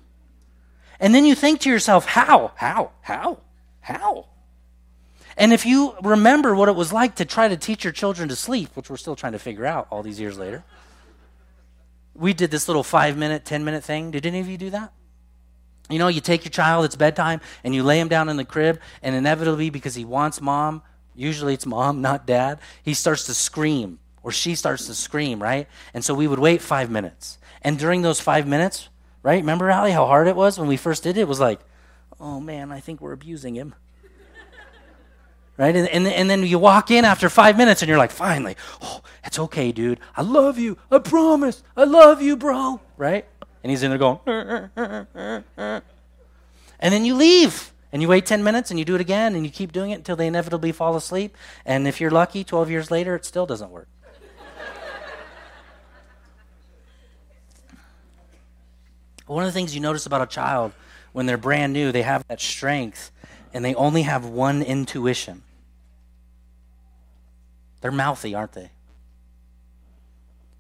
And 0.99 1.15
then 1.15 1.27
you 1.27 1.35
think 1.35 1.61
to 1.61 1.69
yourself, 1.69 2.07
how? 2.07 2.53
How? 2.57 2.93
How? 3.03 3.41
How? 3.81 4.29
And 5.37 5.53
if 5.53 5.67
you 5.67 5.97
remember 6.03 6.55
what 6.55 6.71
it 6.71 6.77
was 6.77 6.95
like 6.95 7.17
to 7.17 7.27
try 7.27 7.49
to 7.49 7.59
teach 7.59 7.85
your 7.85 7.93
children 7.93 8.31
to 8.31 8.37
sleep, 8.37 8.71
which 8.73 8.89
we're 8.89 8.97
still 8.97 9.17
trying 9.17 9.33
to 9.33 9.39
figure 9.39 9.67
out 9.67 9.87
all 9.91 10.03
these 10.03 10.19
years 10.19 10.39
later, 10.39 10.65
we 12.15 12.33
did 12.33 12.51
this 12.51 12.69
little 12.69 12.83
five 12.83 13.17
minute, 13.17 13.45
10 13.45 13.65
minute 13.65 13.85
thing. 13.85 14.11
Did 14.11 14.27
any 14.27 14.41
of 14.41 14.49
you 14.49 14.57
do 14.57 14.71
that? 14.71 14.93
You 15.91 15.99
know, 15.99 16.09
you 16.09 16.21
take 16.21 16.45
your 16.45 16.51
child, 16.51 16.85
it's 16.87 16.97
bedtime, 16.97 17.41
and 17.63 17.75
you 17.75 17.83
lay 17.83 18.01
him 18.01 18.09
down 18.09 18.29
in 18.29 18.37
the 18.37 18.45
crib, 18.45 18.81
and 19.03 19.15
inevitably, 19.15 19.69
because 19.69 19.95
he 19.95 20.05
wants 20.05 20.41
mom 20.41 20.83
Usually 21.15 21.55
it's 21.55 21.67
mom, 21.67 22.01
not 22.01 22.27
dad. 22.27 22.59
He 22.83 22.95
starts 22.95 23.25
to 23.27 23.35
scream, 23.35 23.99
or 24.23 24.33
she 24.33 24.55
starts 24.55 24.87
to 24.87 24.95
scream, 24.95 25.43
right? 25.43 25.69
And 25.93 26.05
so 26.05 26.15
we 26.15 26.27
would 26.27 26.39
wait 26.39 26.61
five 26.61 26.91
minutes. 26.91 27.39
And 27.63 27.79
during 27.79 28.03
those 28.03 28.21
five 28.21 28.47
minutes, 28.47 28.89
right? 29.23 29.41
Remember, 29.41 29.71
Ali, 29.71 29.93
how 29.93 30.07
hard 30.07 30.29
it 30.29 30.37
was 30.37 30.59
when 30.59 30.69
we 30.69 30.77
first 30.77 31.03
did 31.03 31.17
it? 31.17 31.23
It 31.23 31.29
was 31.29 31.41
like, 31.41 31.61
oh 32.21 32.41
man, 32.41 32.71
I 32.73 32.81
think 32.81 33.01
we're 33.01 33.13
abusing 33.13 33.55
him. 33.55 33.75
Right? 35.57 35.75
And, 35.75 35.89
and, 35.89 36.07
and 36.07 36.29
then 36.29 36.43
you 36.45 36.59
walk 36.59 36.91
in 36.91 37.05
after 37.05 37.29
five 37.29 37.57
minutes 37.57 37.83
and 37.83 37.89
you're 37.89 37.99
like, 37.99 38.11
finally, 38.11 38.57
oh, 38.83 39.03
it's 39.25 39.39
okay, 39.39 39.73
dude. 39.73 40.01
I 40.17 40.23
love 40.23 40.59
you. 40.59 40.79
I 40.91 40.99
promise. 40.99 41.63
I 41.77 41.85
love 41.85 42.21
you, 42.21 42.37
bro. 42.37 42.81
Right? 42.97 43.27
And 43.63 43.71
he's 43.71 43.83
in 43.83 43.91
there 43.91 43.99
going, 43.99 44.19
uh, 44.27 44.69
uh, 44.77 45.43
uh, 45.57 45.81
and 46.81 46.93
then 46.93 47.05
you 47.05 47.15
leave. 47.15 47.73
And 47.93 48.03
you 48.03 48.09
wait 48.09 48.27
10 48.27 48.43
minutes 48.43 48.71
and 48.71 48.79
you 48.79 48.85
do 48.85 48.97
it 48.97 49.01
again 49.01 49.37
and 49.37 49.47
you 49.47 49.53
keep 49.53 49.71
doing 49.71 49.93
it 49.93 49.95
until 49.95 50.17
they 50.17 50.27
inevitably 50.27 50.73
fall 50.73 50.97
asleep. 50.97 51.37
And 51.65 51.87
if 51.87 52.01
you're 52.01 52.11
lucky, 52.11 52.43
12 52.43 52.69
years 52.69 52.91
later, 52.91 53.15
it 53.15 53.25
still 53.25 53.47
doesn't 53.47 53.71
work. 53.71 53.87
One 59.27 59.45
of 59.45 59.49
the 59.49 59.53
things 59.53 59.77
you 59.77 59.81
notice 59.81 60.07
about 60.07 60.23
a 60.23 60.27
child 60.27 60.73
when 61.13 61.27
they're 61.27 61.39
brand 61.39 61.73
new, 61.73 61.93
they 61.93 62.03
have 62.03 62.27
that 62.27 62.41
strength 62.41 63.13
and 63.55 63.65
they 63.65 63.75
only 63.77 64.03
have 64.03 64.27
one 64.27 64.63
intuition. 64.63 65.43
They're 67.81 67.93
mouthy, 67.93 68.35
aren't 68.35 68.53
they? 68.53 68.71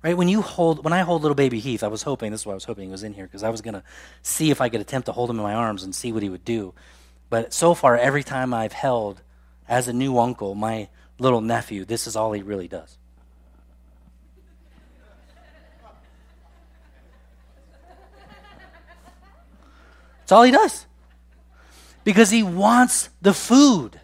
Right? 0.02 0.16
When 0.16 0.28
you 0.28 0.42
hold 0.42 0.84
when 0.84 0.92
I 0.92 1.00
hold 1.00 1.22
little 1.22 1.34
baby 1.34 1.58
Heath, 1.58 1.82
I 1.82 1.88
was 1.88 2.02
hoping 2.02 2.30
this 2.30 2.42
is 2.42 2.46
why 2.46 2.52
I 2.52 2.54
was 2.54 2.64
hoping 2.64 2.84
he 2.84 2.90
was 2.90 3.02
in 3.02 3.14
here 3.14 3.24
because 3.24 3.42
I 3.42 3.48
was 3.48 3.62
going 3.62 3.74
to 3.74 3.82
see 4.22 4.50
if 4.50 4.60
I 4.60 4.68
could 4.68 4.80
attempt 4.80 5.06
to 5.06 5.12
hold 5.12 5.30
him 5.30 5.38
in 5.38 5.42
my 5.42 5.54
arms 5.54 5.82
and 5.82 5.94
see 5.94 6.12
what 6.12 6.22
he 6.22 6.28
would 6.28 6.44
do. 6.44 6.72
But 7.30 7.52
so 7.52 7.74
far, 7.74 7.96
every 7.96 8.22
time 8.22 8.54
I've 8.54 8.72
held 8.72 9.22
as 9.66 9.88
a 9.88 9.92
new 9.92 10.18
uncle 10.18 10.54
my 10.54 10.88
little 11.18 11.40
nephew, 11.40 11.84
this 11.84 12.06
is 12.06 12.16
all 12.16 12.32
he 12.32 12.42
really 12.42 12.68
does. 12.68 12.98
That's 20.20 20.32
all 20.32 20.42
he 20.42 20.52
does. 20.52 20.86
Because 22.04 22.30
he 22.30 22.42
wants 22.42 23.08
the 23.20 23.34
food. 23.34 24.00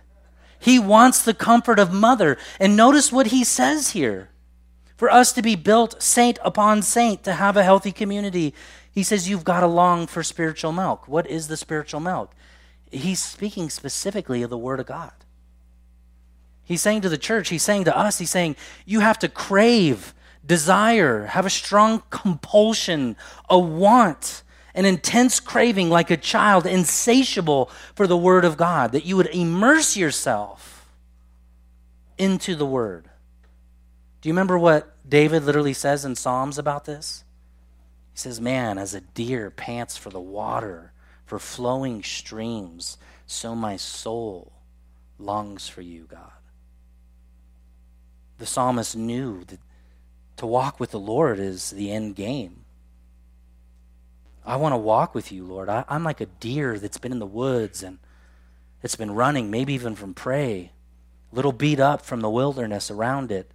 He 0.58 0.78
wants 0.78 1.22
the 1.22 1.34
comfort 1.34 1.78
of 1.78 1.92
mother. 1.92 2.36
And 2.58 2.76
notice 2.76 3.12
what 3.12 3.28
he 3.28 3.44
says 3.44 3.90
here. 3.90 4.30
For 4.96 5.10
us 5.10 5.32
to 5.32 5.42
be 5.42 5.54
built 5.54 6.02
saint 6.02 6.38
upon 6.42 6.82
saint, 6.82 7.24
to 7.24 7.34
have 7.34 7.56
a 7.56 7.62
healthy 7.62 7.92
community, 7.92 8.54
he 8.92 9.02
says 9.02 9.28
you've 9.28 9.44
got 9.44 9.60
to 9.60 9.66
long 9.66 10.06
for 10.06 10.22
spiritual 10.22 10.72
milk. 10.72 11.08
What 11.08 11.26
is 11.26 11.48
the 11.48 11.56
spiritual 11.56 12.00
milk? 12.00 12.34
he's 12.90 13.22
speaking 13.22 13.70
specifically 13.70 14.42
of 14.42 14.50
the 14.50 14.58
Word 14.58 14.80
of 14.80 14.86
God. 14.86 15.12
He's 16.64 16.82
saying 16.82 17.00
to 17.02 17.08
the 17.08 17.18
church, 17.18 17.48
he's 17.48 17.62
saying 17.62 17.84
to 17.84 17.96
us, 17.96 18.18
he's 18.18 18.30
saying, 18.30 18.56
you 18.84 19.00
have 19.00 19.18
to 19.20 19.28
crave, 19.28 20.14
desire, 20.46 21.26
have 21.26 21.46
a 21.46 21.50
strong 21.50 22.02
compulsion, 22.10 23.16
a 23.48 23.58
want, 23.58 24.42
an 24.80 24.86
intense 24.86 25.40
craving 25.40 25.90
like 25.90 26.10
a 26.10 26.16
child, 26.16 26.64
insatiable 26.64 27.70
for 27.94 28.06
the 28.06 28.16
Word 28.16 28.46
of 28.46 28.56
God, 28.56 28.92
that 28.92 29.04
you 29.04 29.14
would 29.14 29.26
immerse 29.26 29.94
yourself 29.94 30.88
into 32.16 32.54
the 32.54 32.64
Word. 32.64 33.10
Do 34.22 34.30
you 34.30 34.32
remember 34.32 34.58
what 34.58 34.96
David 35.06 35.44
literally 35.44 35.74
says 35.74 36.06
in 36.06 36.16
Psalms 36.16 36.56
about 36.56 36.86
this? 36.86 37.24
He 38.14 38.18
says, 38.18 38.40
Man, 38.40 38.78
as 38.78 38.94
a 38.94 39.02
deer 39.02 39.50
pants 39.50 39.98
for 39.98 40.08
the 40.08 40.18
water, 40.18 40.92
for 41.26 41.38
flowing 41.38 42.02
streams, 42.02 42.96
so 43.26 43.54
my 43.54 43.76
soul 43.76 44.50
longs 45.18 45.68
for 45.68 45.82
you, 45.82 46.06
God. 46.08 46.32
The 48.38 48.46
psalmist 48.46 48.96
knew 48.96 49.44
that 49.44 49.60
to 50.38 50.46
walk 50.46 50.80
with 50.80 50.92
the 50.92 50.98
Lord 50.98 51.38
is 51.38 51.68
the 51.68 51.90
end 51.90 52.16
game. 52.16 52.64
I 54.44 54.56
want 54.56 54.72
to 54.72 54.78
walk 54.78 55.14
with 55.14 55.30
you, 55.32 55.44
Lord. 55.44 55.68
I, 55.68 55.84
am 55.88 56.04
like 56.04 56.20
a 56.20 56.26
deer 56.26 56.78
that's 56.78 56.98
been 56.98 57.12
in 57.12 57.18
the 57.18 57.26
woods 57.26 57.82
and 57.82 57.98
it's 58.82 58.96
been 58.96 59.10
running, 59.10 59.50
maybe 59.50 59.74
even 59.74 59.94
from 59.94 60.14
prey, 60.14 60.72
a 61.30 61.34
little 61.34 61.52
beat 61.52 61.80
up 61.80 62.02
from 62.02 62.20
the 62.20 62.30
wilderness 62.30 62.90
around 62.90 63.30
it. 63.30 63.50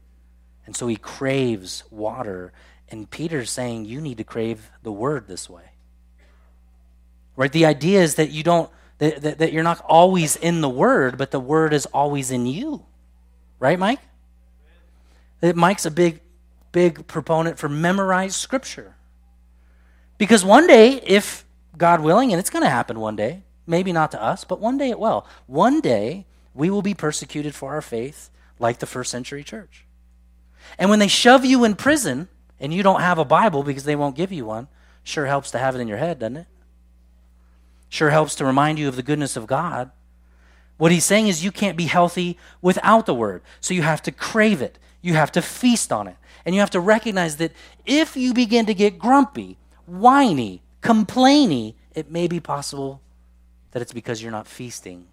And 0.66 0.76
so 0.76 0.88
he 0.88 0.96
craves 0.96 1.84
water 1.92 2.54
And 2.90 3.10
Peter's 3.10 3.50
saying 3.50 3.86
you 3.86 4.00
need 4.02 4.18
to 4.18 4.24
crave 4.24 4.70
the 4.84 4.92
word 4.92 5.28
this 5.28 5.50
way. 5.50 5.72
Right? 7.36 7.52
The 7.52 7.66
idea 7.66 8.02
is 8.02 8.16
that 8.16 8.32
you 8.32 8.44
don't 8.44 8.70
that, 8.98 9.22
that, 9.24 9.38
that, 9.40 9.52
you're 9.52 9.64
not 9.64 9.82
always 9.82 10.38
in 10.38 10.62
the 10.62 10.70
word, 10.70 11.18
but 11.18 11.32
the 11.32 11.40
word 11.40 11.74
is 11.74 11.86
always 11.88 12.32
in 12.32 12.46
you. 12.46 12.86
Right, 13.60 13.78
Mike? 13.78 14.00
That 15.42 15.58
Mike's 15.58 15.86
a 15.86 15.92
big, 15.92 16.22
big 16.72 17.06
proponent 17.06 17.60
for 17.60 17.68
memorized 17.68 18.36
scripture. 18.36 18.95
Because 20.18 20.46
one 20.46 20.68
day, 20.68 21.02
if 21.06 21.46
God 21.78 22.02
willing, 22.02 22.32
and 22.32 22.40
it's 22.40 22.50
going 22.50 22.64
to 22.64 22.70
happen 22.70 23.00
one 23.00 23.16
day, 23.16 23.44
maybe 23.68 23.92
not 23.92 24.12
to 24.12 24.22
us, 24.22 24.44
but 24.44 24.60
one 24.60 24.78
day 24.78 24.90
it 24.90 25.00
will. 25.00 25.26
One 25.48 25.82
day 25.82 26.26
we 26.54 26.70
will 26.70 26.82
be 26.82 26.94
persecuted 26.94 27.54
for 27.54 27.74
our 27.74 27.82
faith 27.82 28.30
like 28.60 28.80
the 28.80 28.86
first 28.86 29.12
century 29.12 29.44
church. 29.44 29.86
And 30.80 30.90
when 30.90 31.00
they 31.00 31.08
shove 31.08 31.46
you 31.46 31.64
in 31.64 31.76
prison 31.76 32.30
and 32.60 32.74
you 32.74 32.84
don't 32.84 33.02
have 33.02 33.20
a 33.20 33.26
Bible 33.26 33.64
because 33.64 33.84
they 33.84 33.96
won't 33.96 34.16
give 34.16 34.32
you 34.32 34.46
one, 34.46 34.68
sure 35.04 35.26
helps 35.26 35.52
to 35.52 35.60
have 35.60 35.76
it 35.76 35.80
in 35.80 35.88
your 35.88 35.98
head, 35.98 36.20
doesn't 36.20 36.38
it? 36.38 36.48
Sure 37.90 38.10
helps 38.10 38.36
to 38.36 38.46
remind 38.46 38.80
you 38.80 38.88
of 38.88 38.96
the 38.96 39.04
goodness 39.04 39.36
of 39.36 39.48
God. 39.48 39.92
What 40.78 40.92
he's 40.92 41.06
saying 41.06 41.28
is 41.28 41.44
you 41.44 41.52
can't 41.52 41.78
be 41.78 41.86
healthy 41.86 42.38
without 42.62 43.06
the 43.06 43.14
word. 43.14 43.42
So 43.62 43.74
you 43.74 43.84
have 43.84 44.02
to 44.04 44.12
crave 44.12 44.62
it. 44.62 44.78
You 45.02 45.14
have 45.14 45.32
to 45.34 45.42
feast 45.42 45.92
on 45.92 46.08
it. 46.08 46.18
And 46.46 46.54
you 46.54 46.62
have 46.62 46.72
to 46.72 46.80
recognize 46.80 47.38
that 47.38 47.54
if 47.86 48.18
you 48.18 48.34
begin 48.34 48.66
to 48.66 48.74
get 48.74 49.00
grumpy, 49.00 49.58
whiny, 49.86 50.62
complainy, 50.82 51.76
it 51.94 52.12
may 52.12 52.28
be 52.28 52.40
possible 52.40 53.02
that 53.72 53.82
it's 53.82 53.94
because 53.94 54.22
you're 54.22 54.32
not 54.32 54.48
feasting 54.48 55.08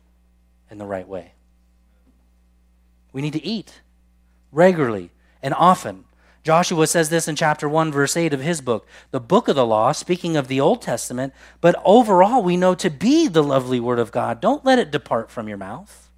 in 0.71 0.79
the 0.79 0.87
right 0.87 1.07
way. 1.07 1.33
We 3.13 3.23
need 3.23 3.33
to 3.35 3.45
eat 3.45 3.81
regularly 4.51 5.11
and 5.43 5.55
often 5.55 6.05
Joshua 6.43 6.89
says 6.89 7.09
this 7.09 7.29
in 7.29 7.37
chapter 7.37 7.69
1, 7.69 7.93
verse 7.93 8.17
8 8.17 8.33
of 8.33 8.41
his 8.41 8.61
book, 8.61 8.87
the 9.13 9.21
book 9.21 9.47
of 9.47 9.55
the 9.55 9.67
law, 9.67 9.93
speaking 9.93 10.37
of 10.37 10.49
the 10.49 10.61
Old 10.61 10.83
Testament, 10.83 11.33
but 11.61 11.81
overall 11.85 12.43
we 12.43 12.57
know 12.57 12.75
to 12.75 12.91
be 12.91 13.29
the 13.29 13.45
lovely 13.45 13.79
word 13.79 14.01
of 14.01 14.11
God. 14.11 14.41
Don't 14.41 14.65
let 14.65 14.81
it 14.81 14.91
depart 14.91 15.31
from 15.31 15.49
your 15.49 15.59
mouth, 15.59 16.11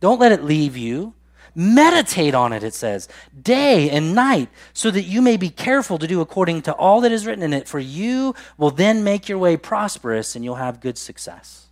don't 0.00 0.20
let 0.20 0.32
it 0.32 0.42
leave 0.42 0.76
you. 0.76 1.14
Meditate 1.54 2.34
on 2.34 2.52
it, 2.52 2.64
it 2.64 2.74
says, 2.74 3.08
day 3.40 3.88
and 3.88 4.14
night, 4.14 4.48
so 4.72 4.90
that 4.90 5.02
you 5.02 5.22
may 5.22 5.36
be 5.36 5.50
careful 5.50 5.98
to 5.98 6.06
do 6.06 6.20
according 6.20 6.62
to 6.62 6.72
all 6.72 7.00
that 7.02 7.12
is 7.12 7.26
written 7.26 7.44
in 7.44 7.52
it, 7.52 7.68
for 7.68 7.78
you 7.78 8.34
will 8.58 8.72
then 8.72 9.04
make 9.04 9.28
your 9.28 9.38
way 9.38 9.56
prosperous 9.56 10.34
and 10.34 10.44
you'll 10.44 10.56
have 10.56 10.80
good 10.80 10.98
success. 10.98 11.66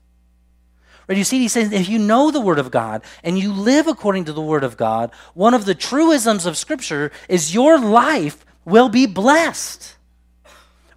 Right? 1.09 1.19
You 1.19 1.25
see, 1.25 1.41
he 1.41 1.49
says, 1.49 1.73
if 1.73 1.89
you 1.89 1.99
know 1.99 2.31
the 2.31 2.41
Word 2.41 2.61
of 2.61 2.71
God 2.71 3.03
and 3.25 3.39
you 3.39 3.53
live 3.53 3.89
according 3.89 4.27
to 4.27 4.33
the 4.33 4.41
Word 4.41 4.63
of 4.63 4.77
God, 4.77 5.11
one 5.35 5.55
of 5.55 5.65
the 5.65 5.75
truisms 5.75 6.47
of 6.47 6.57
Scripture 6.57 7.11
is 7.29 7.53
your 7.53 7.79
life 7.79 8.45
will 8.65 8.89
be 8.89 9.07
blessed. 9.07 9.97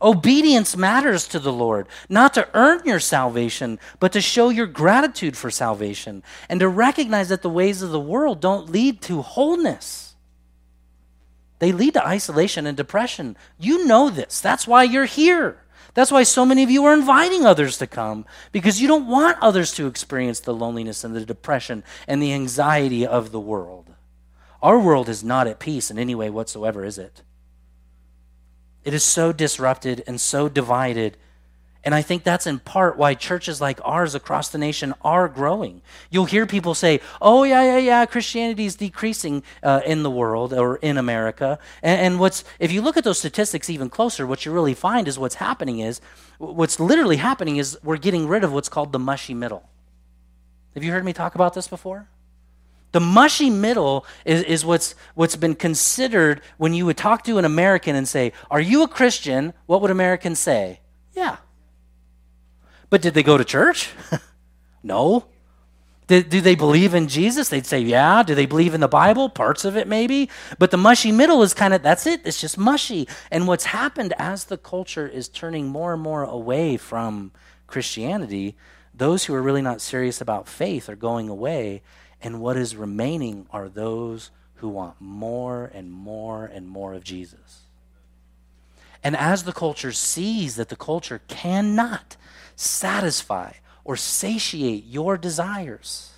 Obedience 0.06 0.78
matters 0.78 1.28
to 1.28 1.39
the 1.39 1.51
Lord, 1.51 1.88
not 2.08 2.36
to 2.36 2.47
earn 2.53 2.84
your 2.86 2.99
salvation, 2.99 3.80
but 3.99 4.12
to 4.12 4.22
show 4.22 4.49
your 4.49 4.68
gratitude 4.68 5.36
for 5.36 5.49
salvation 5.49 6.22
and 6.47 6.60
to 6.60 6.70
recognize 6.70 7.30
that 7.30 7.41
the 7.41 7.49
ways 7.49 7.82
of 7.82 7.89
the 7.89 7.99
world 7.99 8.39
don't 8.39 8.70
lead 8.70 9.01
to 9.01 9.24
wholeness. 9.24 10.16
They 11.58 11.72
lead 11.72 11.95
to 11.95 12.08
isolation 12.08 12.68
and 12.68 12.78
depression. 12.78 13.36
You 13.58 13.88
know 13.88 14.12
this. 14.12 14.39
That's 14.39 14.68
why 14.68 14.84
you're 14.84 15.06
here. 15.06 15.64
That's 15.95 16.12
why 16.12 16.22
so 16.22 16.45
many 16.45 16.62
of 16.62 16.70
you 16.70 16.86
are 16.86 16.93
inviting 16.93 17.43
others 17.43 17.80
to 17.80 17.88
come, 17.88 18.26
because 18.51 18.80
you 18.80 18.88
don't 18.88 19.08
want 19.08 19.38
others 19.41 19.74
to 19.74 19.88
experience 19.88 20.39
the 20.39 20.53
loneliness 20.53 21.03
and 21.03 21.16
the 21.16 21.26
depression 21.26 21.84
and 22.08 22.22
the 22.22 22.34
anxiety 22.34 23.08
of 23.08 23.32
the 23.32 23.39
world. 23.39 23.95
Our 24.62 24.78
world 24.78 25.10
is 25.10 25.24
not 25.24 25.47
at 25.47 25.60
peace 25.60 25.89
in 25.89 25.97
any 25.97 26.14
way 26.14 26.30
whatsoever, 26.30 26.86
is 26.86 26.99
it? 26.99 27.24
It 28.86 28.93
is 28.93 29.03
so 29.03 29.33
disrupted 29.33 30.03
and 30.07 30.21
so 30.21 30.47
divided 30.47 31.17
and 31.86 31.93
I 31.93 32.01
think 32.01 32.23
that's 32.23 32.47
in 32.47 32.57
part 32.57 32.97
why 32.97 33.13
churches 33.13 33.61
like 33.61 33.79
ours 33.83 34.15
across 34.15 34.49
the 34.49 34.57
nation 34.57 34.95
are 35.03 35.27
growing. 35.27 35.83
You'll 36.09 36.25
hear 36.25 36.47
people 36.47 36.73
say, 36.73 36.99
oh, 37.21 37.43
yeah, 37.43 37.61
yeah, 37.61 37.77
yeah, 37.77 38.05
Christianity 38.07 38.65
is 38.65 38.75
decreasing 38.75 39.43
uh, 39.61 39.81
in 39.86 40.01
the 40.01 40.09
world 40.09 40.51
or 40.51 40.77
in 40.77 40.97
America. 40.97 41.59
And, 41.83 42.01
and, 42.01 42.19
what's, 42.19 42.43
if 42.57 42.71
you 42.71 42.81
look 42.81 42.97
at 42.97 43.03
those 43.03 43.19
statistics 43.19 43.69
even 43.69 43.91
closer, 43.91 44.25
what 44.25 44.47
you 44.47 44.51
really 44.51 44.73
find 44.73 45.07
is 45.07 45.19
what's 45.19 45.36
happening 45.36 45.77
is, 45.77 46.01
what's 46.39 46.79
literally 46.79 47.17
happening 47.17 47.57
is 47.57 47.77
we're 47.83 47.97
getting 47.97 48.27
rid 48.27 48.43
of 48.43 48.51
what's 48.51 48.67
called 48.67 48.91
the 48.91 48.99
mushy 48.99 49.36
middle. 49.36 49.69
Have 50.73 50.83
you 50.83 50.91
heard 50.91 51.05
me 51.05 51.13
talk 51.13 51.36
about 51.36 51.53
this 51.53 51.67
before? 51.67 52.09
The 52.95 53.01
mushy 53.01 53.49
middle 53.49 54.05
is, 54.23 54.41
is 54.43 54.63
what's, 54.63 54.95
what's 55.15 55.35
been 55.35 55.53
considered 55.53 56.39
when 56.55 56.73
you 56.73 56.85
would 56.85 56.95
talk 56.95 57.25
to 57.25 57.37
an 57.37 57.43
American 57.43 57.93
and 57.93 58.07
say, 58.07 58.31
Are 58.49 58.61
you 58.61 58.83
a 58.83 58.87
Christian? 58.87 59.53
What 59.65 59.81
would 59.81 59.91
Americans 59.91 60.39
say? 60.39 60.79
Yeah. 61.11 61.35
But 62.89 63.01
did 63.01 63.13
they 63.13 63.21
go 63.21 63.37
to 63.37 63.43
church? 63.43 63.89
no. 64.81 65.25
Did, 66.07 66.29
do 66.29 66.39
they 66.39 66.55
believe 66.55 66.93
in 66.93 67.09
Jesus? 67.09 67.49
They'd 67.49 67.65
say, 67.65 67.81
yeah. 67.81 68.23
Do 68.23 68.33
they 68.33 68.45
believe 68.45 68.73
in 68.73 68.79
the 68.79 68.87
Bible? 68.87 69.27
Parts 69.27 69.65
of 69.65 69.75
it, 69.75 69.89
maybe. 69.89 70.29
But 70.57 70.71
the 70.71 70.77
mushy 70.77 71.11
middle 71.11 71.43
is 71.43 71.53
kind 71.53 71.73
of, 71.73 71.83
that's 71.83 72.07
it. 72.07 72.21
It's 72.23 72.39
just 72.39 72.57
mushy. 72.57 73.09
And 73.29 73.45
what's 73.45 73.65
happened 73.65 74.13
as 74.17 74.45
the 74.45 74.57
culture 74.57 75.05
is 75.05 75.27
turning 75.27 75.67
more 75.67 75.91
and 75.91 76.01
more 76.01 76.23
away 76.23 76.77
from 76.77 77.33
Christianity, 77.67 78.55
those 78.93 79.25
who 79.25 79.33
are 79.33 79.41
really 79.41 79.61
not 79.61 79.81
serious 79.81 80.21
about 80.21 80.47
faith 80.47 80.87
are 80.87 80.95
going 80.95 81.27
away. 81.27 81.81
And 82.26 82.41
what 82.41 82.57
is 82.57 82.76
remaining 82.76 83.45
are 83.51 83.69
those 83.69 84.32
who 84.55 84.67
want 84.67 84.99
more 84.99 85.69
and 85.76 85.91
more 85.91 86.45
and 86.45 86.67
more 86.67 86.95
of 86.95 87.03
Jesus. 87.03 87.61
And 89.03 89.15
as 89.15 89.43
the 89.43 89.53
culture 89.53 89.91
sees 89.91 90.55
that 90.55 90.69
the 90.69 90.76
culture 90.76 91.21
cannot 91.28 92.17
satisfy 92.55 93.51
or 93.84 93.95
satiate 93.95 94.86
your 94.86 95.19
desires. 95.19 96.13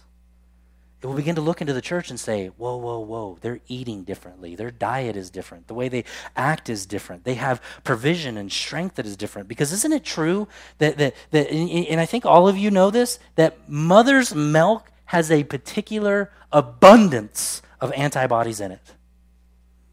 It 1.01 1.07
will 1.07 1.13
begin 1.13 1.35
to 1.35 1.41
look 1.41 1.59
into 1.59 1.73
the 1.73 1.81
church 1.81 2.09
and 2.09 2.17
say, 2.17 2.47
whoa, 2.55 2.77
whoa, 2.77 2.99
whoa, 2.99 3.37
they're 3.41 3.59
eating 3.67 4.03
differently. 4.03 4.55
Their 4.55 4.71
diet 4.71 5.17
is 5.17 5.29
different. 5.29 5.67
The 5.67 5.73
way 5.73 5.89
they 5.89 6.05
act 6.37 6.69
is 6.69 6.85
different. 6.85 7.25
They 7.25 7.33
have 7.33 7.61
provision 7.83 8.37
and 8.37 8.49
strength 8.49 8.95
that 8.95 9.05
is 9.05 9.17
different. 9.17 9.49
Because 9.49 9.73
isn't 9.73 9.91
it 9.91 10.05
true 10.05 10.47
that, 10.77 10.97
that, 10.99 11.15
that 11.31 11.51
and 11.51 11.99
I 11.99 12.05
think 12.05 12.25
all 12.25 12.47
of 12.47 12.57
you 12.57 12.71
know 12.71 12.91
this, 12.91 13.19
that 13.35 13.69
mother's 13.69 14.33
milk 14.33 14.89
has 15.07 15.31
a 15.31 15.43
particular 15.43 16.31
abundance 16.51 17.61
of 17.81 17.91
antibodies 17.93 18.59
in 18.61 18.71
it? 18.71 18.93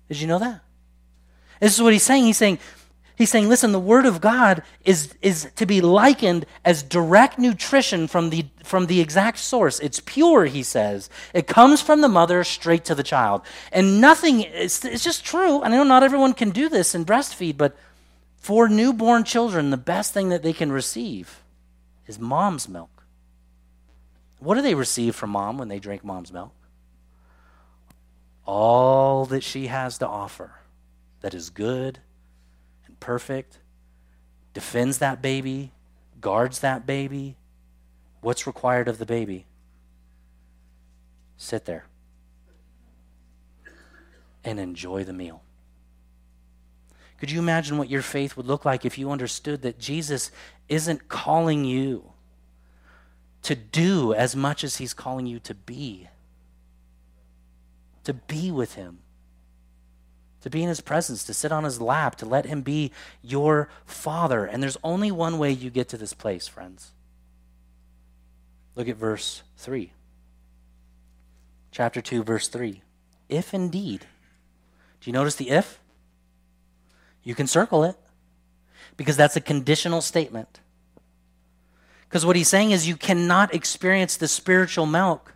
Did 0.08 0.20
you 0.20 0.26
know 0.26 0.38
that? 0.38 0.60
This 1.60 1.74
is 1.74 1.82
what 1.82 1.92
he's 1.92 2.02
saying. 2.02 2.24
He's 2.24 2.36
saying, 2.36 2.58
He's 3.16 3.30
saying, 3.30 3.48
listen, 3.48 3.70
the 3.70 3.78
Word 3.78 4.06
of 4.06 4.20
God 4.20 4.62
is, 4.84 5.14
is 5.22 5.48
to 5.54 5.66
be 5.66 5.80
likened 5.80 6.46
as 6.64 6.82
direct 6.82 7.38
nutrition 7.38 8.08
from 8.08 8.30
the, 8.30 8.46
from 8.64 8.86
the 8.86 9.00
exact 9.00 9.38
source. 9.38 9.78
It's 9.78 10.00
pure, 10.00 10.46
he 10.46 10.64
says. 10.64 11.08
It 11.32 11.46
comes 11.46 11.80
from 11.80 12.00
the 12.00 12.08
mother 12.08 12.42
straight 12.42 12.84
to 12.86 12.94
the 12.94 13.04
child. 13.04 13.42
And 13.70 14.00
nothing, 14.00 14.40
it's, 14.40 14.84
it's 14.84 15.04
just 15.04 15.24
true. 15.24 15.62
And 15.62 15.72
I 15.72 15.76
know 15.76 15.84
not 15.84 16.02
everyone 16.02 16.34
can 16.34 16.50
do 16.50 16.68
this 16.68 16.92
and 16.92 17.06
breastfeed, 17.06 17.56
but 17.56 17.76
for 18.36 18.68
newborn 18.68 19.22
children, 19.22 19.70
the 19.70 19.76
best 19.76 20.12
thing 20.12 20.30
that 20.30 20.42
they 20.42 20.52
can 20.52 20.72
receive 20.72 21.40
is 22.08 22.18
mom's 22.18 22.68
milk. 22.68 22.93
What 24.44 24.56
do 24.56 24.60
they 24.60 24.74
receive 24.74 25.16
from 25.16 25.30
mom 25.30 25.56
when 25.56 25.68
they 25.68 25.78
drink 25.78 26.04
mom's 26.04 26.30
milk? 26.30 26.52
All 28.44 29.24
that 29.24 29.42
she 29.42 29.68
has 29.68 29.96
to 29.98 30.06
offer 30.06 30.56
that 31.22 31.32
is 31.32 31.48
good 31.48 32.00
and 32.86 33.00
perfect, 33.00 33.58
defends 34.52 34.98
that 34.98 35.22
baby, 35.22 35.72
guards 36.20 36.58
that 36.58 36.84
baby. 36.84 37.36
What's 38.20 38.46
required 38.46 38.86
of 38.86 38.98
the 38.98 39.06
baby? 39.06 39.46
Sit 41.38 41.64
there 41.64 41.86
and 44.44 44.60
enjoy 44.60 45.04
the 45.04 45.14
meal. 45.14 45.42
Could 47.18 47.30
you 47.30 47.38
imagine 47.38 47.78
what 47.78 47.88
your 47.88 48.02
faith 48.02 48.36
would 48.36 48.46
look 48.46 48.66
like 48.66 48.84
if 48.84 48.98
you 48.98 49.10
understood 49.10 49.62
that 49.62 49.78
Jesus 49.78 50.30
isn't 50.68 51.08
calling 51.08 51.64
you 51.64 52.13
to 53.44 53.54
do 53.54 54.12
as 54.12 54.36
much 54.36 54.64
as 54.64 54.76
he's 54.76 54.92
calling 54.92 55.26
you 55.26 55.38
to 55.40 55.54
be? 55.54 56.08
To 58.04 58.12
be 58.12 58.50
with 58.50 58.74
him 58.74 58.98
to 60.44 60.50
be 60.50 60.62
in 60.62 60.68
his 60.68 60.82
presence, 60.82 61.24
to 61.24 61.32
sit 61.32 61.50
on 61.50 61.64
his 61.64 61.80
lap, 61.80 62.16
to 62.16 62.26
let 62.26 62.44
him 62.44 62.60
be 62.60 62.92
your 63.22 63.70
father. 63.86 64.44
And 64.44 64.62
there's 64.62 64.76
only 64.84 65.10
one 65.10 65.38
way 65.38 65.50
you 65.50 65.70
get 65.70 65.88
to 65.88 65.96
this 65.96 66.12
place, 66.12 66.46
friends. 66.46 66.92
Look 68.76 68.86
at 68.86 68.96
verse 68.96 69.42
3. 69.56 69.90
Chapter 71.70 72.02
2, 72.02 72.22
verse 72.22 72.48
3. 72.48 72.82
If 73.30 73.54
indeed, 73.54 74.00
do 75.00 75.08
you 75.08 75.14
notice 75.14 75.34
the 75.34 75.48
if? 75.48 75.80
You 77.22 77.34
can 77.34 77.46
circle 77.46 77.82
it 77.82 77.96
because 78.98 79.16
that's 79.16 79.36
a 79.36 79.40
conditional 79.40 80.02
statement. 80.02 80.60
Because 82.14 82.24
what 82.24 82.36
he's 82.36 82.46
saying 82.46 82.70
is 82.70 82.86
you 82.86 82.96
cannot 82.96 83.52
experience 83.52 84.16
the 84.16 84.28
spiritual 84.28 84.86
milk 84.86 85.34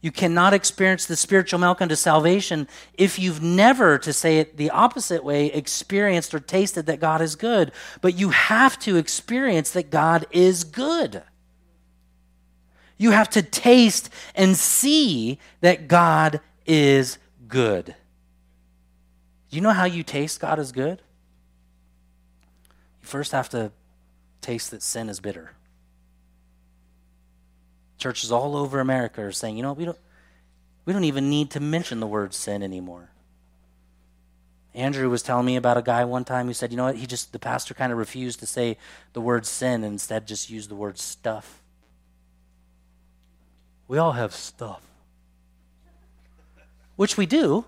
You 0.00 0.12
cannot 0.12 0.54
experience 0.54 1.06
the 1.06 1.16
spiritual 1.16 1.58
milk 1.58 1.82
unto 1.82 1.96
salvation 1.96 2.68
if 2.94 3.18
you've 3.18 3.42
never, 3.42 3.98
to 3.98 4.12
say 4.12 4.38
it 4.38 4.56
the 4.56 4.70
opposite 4.70 5.24
way, 5.24 5.46
experienced 5.46 6.32
or 6.34 6.38
tasted 6.38 6.86
that 6.86 7.00
God 7.00 7.20
is 7.20 7.34
good. 7.34 7.72
But 8.00 8.16
you 8.16 8.30
have 8.30 8.78
to 8.80 8.96
experience 8.96 9.70
that 9.72 9.90
God 9.90 10.26
is 10.30 10.62
good. 10.62 11.22
You 12.96 13.10
have 13.10 13.28
to 13.30 13.42
taste 13.42 14.10
and 14.36 14.56
see 14.56 15.38
that 15.60 15.88
God 15.88 16.40
is 16.64 17.18
good. 17.48 17.86
Do 19.50 19.56
you 19.56 19.62
know 19.62 19.72
how 19.72 19.84
you 19.84 20.04
taste 20.04 20.38
God 20.38 20.60
is 20.60 20.70
good? 20.70 21.02
You 23.00 23.08
first 23.08 23.32
have 23.32 23.48
to 23.50 23.72
taste 24.40 24.70
that 24.70 24.82
sin 24.82 25.08
is 25.08 25.18
bitter. 25.18 25.52
Churches 27.98 28.32
all 28.32 28.56
over 28.56 28.80
America 28.80 29.22
are 29.22 29.32
saying, 29.32 29.56
you 29.56 29.62
know, 29.62 29.72
we 29.72 29.84
don't, 29.84 29.98
we 30.84 30.92
don't 30.92 31.04
even 31.04 31.28
need 31.28 31.50
to 31.50 31.60
mention 31.60 32.00
the 32.00 32.06
word 32.06 32.32
sin 32.32 32.62
anymore. 32.62 33.10
Andrew 34.74 35.10
was 35.10 35.22
telling 35.22 35.44
me 35.44 35.56
about 35.56 35.76
a 35.76 35.82
guy 35.82 36.04
one 36.04 36.24
time 36.24 36.46
who 36.46 36.54
said, 36.54 36.70
you 36.70 36.76
know 36.76 36.84
what, 36.84 36.96
he 36.96 37.06
just, 37.06 37.32
the 37.32 37.38
pastor 37.38 37.74
kind 37.74 37.90
of 37.90 37.98
refused 37.98 38.38
to 38.40 38.46
say 38.46 38.76
the 39.12 39.20
word 39.20 39.44
sin 39.44 39.82
and 39.82 39.94
instead 39.94 40.26
just 40.26 40.48
used 40.48 40.70
the 40.70 40.76
word 40.76 40.98
stuff. 40.98 41.60
We 43.88 43.98
all 43.98 44.12
have 44.12 44.34
stuff. 44.34 44.82
Which 46.94 47.16
we 47.16 47.26
do, 47.26 47.64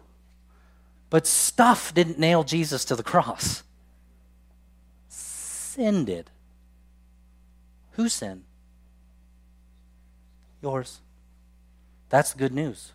but 1.09 1.27
stuff 1.27 1.93
didn't 1.93 2.19
nail 2.19 2.45
Jesus 2.45 2.85
to 2.85 2.97
the 2.97 3.03
cross. 3.03 3.65
Sin 5.09 6.05
did. 6.05 6.31
Who 7.93 8.09
sinned? 8.09 8.45
Yours. 10.63 11.01
That's 12.09 12.35
good 12.35 12.53
news. 12.53 12.93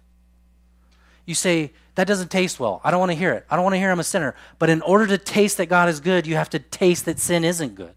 You 1.25 1.33
say, 1.33 1.73
that 1.95 2.07
doesn't 2.07 2.29
taste 2.29 2.59
well. 2.59 2.81
I 2.83 2.91
don't 2.91 2.99
want 2.99 3.11
to 3.11 3.17
hear 3.17 3.31
it. 3.33 3.45
I 3.49 3.55
don't 3.55 3.63
want 3.63 3.73
to 3.73 3.79
hear 3.79 3.89
I'm 3.89 3.99
a 3.99 4.03
sinner. 4.03 4.35
But 4.59 4.69
in 4.69 4.81
order 4.81 5.07
to 5.07 5.17
taste 5.17 5.57
that 5.57 5.67
God 5.67 5.89
is 5.89 5.99
good, 5.99 6.27
you 6.27 6.35
have 6.35 6.49
to 6.51 6.59
taste 6.59 7.05
that 7.05 7.19
sin 7.19 7.43
isn't 7.43 7.75
good. 7.75 7.95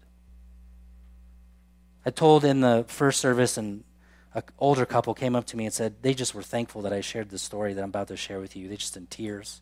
I 2.05 2.09
told 2.09 2.45
in 2.45 2.61
the 2.61 2.85
first 2.87 3.19
service, 3.19 3.57
and 3.57 3.83
an 4.33 4.43
older 4.57 4.85
couple 4.85 5.13
came 5.13 5.35
up 5.35 5.45
to 5.47 5.57
me 5.57 5.65
and 5.65 5.73
said 5.73 6.01
they 6.01 6.13
just 6.13 6.33
were 6.33 6.41
thankful 6.41 6.81
that 6.83 6.93
I 6.93 7.01
shared 7.01 7.29
the 7.29 7.37
story 7.37 7.73
that 7.73 7.83
I'm 7.83 7.89
about 7.89 8.07
to 8.07 8.17
share 8.17 8.39
with 8.39 8.55
you. 8.55 8.67
They're 8.67 8.77
just 8.77 8.97
in 8.97 9.05
tears. 9.07 9.61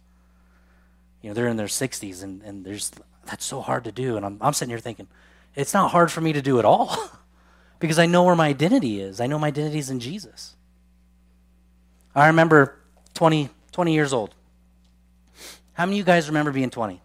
You 1.22 1.30
know, 1.30 1.34
they're 1.34 1.48
in 1.48 1.58
their 1.58 1.68
60s, 1.68 2.24
and, 2.24 2.44
and 2.44 2.64
there's 2.64 2.92
that's 3.26 3.44
so 3.44 3.60
hard 3.60 3.84
to 3.86 3.92
do. 3.92 4.16
And 4.16 4.26
I'm, 4.26 4.38
I'm 4.40 4.54
sitting 4.54 4.70
here 4.70 4.80
thinking, 4.80 5.08
it's 5.56 5.74
not 5.74 5.92
hard 5.92 6.12
for 6.12 6.22
me 6.22 6.32
to 6.34 6.42
do 6.42 6.60
at 6.60 6.66
all. 6.66 6.96
because 7.80 8.00
I 8.00 8.06
know 8.06 8.24
where 8.24 8.36
my 8.36 8.48
identity 8.48 9.00
is. 9.00 9.20
I 9.22 9.28
know 9.28 9.40
my 9.40 9.48
identity 9.48 9.80
is 9.80 9.90
in 9.90 10.00
Jesus. 10.00 10.56
I 12.16 12.28
remember 12.28 12.78
20, 13.14 13.50
20 13.72 13.94
years 13.94 14.14
old. 14.14 14.34
How 15.74 15.86
many 15.86 15.98
of 15.98 16.00
you 16.00 16.04
guys 16.04 16.28
remember 16.28 16.52
being 16.52 16.72
20? 16.72 17.00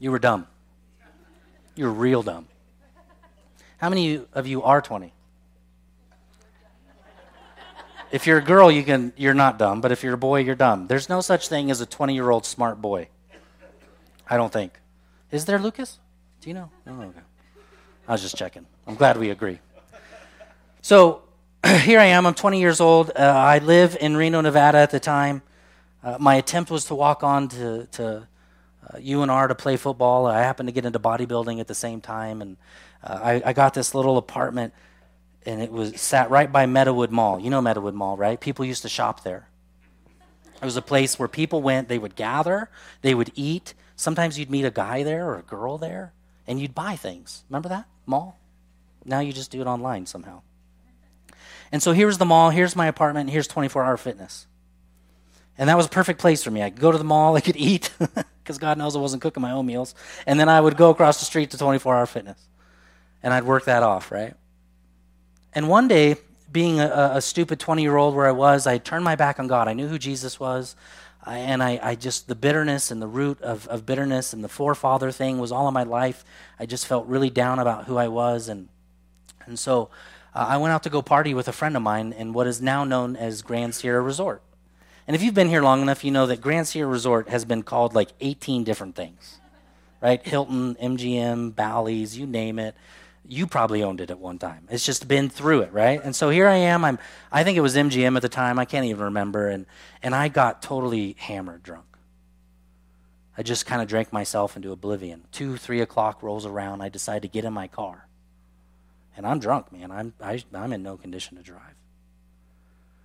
You 0.00 0.10
were 0.10 0.18
dumb. 0.18 0.48
You 1.76 1.86
were 1.86 1.92
real 1.92 2.22
dumb. 2.22 2.48
How 3.78 3.88
many 3.88 4.20
of 4.32 4.46
you 4.46 4.62
are 4.62 4.82
20? 4.82 5.12
If 8.10 8.26
you're 8.26 8.38
a 8.38 8.42
girl, 8.42 8.70
you 8.70 8.82
can 8.82 9.12
you're 9.16 9.32
not 9.32 9.58
dumb, 9.58 9.80
but 9.80 9.90
if 9.90 10.02
you're 10.02 10.14
a 10.14 10.18
boy, 10.18 10.40
you're 10.40 10.54
dumb. 10.54 10.86
There's 10.86 11.08
no 11.08 11.22
such 11.22 11.48
thing 11.48 11.70
as 11.70 11.80
a 11.80 11.86
20-year-old 11.86 12.44
smart 12.44 12.82
boy. 12.82 13.08
I 14.28 14.36
don't 14.36 14.52
think. 14.52 14.78
Is 15.30 15.46
there, 15.46 15.58
Lucas? 15.58 15.98
Do 16.42 16.50
you 16.50 16.54
know? 16.54 16.70
Oh, 16.86 17.00
okay. 17.00 17.20
I 18.06 18.12
was 18.12 18.22
just 18.22 18.36
checking. 18.36 18.66
I'm 18.86 18.96
glad 18.96 19.16
we 19.16 19.30
agree. 19.30 19.60
So 20.80 21.22
here 21.66 22.00
I 22.00 22.06
am. 22.06 22.26
I'm 22.26 22.34
20 22.34 22.58
years 22.58 22.80
old. 22.80 23.10
Uh, 23.10 23.20
I 23.22 23.58
live 23.58 23.96
in 24.00 24.16
Reno, 24.16 24.40
Nevada 24.40 24.78
at 24.78 24.90
the 24.90 24.98
time. 24.98 25.42
Uh, 26.02 26.16
my 26.18 26.34
attempt 26.34 26.70
was 26.70 26.86
to 26.86 26.96
walk 26.96 27.22
on 27.22 27.48
to, 27.48 27.86
to 27.92 28.26
uh, 28.88 28.96
UNR 28.96 29.46
to 29.46 29.54
play 29.54 29.76
football. 29.76 30.26
I 30.26 30.40
happened 30.40 30.66
to 30.66 30.72
get 30.72 30.84
into 30.84 30.98
bodybuilding 30.98 31.60
at 31.60 31.68
the 31.68 31.74
same 31.76 32.00
time, 32.00 32.42
and 32.42 32.56
uh, 33.04 33.20
I, 33.22 33.42
I, 33.46 33.52
got 33.52 33.74
this 33.74 33.94
little 33.94 34.18
apartment, 34.18 34.74
and 35.46 35.62
it 35.62 35.70
was 35.70 36.00
sat 36.00 36.28
right 36.30 36.50
by 36.50 36.66
Meadowood 36.66 37.10
Mall. 37.10 37.38
You 37.38 37.50
know 37.50 37.62
Meadowood 37.62 37.94
Mall, 37.94 38.16
right? 38.16 38.40
People 38.40 38.64
used 38.64 38.82
to 38.82 38.88
shop 38.88 39.22
there. 39.22 39.48
It 40.60 40.64
was 40.64 40.76
a 40.76 40.82
place 40.82 41.16
where 41.16 41.28
people 41.28 41.62
went. 41.62 41.86
They 41.86 41.98
would 41.98 42.16
gather. 42.16 42.68
They 43.02 43.14
would 43.14 43.30
eat. 43.36 43.74
Sometimes 43.94 44.36
you'd 44.36 44.50
meet 44.50 44.64
a 44.64 44.70
guy 44.72 45.04
there 45.04 45.28
or 45.28 45.38
a 45.38 45.42
girl 45.42 45.78
there, 45.78 46.12
and 46.48 46.60
you'd 46.60 46.74
buy 46.74 46.96
things. 46.96 47.44
Remember 47.48 47.68
that 47.68 47.86
mall? 48.06 48.38
Now 49.04 49.20
you 49.20 49.32
just 49.32 49.50
do 49.50 49.60
it 49.60 49.66
online 49.66 50.06
somehow. 50.06 50.42
And 51.70 51.82
so 51.82 51.92
here's 51.92 52.18
the 52.18 52.26
mall, 52.26 52.50
here's 52.50 52.76
my 52.76 52.86
apartment, 52.86 53.30
here's 53.30 53.48
24 53.48 53.84
hour 53.84 53.96
fitness. 53.96 54.46
And 55.58 55.68
that 55.68 55.76
was 55.76 55.86
a 55.86 55.90
perfect 55.90 56.20
place 56.20 56.42
for 56.42 56.50
me. 56.50 56.62
I 56.62 56.70
could 56.70 56.80
go 56.80 56.92
to 56.92 56.98
the 56.98 57.04
mall, 57.04 57.36
I 57.36 57.40
could 57.40 57.56
eat, 57.56 57.90
because 58.42 58.58
God 58.58 58.78
knows 58.78 58.94
I 58.94 58.98
wasn't 58.98 59.22
cooking 59.22 59.42
my 59.42 59.52
own 59.52 59.66
meals. 59.66 59.94
And 60.26 60.38
then 60.38 60.48
I 60.48 60.60
would 60.60 60.76
go 60.76 60.90
across 60.90 61.18
the 61.18 61.24
street 61.24 61.50
to 61.50 61.58
24 61.58 61.96
hour 61.96 62.06
fitness. 62.06 62.38
And 63.22 63.32
I'd 63.32 63.44
work 63.44 63.64
that 63.66 63.82
off, 63.82 64.10
right? 64.10 64.34
And 65.54 65.68
one 65.68 65.88
day, 65.88 66.16
being 66.50 66.80
a, 66.80 67.12
a 67.14 67.20
stupid 67.22 67.58
20 67.58 67.82
year 67.82 67.96
old 67.96 68.14
where 68.14 68.26
I 68.26 68.32
was, 68.32 68.66
I 68.66 68.78
turned 68.78 69.04
my 69.04 69.16
back 69.16 69.38
on 69.38 69.46
God. 69.46 69.68
I 69.68 69.72
knew 69.72 69.88
who 69.88 69.98
Jesus 69.98 70.38
was. 70.38 70.76
And 71.24 71.62
I, 71.62 71.78
I, 71.82 71.94
just, 71.94 72.26
the 72.26 72.34
bitterness 72.34 72.90
and 72.90 73.00
the 73.00 73.06
root 73.06 73.40
of, 73.42 73.68
of 73.68 73.86
bitterness 73.86 74.32
and 74.32 74.42
the 74.42 74.48
forefather 74.48 75.12
thing 75.12 75.38
was 75.38 75.52
all 75.52 75.68
in 75.68 75.74
my 75.74 75.84
life. 75.84 76.24
I 76.58 76.66
just 76.66 76.86
felt 76.86 77.06
really 77.06 77.30
down 77.30 77.60
about 77.60 77.84
who 77.84 77.96
I 77.96 78.08
was. 78.08 78.48
And 78.48 78.68
and 79.46 79.58
so 79.58 79.90
uh, 80.34 80.46
I 80.48 80.56
went 80.56 80.72
out 80.72 80.82
to 80.84 80.90
go 80.90 81.02
party 81.02 81.34
with 81.34 81.48
a 81.48 81.52
friend 81.52 81.76
of 81.76 81.82
mine 81.82 82.12
in 82.12 82.32
what 82.32 82.46
is 82.46 82.60
now 82.60 82.84
known 82.84 83.16
as 83.16 83.42
Grand 83.42 83.74
Sierra 83.74 84.00
Resort. 84.00 84.42
And 85.06 85.16
if 85.16 85.22
you've 85.22 85.34
been 85.34 85.48
here 85.48 85.62
long 85.62 85.82
enough, 85.82 86.04
you 86.04 86.10
know 86.10 86.26
that 86.26 86.40
Grand 86.40 86.68
Sierra 86.68 86.90
Resort 86.90 87.28
has 87.28 87.44
been 87.44 87.62
called 87.62 87.94
like 87.94 88.10
18 88.20 88.64
different 88.64 88.94
things, 88.94 89.40
right? 90.00 90.24
Hilton, 90.24 90.76
MGM, 90.76 91.54
Bally's, 91.54 92.16
you 92.16 92.26
name 92.26 92.58
it. 92.58 92.76
You 93.26 93.46
probably 93.46 93.82
owned 93.82 94.00
it 94.00 94.10
at 94.10 94.18
one 94.18 94.38
time. 94.38 94.66
It's 94.70 94.84
just 94.84 95.06
been 95.06 95.30
through 95.30 95.62
it, 95.62 95.72
right? 95.72 96.02
And 96.02 96.14
so 96.14 96.28
here 96.28 96.48
I 96.48 96.56
am. 96.56 96.84
I'm. 96.84 96.98
I 97.30 97.44
think 97.44 97.56
it 97.56 97.60
was 97.60 97.76
MGM 97.76 98.16
at 98.16 98.22
the 98.22 98.28
time. 98.28 98.58
I 98.58 98.64
can't 98.64 98.84
even 98.86 99.04
remember. 99.04 99.48
And 99.48 99.66
and 100.02 100.14
I 100.14 100.28
got 100.28 100.60
totally 100.60 101.16
hammered 101.18 101.62
drunk. 101.62 101.86
I 103.38 103.42
just 103.42 103.64
kind 103.64 103.80
of 103.80 103.88
drank 103.88 104.12
myself 104.12 104.56
into 104.56 104.72
oblivion. 104.72 105.24
Two, 105.32 105.56
three 105.56 105.80
o'clock 105.80 106.22
rolls 106.22 106.44
around. 106.44 106.82
I 106.82 106.88
decide 106.88 107.22
to 107.22 107.28
get 107.28 107.44
in 107.44 107.52
my 107.52 107.68
car 107.68 108.06
and 109.16 109.26
I'm 109.26 109.38
drunk, 109.38 109.72
man. 109.72 109.90
I'm 109.90 110.14
I, 110.20 110.34
am 110.34 110.40
i 110.54 110.64
am 110.64 110.72
in 110.72 110.82
no 110.82 110.96
condition 110.96 111.36
to 111.36 111.42
drive. 111.42 111.74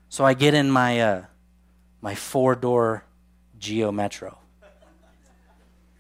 So 0.10 0.24
I 0.24 0.34
get 0.34 0.54
in 0.54 0.70
my 0.72 1.02
uh, 1.02 1.26
my 2.02 2.16
four 2.16 2.56
door 2.56 3.04
Geo 3.60 3.92
Metro, 3.92 4.38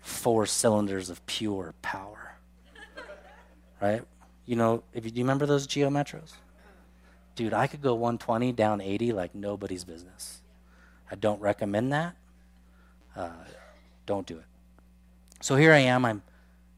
four 0.01 0.45
cylinders 0.45 1.09
of 1.09 1.25
pure 1.25 1.73
power. 1.81 2.16
Right? 3.81 4.01
You 4.45 4.55
know, 4.55 4.83
if 4.93 5.05
you, 5.05 5.11
do 5.11 5.19
you 5.19 5.23
remember 5.23 5.45
those 5.45 5.67
Geo 5.67 5.89
Metros? 5.89 6.33
Dude, 7.35 7.53
I 7.53 7.67
could 7.67 7.81
go 7.81 7.93
120 7.93 8.51
down 8.53 8.81
80 8.81 9.11
like 9.11 9.35
nobody's 9.35 9.83
business. 9.83 10.41
I 11.11 11.15
don't 11.15 11.39
recommend 11.39 11.93
that. 11.93 12.15
Uh, 13.15 13.29
don't 14.05 14.25
do 14.25 14.37
it. 14.37 14.45
So 15.41 15.55
here 15.55 15.71
I 15.73 15.79
am. 15.79 16.05
I'm 16.05 16.23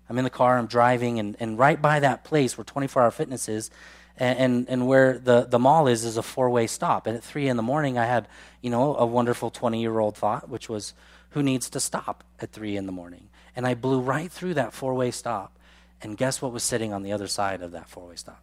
I'm 0.10 0.18
in 0.18 0.24
the 0.24 0.30
car, 0.30 0.58
I'm 0.58 0.66
driving, 0.66 1.20
and, 1.20 1.38
and 1.40 1.58
right 1.58 1.80
by 1.80 2.00
that 2.00 2.24
place 2.24 2.58
where 2.58 2.66
24 2.66 3.04
Hour 3.04 3.12
Fitness 3.12 3.48
is, 3.48 3.70
and, 4.18 4.40
and, 4.40 4.70
and 4.70 4.88
where 4.88 5.20
the, 5.20 5.46
the 5.46 5.60
mall 5.60 5.88
is, 5.88 6.04
is 6.04 6.18
a 6.18 6.24
four 6.24 6.50
way 6.50 6.66
stop. 6.66 7.06
And 7.06 7.16
at 7.16 7.24
3 7.24 7.48
in 7.48 7.58
the 7.58 7.64
morning, 7.64 7.98
I 7.98 8.06
had, 8.06 8.28
you 8.62 8.72
know, 8.72 8.96
a 8.96 9.06
wonderful 9.06 9.52
20 9.52 9.80
year 9.80 10.00
old 10.00 10.18
thought, 10.18 10.50
which 10.50 10.68
was, 10.68 10.94
who 11.32 11.44
needs 11.44 11.70
to 11.70 11.80
stop 11.80 12.24
at 12.40 12.52
3 12.52 12.76
in 12.76 12.88
the 12.88 12.92
morning? 12.92 13.30
And 13.56 13.68
I 13.68 13.76
blew 13.76 14.00
right 14.00 14.32
through 14.32 14.56
that 14.56 14.74
four 14.74 14.96
way 14.96 15.12
stop. 15.12 15.58
And 16.02 16.18
guess 16.18 16.42
what 16.42 16.52
was 16.52 16.64
sitting 16.64 16.94
on 16.94 17.04
the 17.04 17.12
other 17.12 17.28
side 17.28 17.62
of 17.62 17.72
that 17.72 17.90
four 17.90 18.08
way 18.08 18.16
stop? 18.16 18.42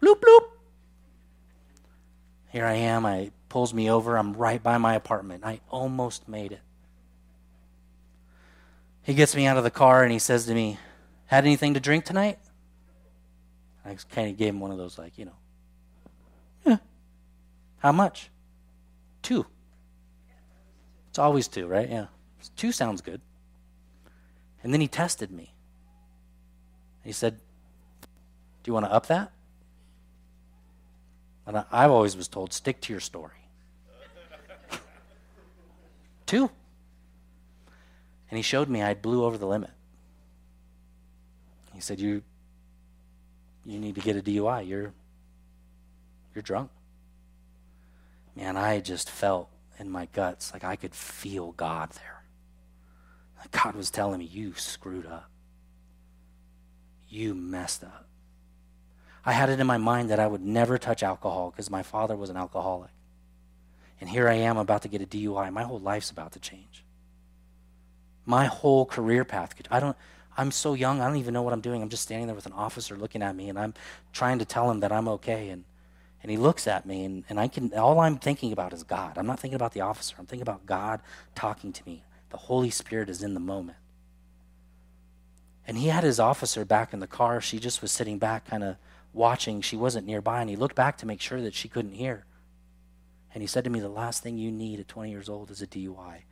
Bloop, 0.00 0.20
bloop. 0.20 0.48
Here 2.50 2.66
I 2.66 2.74
am. 2.74 3.06
I 3.06 3.30
pulls 3.48 3.72
me 3.72 3.90
over. 3.90 4.16
I'm 4.16 4.34
right 4.34 4.62
by 4.62 4.78
my 4.78 4.94
apartment. 4.94 5.44
I 5.44 5.60
almost 5.70 6.28
made 6.28 6.52
it. 6.52 6.60
He 9.02 9.14
gets 9.14 9.36
me 9.36 9.46
out 9.46 9.56
of 9.56 9.64
the 9.64 9.70
car 9.70 10.02
and 10.02 10.12
he 10.12 10.18
says 10.18 10.46
to 10.46 10.54
me, 10.54 10.78
Had 11.26 11.44
anything 11.44 11.74
to 11.74 11.80
drink 11.80 12.04
tonight? 12.04 12.38
I 13.84 13.96
kind 14.10 14.30
of 14.30 14.36
gave 14.36 14.48
him 14.48 14.60
one 14.60 14.70
of 14.70 14.78
those, 14.78 14.98
like, 14.98 15.18
you 15.18 15.26
know, 15.26 15.36
yeah. 16.64 16.76
How 17.78 17.92
much? 17.92 18.30
Two. 19.22 19.46
It's 21.10 21.18
always 21.18 21.48
two, 21.48 21.66
right? 21.66 21.88
Yeah. 21.88 22.06
Two 22.56 22.72
sounds 22.72 23.00
good. 23.00 23.20
And 24.62 24.72
then 24.72 24.80
he 24.80 24.88
tested 24.88 25.30
me. 25.30 25.53
He 27.04 27.12
said, 27.12 27.38
Do 28.62 28.70
you 28.70 28.72
want 28.72 28.86
to 28.86 28.92
up 28.92 29.06
that? 29.06 29.30
And 31.46 31.58
I, 31.58 31.64
I 31.70 31.84
always 31.86 32.16
was 32.16 32.28
told, 32.28 32.52
stick 32.52 32.80
to 32.82 32.92
your 32.92 33.00
story. 33.00 33.48
two. 36.26 36.50
And 38.30 38.38
he 38.38 38.42
showed 38.42 38.68
me 38.68 38.82
I 38.82 38.94
blew 38.94 39.24
over 39.24 39.36
the 39.36 39.46
limit. 39.46 39.70
He 41.74 41.80
said, 41.80 42.00
You 42.00 42.22
you 43.66 43.78
need 43.78 43.94
to 43.94 44.00
get 44.00 44.16
a 44.16 44.22
DUI. 44.22 44.66
You're 44.66 44.92
you're 46.34 46.42
drunk. 46.42 46.70
man, 48.34 48.56
I 48.56 48.80
just 48.80 49.08
felt 49.08 49.48
in 49.78 49.90
my 49.90 50.06
guts 50.06 50.52
like 50.52 50.64
I 50.64 50.76
could 50.76 50.94
feel 50.94 51.52
God 51.52 51.90
there. 51.90 52.22
God 53.50 53.74
was 53.76 53.90
telling 53.90 54.18
me, 54.18 54.24
You 54.24 54.54
screwed 54.54 55.06
up. 55.06 55.30
You 57.14 57.32
messed 57.32 57.84
up. 57.84 58.06
I 59.24 59.32
had 59.32 59.48
it 59.48 59.60
in 59.60 59.68
my 59.68 59.78
mind 59.78 60.10
that 60.10 60.18
I 60.18 60.26
would 60.26 60.42
never 60.42 60.78
touch 60.78 61.04
alcohol 61.04 61.50
because 61.52 61.70
my 61.70 61.84
father 61.84 62.16
was 62.16 62.28
an 62.28 62.36
alcoholic. 62.36 62.90
And 64.00 64.10
here 64.10 64.28
I 64.28 64.34
am 64.34 64.56
about 64.56 64.82
to 64.82 64.88
get 64.88 65.00
a 65.00 65.06
DUI. 65.06 65.52
My 65.52 65.62
whole 65.62 65.78
life's 65.78 66.10
about 66.10 66.32
to 66.32 66.40
change. 66.40 66.82
My 68.26 68.46
whole 68.46 68.84
career 68.84 69.24
path 69.24 69.54
could, 69.54 69.68
I 69.70 69.78
don't, 69.78 69.96
I'm 70.36 70.50
so 70.50 70.74
young, 70.74 71.00
I 71.00 71.06
don't 71.06 71.18
even 71.18 71.32
know 71.32 71.42
what 71.42 71.52
I'm 71.52 71.60
doing. 71.60 71.82
I'm 71.82 71.88
just 71.88 72.02
standing 72.02 72.26
there 72.26 72.34
with 72.34 72.46
an 72.46 72.52
officer 72.52 72.96
looking 72.96 73.22
at 73.22 73.36
me 73.36 73.48
and 73.48 73.60
I'm 73.60 73.74
trying 74.12 74.40
to 74.40 74.44
tell 74.44 74.68
him 74.68 74.80
that 74.80 74.90
I'm 74.90 75.06
okay. 75.06 75.50
And, 75.50 75.62
and 76.20 76.32
he 76.32 76.36
looks 76.36 76.66
at 76.66 76.84
me 76.84 77.04
and, 77.04 77.22
and 77.28 77.38
I 77.38 77.46
can, 77.46 77.72
all 77.74 78.00
I'm 78.00 78.18
thinking 78.18 78.50
about 78.50 78.72
is 78.72 78.82
God. 78.82 79.18
I'm 79.18 79.26
not 79.26 79.38
thinking 79.38 79.56
about 79.56 79.72
the 79.72 79.82
officer. 79.82 80.16
I'm 80.18 80.26
thinking 80.26 80.42
about 80.42 80.66
God 80.66 81.00
talking 81.36 81.72
to 81.72 81.82
me. 81.86 82.02
The 82.30 82.38
Holy 82.38 82.70
Spirit 82.70 83.08
is 83.08 83.22
in 83.22 83.34
the 83.34 83.40
moment. 83.40 83.78
And 85.66 85.78
he 85.78 85.88
had 85.88 86.04
his 86.04 86.20
officer 86.20 86.64
back 86.64 86.92
in 86.92 87.00
the 87.00 87.06
car. 87.06 87.40
She 87.40 87.58
just 87.58 87.80
was 87.80 87.90
sitting 87.90 88.18
back, 88.18 88.46
kind 88.46 88.62
of 88.62 88.76
watching. 89.12 89.62
She 89.62 89.76
wasn't 89.76 90.06
nearby. 90.06 90.40
And 90.40 90.50
he 90.50 90.56
looked 90.56 90.76
back 90.76 90.98
to 90.98 91.06
make 91.06 91.20
sure 91.20 91.40
that 91.40 91.54
she 91.54 91.68
couldn't 91.68 91.94
hear. 91.94 92.26
And 93.32 93.42
he 93.42 93.46
said 93.46 93.64
to 93.64 93.70
me, 93.70 93.80
The 93.80 93.88
last 93.88 94.22
thing 94.22 94.38
you 94.38 94.52
need 94.52 94.80
at 94.80 94.88
20 94.88 95.10
years 95.10 95.28
old 95.28 95.50
is 95.50 95.62
a 95.62 95.66
DUI. 95.66 96.22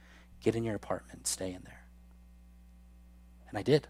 Get 0.43 0.55
in 0.55 0.64
your 0.64 0.74
apartment 0.74 1.26
stay 1.26 1.53
in 1.53 1.62
there. 1.64 1.85
And 3.49 3.59
I 3.59 3.62
did. 3.62 3.89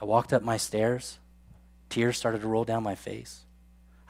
I 0.00 0.04
walked 0.04 0.32
up 0.32 0.42
my 0.42 0.56
stairs. 0.56 1.18
Tears 1.88 2.16
started 2.16 2.40
to 2.40 2.48
roll 2.48 2.64
down 2.64 2.82
my 2.82 2.94
face. 2.94 3.44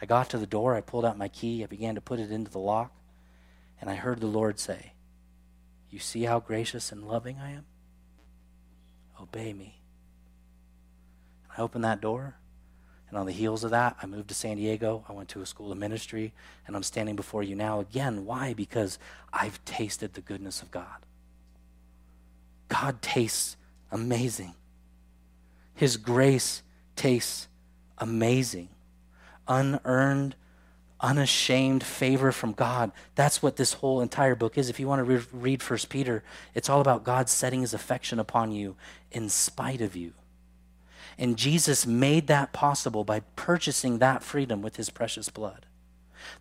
I 0.01 0.07
got 0.07 0.31
to 0.31 0.39
the 0.39 0.47
door. 0.47 0.75
I 0.75 0.81
pulled 0.81 1.05
out 1.05 1.18
my 1.18 1.29
key. 1.29 1.62
I 1.62 1.66
began 1.66 1.95
to 1.95 2.01
put 2.01 2.20
it 2.20 2.31
into 2.31 2.51
the 2.51 2.59
lock. 2.59 2.93
And 3.81 3.91
I 3.91 3.95
heard 3.95 4.20
the 4.20 4.27
Lord 4.27 4.59
say, 4.59 4.93
You 5.91 5.99
see 5.99 6.22
how 6.25 6.41
gracious 6.41 6.93
and 6.93 7.07
loving 7.07 7.39
I 7.39 7.53
am? 7.53 7.66
Obey 9.20 9.53
me. 9.53 9.84
I 11.57 11.62
opened 11.62 11.84
that 11.84 12.00
door, 12.00 12.36
and 13.09 13.18
on 13.18 13.26
the 13.26 13.32
heels 13.32 13.62
of 13.64 13.70
that, 13.70 13.96
I 14.02 14.07
moved 14.07 14.28
to 14.28 14.34
San 14.34 14.57
Diego. 14.57 15.05
I 15.09 15.12
went 15.12 15.28
to 15.30 15.40
a 15.40 15.46
school 15.46 15.70
of 15.70 15.78
ministry, 15.78 16.32
and 16.66 16.74
I'm 16.74 16.82
standing 16.82 17.16
before 17.16 17.42
you 17.42 17.55
now 17.55 17.80
again. 17.80 18.24
Why? 18.24 18.55
Because 18.55 18.98
I've 19.32 19.64
tasted 19.64 20.14
the 20.14 20.20
goodness 20.20 20.62
of 20.62 20.70
God. 20.70 21.07
God 22.68 23.00
tastes 23.02 23.57
amazing. 23.92 24.55
His 25.74 25.96
grace 25.96 26.62
tastes 26.96 27.46
amazing. 27.98 28.68
Unearned, 29.46 30.34
unashamed 31.00 31.84
favor 31.84 32.32
from 32.32 32.52
God. 32.52 32.90
That's 33.14 33.42
what 33.42 33.57
this 33.57 33.74
whole 33.74 34.00
entire 34.00 34.34
book 34.34 34.57
is. 34.59 34.70
If 34.70 34.80
you 34.80 34.88
want 34.88 35.00
to 35.00 35.05
re- 35.05 35.26
read 35.32 35.62
First 35.62 35.88
Peter, 35.88 36.24
it's 36.55 36.68
all 36.68 36.80
about 36.80 37.05
God 37.05 37.28
setting 37.28 37.61
his 37.61 37.74
affection 37.74 38.18
upon 38.18 38.50
you 38.50 38.74
in 39.12 39.28
spite 39.28 39.80
of 39.80 39.94
you. 39.94 40.14
And 41.18 41.36
Jesus 41.36 41.86
made 41.86 42.26
that 42.26 42.52
possible 42.52 43.04
by 43.04 43.20
purchasing 43.36 43.98
that 43.98 44.22
freedom 44.22 44.62
with 44.62 44.76
his 44.76 44.90
precious 44.90 45.28
blood. 45.28 45.66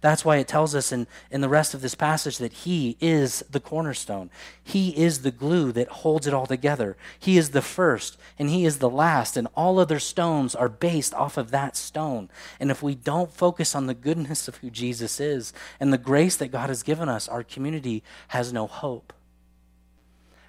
That's 0.02 0.26
why 0.26 0.38
it 0.38 0.48
tells 0.48 0.76
us 0.76 0.92
in, 0.92 1.08
in 1.32 1.42
the 1.42 1.50
rest 1.50 1.74
of 1.74 1.82
this 1.82 1.96
passage 1.96 2.38
that 2.38 2.54
He 2.54 2.98
is 3.00 3.44
the 3.50 3.60
cornerstone. 3.60 4.30
He 4.64 4.90
is 4.98 5.22
the 5.22 5.32
glue 5.32 5.72
that 5.74 5.88
holds 5.88 6.28
it 6.28 6.34
all 6.34 6.46
together. 6.46 6.98
He 7.20 7.38
is 7.38 7.52
the 7.52 7.62
first 7.62 8.18
and 8.38 8.50
He 8.50 8.66
is 8.66 8.80
the 8.80 8.90
last, 8.90 9.38
and 9.38 9.48
all 9.56 9.80
other 9.80 10.00
stones 10.00 10.56
are 10.56 10.70
based 10.70 11.14
off 11.14 11.38
of 11.38 11.52
that 11.52 11.76
stone. 11.76 12.30
And 12.60 12.72
if 12.72 12.82
we 12.82 12.96
don't 12.96 13.32
focus 13.32 13.76
on 13.76 13.88
the 13.88 13.94
goodness 13.94 14.48
of 14.48 14.58
who 14.58 14.70
Jesus 14.70 15.20
is 15.20 15.54
and 15.80 15.92
the 15.92 15.98
grace 15.98 16.36
that 16.38 16.52
God 16.52 16.70
has 16.70 16.84
given 16.84 17.10
us, 17.10 17.28
our 17.28 17.44
community 17.44 18.04
has 18.30 18.54
no 18.54 18.68
hope. 18.68 19.14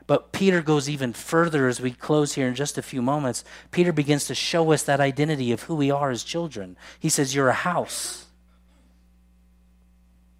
But 0.07 0.33
Peter 0.33 0.61
goes 0.61 0.89
even 0.89 1.13
further 1.13 1.67
as 1.67 1.81
we 1.81 1.91
close 1.91 2.35
here 2.35 2.47
in 2.47 2.55
just 2.55 2.77
a 2.77 2.83
few 2.83 3.01
moments. 3.01 3.43
Peter 3.71 3.93
begins 3.93 4.27
to 4.27 4.35
show 4.35 4.73
us 4.73 4.83
that 4.83 5.01
identity 5.01 5.51
of 5.51 5.63
who 5.63 5.75
we 5.75 5.91
are 5.91 6.11
as 6.11 6.23
children. 6.23 6.77
He 6.99 7.09
says, 7.09 7.35
You're 7.35 7.49
a 7.49 7.55
house. 7.55 8.27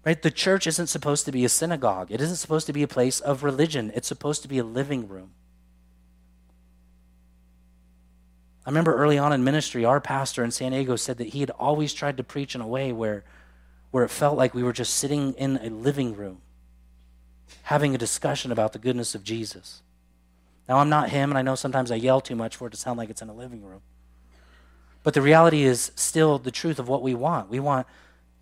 Right? 0.05 0.21
The 0.21 0.29
church 0.29 0.67
isn't 0.67 0.87
supposed 0.87 1.25
to 1.25 1.31
be 1.31 1.45
a 1.45 1.49
synagogue, 1.49 2.11
it 2.11 2.21
isn't 2.21 2.35
supposed 2.35 2.67
to 2.67 2.73
be 2.73 2.83
a 2.83 2.87
place 2.87 3.19
of 3.19 3.43
religion, 3.43 3.91
it's 3.95 4.07
supposed 4.07 4.43
to 4.43 4.47
be 4.47 4.59
a 4.59 4.63
living 4.63 5.07
room. 5.07 5.31
I 8.67 8.69
remember 8.69 8.95
early 8.95 9.17
on 9.17 9.33
in 9.33 9.43
ministry, 9.43 9.85
our 9.85 9.99
pastor 9.99 10.43
in 10.43 10.51
San 10.51 10.71
Diego 10.71 10.95
said 10.95 11.17
that 11.17 11.29
he 11.29 11.39
had 11.39 11.51
always 11.51 11.93
tried 11.93 12.17
to 12.17 12.23
preach 12.23 12.55
in 12.55 12.61
a 12.61 12.67
way 12.67 12.91
where, 12.91 13.23
where 13.91 14.03
it 14.03 14.09
felt 14.09 14.37
like 14.37 14.53
we 14.53 14.63
were 14.63 14.73
just 14.73 14.95
sitting 14.95 15.33
in 15.33 15.57
a 15.57 15.69
living 15.69 16.15
room 16.15 16.41
having 17.63 17.95
a 17.95 17.97
discussion 17.97 18.51
about 18.51 18.73
the 18.73 18.79
goodness 18.79 19.15
of 19.15 19.23
Jesus. 19.23 19.81
Now, 20.67 20.77
I'm 20.77 20.89
not 20.89 21.09
him, 21.09 21.31
and 21.31 21.37
I 21.37 21.41
know 21.41 21.55
sometimes 21.55 21.91
I 21.91 21.95
yell 21.95 22.21
too 22.21 22.35
much 22.35 22.55
for 22.55 22.67
it 22.67 22.71
to 22.71 22.77
sound 22.77 22.97
like 22.97 23.09
it's 23.09 23.21
in 23.21 23.29
a 23.29 23.33
living 23.33 23.63
room. 23.63 23.81
But 25.03 25.13
the 25.13 25.21
reality 25.21 25.63
is 25.63 25.91
still 25.95 26.39
the 26.39 26.51
truth 26.51 26.79
of 26.79 26.87
what 26.87 27.03
we 27.03 27.13
want. 27.13 27.49
We 27.49 27.59
want 27.59 27.85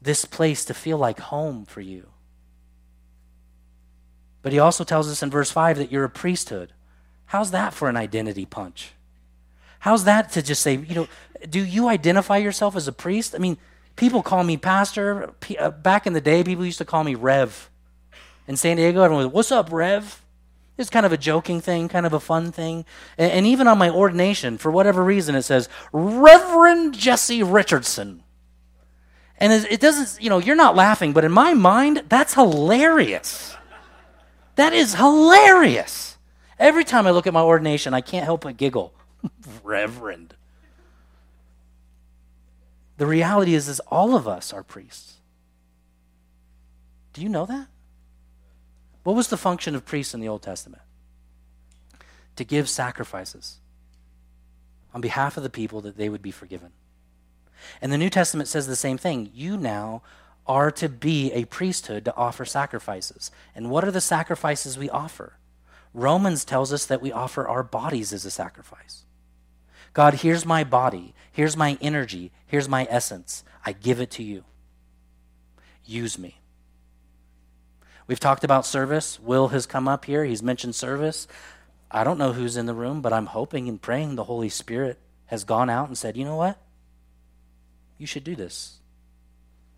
this 0.01 0.23
place 0.23 0.63
to 0.65 0.73
feel 0.73 0.97
like 0.97 1.19
home 1.19 1.65
for 1.65 1.81
you. 1.81 2.07
But 4.41 4.53
he 4.53 4.59
also 4.59 4.83
tells 4.83 5.09
us 5.09 5.23
in 5.23 5.29
verse 5.29 5.51
5 5.51 5.77
that 5.77 5.91
you're 5.91 6.03
a 6.03 6.09
priesthood. 6.09 6.73
How's 7.27 7.51
that 7.51 7.73
for 7.73 7.89
an 7.89 7.97
identity 7.97 8.45
punch? 8.45 8.91
How's 9.79 10.05
that 10.05 10.31
to 10.33 10.41
just 10.41 10.61
say, 10.61 10.77
you 10.77 10.95
know, 10.95 11.07
do 11.49 11.63
you 11.63 11.89
identify 11.89 12.37
yourself 12.37 12.75
as 12.75 12.87
a 12.87 12.93
priest? 12.93 13.35
I 13.35 13.37
mean, 13.39 13.57
people 13.95 14.21
call 14.23 14.43
me 14.43 14.55
pastor. 14.55 15.33
Uh, 15.59 15.71
back 15.71 16.07
in 16.07 16.13
the 16.13 16.21
day, 16.21 16.43
people 16.43 16.65
used 16.65 16.77
to 16.77 16.85
call 16.85 17.03
me 17.03 17.15
Rev. 17.15 17.69
In 18.47 18.57
San 18.57 18.77
Diego, 18.77 19.01
everyone 19.01 19.25
was, 19.25 19.33
What's 19.33 19.51
up, 19.51 19.71
Rev? 19.71 20.21
It's 20.77 20.89
kind 20.89 21.05
of 21.05 21.13
a 21.13 21.17
joking 21.17 21.61
thing, 21.61 21.87
kind 21.87 22.05
of 22.05 22.13
a 22.13 22.19
fun 22.19 22.51
thing. 22.51 22.85
And, 23.17 23.31
and 23.31 23.45
even 23.45 23.67
on 23.67 23.77
my 23.77 23.89
ordination, 23.89 24.57
for 24.57 24.71
whatever 24.71 25.03
reason, 25.03 25.35
it 25.35 25.43
says, 25.43 25.69
Reverend 25.91 26.95
Jesse 26.95 27.43
Richardson. 27.43 28.23
And 29.37 29.53
it 29.53 29.79
doesn't, 29.79 30.21
you 30.23 30.29
know, 30.29 30.39
you're 30.39 30.55
not 30.55 30.75
laughing, 30.75 31.13
but 31.13 31.25
in 31.25 31.31
my 31.31 31.53
mind, 31.53 32.03
that's 32.07 32.33
hilarious. 32.33 33.55
That 34.55 34.73
is 34.73 34.95
hilarious. 34.95 36.17
Every 36.57 36.83
time 36.83 37.05
I 37.05 37.11
look 37.11 37.27
at 37.27 37.33
my 37.33 37.41
ordination, 37.41 37.93
I 37.93 38.01
can't 38.01 38.25
help 38.25 38.41
but 38.41 38.57
giggle. 38.57 38.93
Reverend. 39.63 40.35
The 42.97 43.05
reality 43.05 43.53
is, 43.53 43.67
is 43.67 43.79
all 43.81 44.15
of 44.15 44.27
us 44.27 44.53
are 44.53 44.63
priests. 44.63 45.17
Do 47.11 47.21
you 47.21 47.29
know 47.29 47.45
that? 47.45 47.67
What 49.03 49.15
was 49.15 49.27
the 49.27 49.37
function 49.37 49.75
of 49.75 49.85
priests 49.85 50.13
in 50.13 50.19
the 50.19 50.27
Old 50.27 50.41
Testament? 50.41 50.81
To 52.37 52.43
give 52.43 52.69
sacrifices 52.69 53.59
on 54.93 55.01
behalf 55.01 55.37
of 55.37 55.43
the 55.43 55.49
people 55.49 55.81
that 55.81 55.97
they 55.97 56.09
would 56.09 56.21
be 56.21 56.31
forgiven. 56.31 56.71
And 57.81 57.91
the 57.91 57.97
New 57.97 58.09
Testament 58.09 58.47
says 58.47 58.67
the 58.67 58.75
same 58.75 58.97
thing. 58.97 59.29
You 59.33 59.57
now 59.57 60.01
are 60.45 60.71
to 60.71 60.89
be 60.89 61.31
a 61.31 61.45
priesthood 61.45 62.05
to 62.05 62.15
offer 62.15 62.45
sacrifices. 62.45 63.31
And 63.55 63.69
what 63.69 63.83
are 63.83 63.91
the 63.91 64.01
sacrifices 64.01 64.77
we 64.77 64.89
offer? 64.89 65.37
Romans 65.93 66.43
tells 66.43 66.73
us 66.73 66.85
that 66.85 67.01
we 67.01 67.11
offer 67.11 67.47
our 67.47 67.63
bodies 67.63 68.11
as 68.13 68.25
a 68.25 68.31
sacrifice. 68.31 69.05
God, 69.93 70.15
here's 70.15 70.45
my 70.45 70.63
body, 70.63 71.13
here's 71.31 71.55
my 71.55 71.77
energy, 71.79 72.31
here's 72.47 72.67
my 72.67 72.87
essence. 72.89 73.43
I 73.65 73.73
give 73.73 74.01
it 74.01 74.09
to 74.11 74.23
you. 74.23 74.43
Use 75.85 76.17
me. 76.17 76.39
We've 78.07 78.19
talked 78.19 78.43
about 78.43 78.65
service. 78.65 79.19
Will 79.19 79.49
has 79.49 79.65
come 79.65 79.87
up 79.87 80.05
here. 80.05 80.25
He's 80.25 80.43
mentioned 80.43 80.75
service. 80.75 81.27
I 81.89 82.03
don't 82.03 82.17
know 82.17 82.33
who's 82.33 82.57
in 82.57 82.65
the 82.65 82.73
room, 82.73 83.01
but 83.01 83.13
I'm 83.13 83.27
hoping 83.27 83.69
and 83.69 83.81
praying 83.81 84.15
the 84.15 84.23
Holy 84.23 84.49
Spirit 84.49 84.97
has 85.27 85.43
gone 85.43 85.69
out 85.69 85.87
and 85.87 85.97
said, 85.97 86.17
you 86.17 86.25
know 86.25 86.35
what? 86.35 86.57
You 87.97 88.07
should 88.07 88.23
do 88.23 88.35
this. 88.35 88.79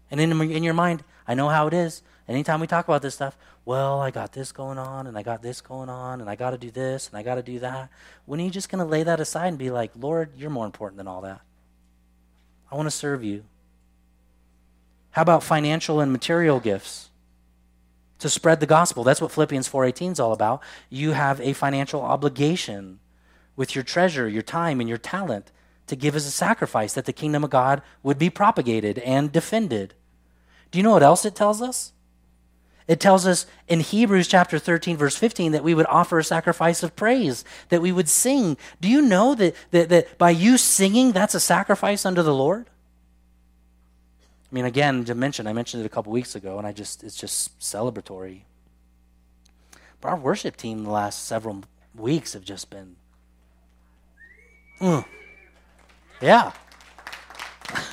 And 0.09 0.19
in, 0.19 0.39
in 0.51 0.63
your 0.63 0.73
mind, 0.73 1.03
I 1.27 1.33
know 1.33 1.49
how 1.49 1.67
it 1.67 1.73
is. 1.73 2.01
Anytime 2.27 2.59
we 2.59 2.67
talk 2.67 2.87
about 2.87 3.01
this 3.01 3.15
stuff, 3.15 3.37
well, 3.65 3.99
I 3.99 4.11
got 4.11 4.31
this 4.33 4.51
going 4.51 4.77
on, 4.77 5.07
and 5.07 5.17
I 5.17 5.23
got 5.23 5.41
this 5.41 5.61
going 5.61 5.89
on, 5.89 6.21
and 6.21 6.29
I 6.29 6.35
got 6.35 6.51
to 6.51 6.57
do 6.57 6.71
this, 6.71 7.07
and 7.09 7.17
I 7.17 7.23
got 7.23 7.35
to 7.35 7.43
do 7.43 7.59
that. 7.59 7.89
When 8.25 8.39
are 8.39 8.43
you 8.43 8.49
just 8.49 8.69
going 8.69 8.83
to 8.83 8.89
lay 8.89 9.03
that 9.03 9.19
aside 9.19 9.47
and 9.49 9.57
be 9.57 9.71
like, 9.71 9.91
Lord, 9.99 10.31
you're 10.37 10.49
more 10.49 10.65
important 10.65 10.97
than 10.97 11.07
all 11.07 11.21
that? 11.21 11.41
I 12.71 12.75
want 12.75 12.87
to 12.87 12.91
serve 12.91 13.23
you. 13.23 13.43
How 15.11 15.21
about 15.21 15.43
financial 15.43 15.99
and 15.99 16.11
material 16.11 16.59
gifts? 16.59 17.09
To 18.19 18.29
spread 18.29 18.59
the 18.59 18.65
gospel. 18.65 19.03
That's 19.03 19.21
what 19.21 19.31
Philippians 19.31 19.67
4:18 19.67 20.13
is 20.13 20.19
all 20.19 20.31
about. 20.31 20.61
You 20.89 21.11
have 21.11 21.41
a 21.41 21.53
financial 21.53 22.01
obligation 22.01 22.99
with 23.55 23.75
your 23.75 23.83
treasure, 23.83 24.27
your 24.27 24.41
time 24.41 24.79
and 24.79 24.89
your 24.89 24.97
talent 24.97 25.51
to 25.87 25.95
give 25.95 26.15
as 26.15 26.25
a 26.25 26.31
sacrifice 26.31 26.93
that 26.93 27.05
the 27.05 27.13
kingdom 27.13 27.43
of 27.43 27.49
God 27.49 27.81
would 28.03 28.17
be 28.17 28.29
propagated 28.29 28.99
and 28.99 29.31
defended. 29.31 29.93
Do 30.71 30.79
you 30.79 30.83
know 30.83 30.91
what 30.91 31.03
else 31.03 31.25
it 31.25 31.35
tells 31.35 31.61
us? 31.61 31.91
It 32.87 32.99
tells 32.99 33.25
us 33.25 33.47
in 33.67 33.79
Hebrews 33.79 34.27
chapter 34.27 34.59
13, 34.59 34.95
verse 34.95 35.15
15, 35.15 35.53
that 35.53 35.63
we 35.63 35.73
would 35.73 35.87
offer 35.87 36.19
a 36.19 36.23
sacrifice 36.23 36.83
of 36.83 36.95
praise, 36.95 37.43
that 37.69 37.81
we 37.81 37.91
would 37.91 38.07
sing. 38.07 38.57
Do 38.79 38.87
you 38.87 39.01
know 39.01 39.33
that, 39.35 39.55
that, 39.71 39.89
that 39.89 40.17
by 40.19 40.29
you 40.29 40.57
singing, 40.57 41.11
that's 41.11 41.33
a 41.33 41.39
sacrifice 41.39 42.05
unto 42.05 42.21
the 42.21 42.33
Lord? 42.33 42.69
I 44.55 44.57
mean, 44.57 44.65
again, 44.67 45.03
to 45.03 45.15
mention, 45.15 45.47
I 45.47 45.51
mentioned 45.51 45.83
it 45.83 45.85
a 45.85 45.89
couple 45.89 46.13
weeks 46.13 46.33
ago, 46.33 46.57
and 46.57 46.65
I 46.65 46.71
just 46.71 47.03
it's 47.03 47.17
just 47.17 47.59
celebratory. 47.59 48.43
But 49.99 50.11
our 50.11 50.15
worship 50.15 50.55
team 50.55 50.85
the 50.85 50.91
last 50.91 51.25
several 51.25 51.63
weeks 51.93 52.31
have 52.31 52.45
just 52.45 52.69
been, 52.69 52.95
mm, 54.79 55.03
yeah, 56.21 56.53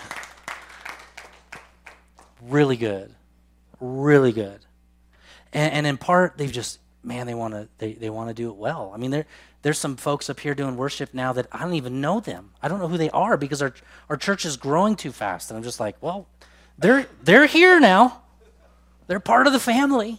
really 2.43 2.77
good, 2.77 3.13
really 3.81 4.31
good, 4.31 4.61
and, 5.53 5.73
and 5.73 5.85
in 5.85 5.97
part 5.97 6.39
they've 6.39 6.53
just 6.53 6.79
man 7.03 7.27
they 7.27 7.35
want 7.35 7.55
to 7.55 7.69
they, 7.79 7.95
they 7.95 8.09
want 8.09 8.29
to 8.29 8.35
do 8.35 8.51
it 8.51 8.55
well. 8.55 8.93
I 8.95 8.99
mean, 8.99 9.11
there 9.11 9.27
there's 9.63 9.81
some 9.81 9.97
folks 9.97 10.31
up 10.31 10.39
here 10.39 10.55
doing 10.55 10.77
worship 10.77 11.13
now 11.13 11.33
that 11.33 11.49
I 11.51 11.65
don't 11.65 11.75
even 11.75 12.01
know 12.01 12.21
them. 12.21 12.53
I 12.63 12.69
don't 12.69 12.79
know 12.79 12.87
who 12.87 12.99
they 12.99 13.11
are 13.11 13.37
because 13.37 13.61
our 13.61 13.75
our 14.09 14.17
church 14.17 14.45
is 14.45 14.57
growing 14.57 14.95
too 14.95 15.11
fast, 15.11 15.51
and 15.51 15.57
I'm 15.57 15.65
just 15.65 15.81
like, 15.81 15.97
well, 16.01 16.29
they're 16.79 17.07
they're 17.23 17.47
here 17.47 17.81
now. 17.81 18.23
They're 19.07 19.21
part 19.21 19.47
of 19.47 19.53
the 19.53 19.61
family. 19.61 20.19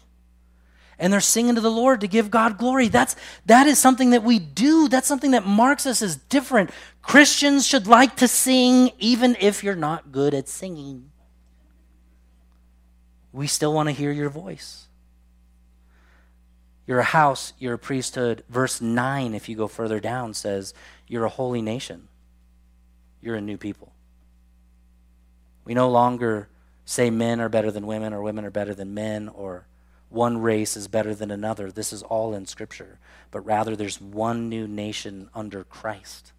And 0.99 1.11
they're 1.11 1.21
singing 1.21 1.55
to 1.55 1.61
the 1.61 1.71
Lord 1.71 2.01
to 2.01 2.07
give 2.07 2.29
God 2.29 2.57
glory. 2.57 2.87
That's 2.87 3.15
that 3.45 3.67
is 3.67 3.79
something 3.79 4.11
that 4.11 4.23
we 4.23 4.39
do. 4.39 4.87
That's 4.87 5.07
something 5.07 5.31
that 5.31 5.45
marks 5.45 5.85
us 5.85 6.01
as 6.01 6.15
different. 6.15 6.69
Christians 7.01 7.65
should 7.65 7.87
like 7.87 8.15
to 8.17 8.27
sing 8.27 8.91
even 8.99 9.35
if 9.39 9.63
you're 9.63 9.75
not 9.75 10.11
good 10.11 10.33
at 10.33 10.47
singing. 10.47 11.09
We 13.31 13.47
still 13.47 13.73
want 13.73 13.89
to 13.89 13.93
hear 13.93 14.11
your 14.11 14.29
voice. 14.29 14.85
You're 16.85 16.99
a 16.99 17.03
house, 17.03 17.53
you're 17.57 17.75
a 17.75 17.79
priesthood. 17.79 18.43
Verse 18.49 18.81
9, 18.81 19.33
if 19.33 19.47
you 19.47 19.55
go 19.55 19.67
further 19.67 19.99
down, 19.99 20.33
says, 20.33 20.73
You're 21.07 21.25
a 21.25 21.29
holy 21.29 21.61
nation. 21.61 22.09
You're 23.21 23.35
a 23.35 23.41
new 23.41 23.57
people. 23.57 23.92
We 25.65 25.73
no 25.73 25.89
longer 25.89 26.49
say 26.85 27.09
men 27.09 27.39
are 27.39 27.49
better 27.49 27.71
than 27.71 27.87
women 27.87 28.13
or 28.13 28.21
women 28.21 28.45
are 28.45 28.51
better 28.51 28.73
than 28.73 28.93
men 28.93 29.29
or 29.29 29.65
one 30.09 30.37
race 30.37 30.77
is 30.77 30.87
better 30.87 31.15
than 31.15 31.31
another. 31.31 31.71
This 31.71 31.91
is 31.91 32.03
all 32.03 32.35
in 32.35 32.45
Scripture. 32.45 32.99
But 33.31 33.41
rather, 33.41 33.75
there's 33.75 33.99
one 33.99 34.47
new 34.47 34.67
nation 34.67 35.29
under 35.33 35.63
Christ. 35.63 36.33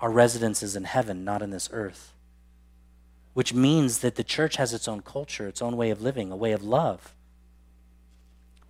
Our 0.00 0.10
residence 0.10 0.62
is 0.62 0.76
in 0.76 0.84
heaven, 0.84 1.24
not 1.24 1.42
in 1.42 1.50
this 1.50 1.68
earth. 1.72 2.12
Which 3.34 3.52
means 3.52 3.98
that 3.98 4.14
the 4.14 4.22
church 4.22 4.56
has 4.56 4.72
its 4.72 4.86
own 4.86 5.02
culture, 5.02 5.48
its 5.48 5.60
own 5.60 5.76
way 5.76 5.90
of 5.90 6.00
living, 6.00 6.30
a 6.30 6.36
way 6.36 6.52
of 6.52 6.62
love. 6.62 7.14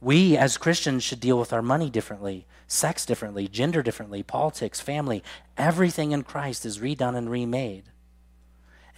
We 0.00 0.36
as 0.36 0.56
Christians 0.56 1.04
should 1.04 1.20
deal 1.20 1.38
with 1.38 1.52
our 1.52 1.62
money 1.62 1.90
differently, 1.90 2.46
sex 2.66 3.04
differently, 3.04 3.46
gender 3.48 3.82
differently, 3.82 4.22
politics, 4.22 4.80
family. 4.80 5.22
Everything 5.58 6.12
in 6.12 6.22
Christ 6.22 6.64
is 6.64 6.78
redone 6.78 7.16
and 7.16 7.30
remade 7.30 7.84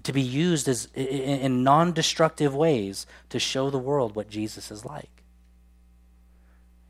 to 0.03 0.13
be 0.13 0.23
used 0.23 0.69
as, 0.69 0.87
in 0.95 1.63
non 1.63 1.93
destructive 1.93 2.55
ways 2.55 3.07
to 3.31 3.39
show 3.39 3.71
the 3.71 3.79
world 3.79 4.15
what 4.15 4.31
Jesus 4.31 4.71
is 4.71 4.85
like. 4.85 5.11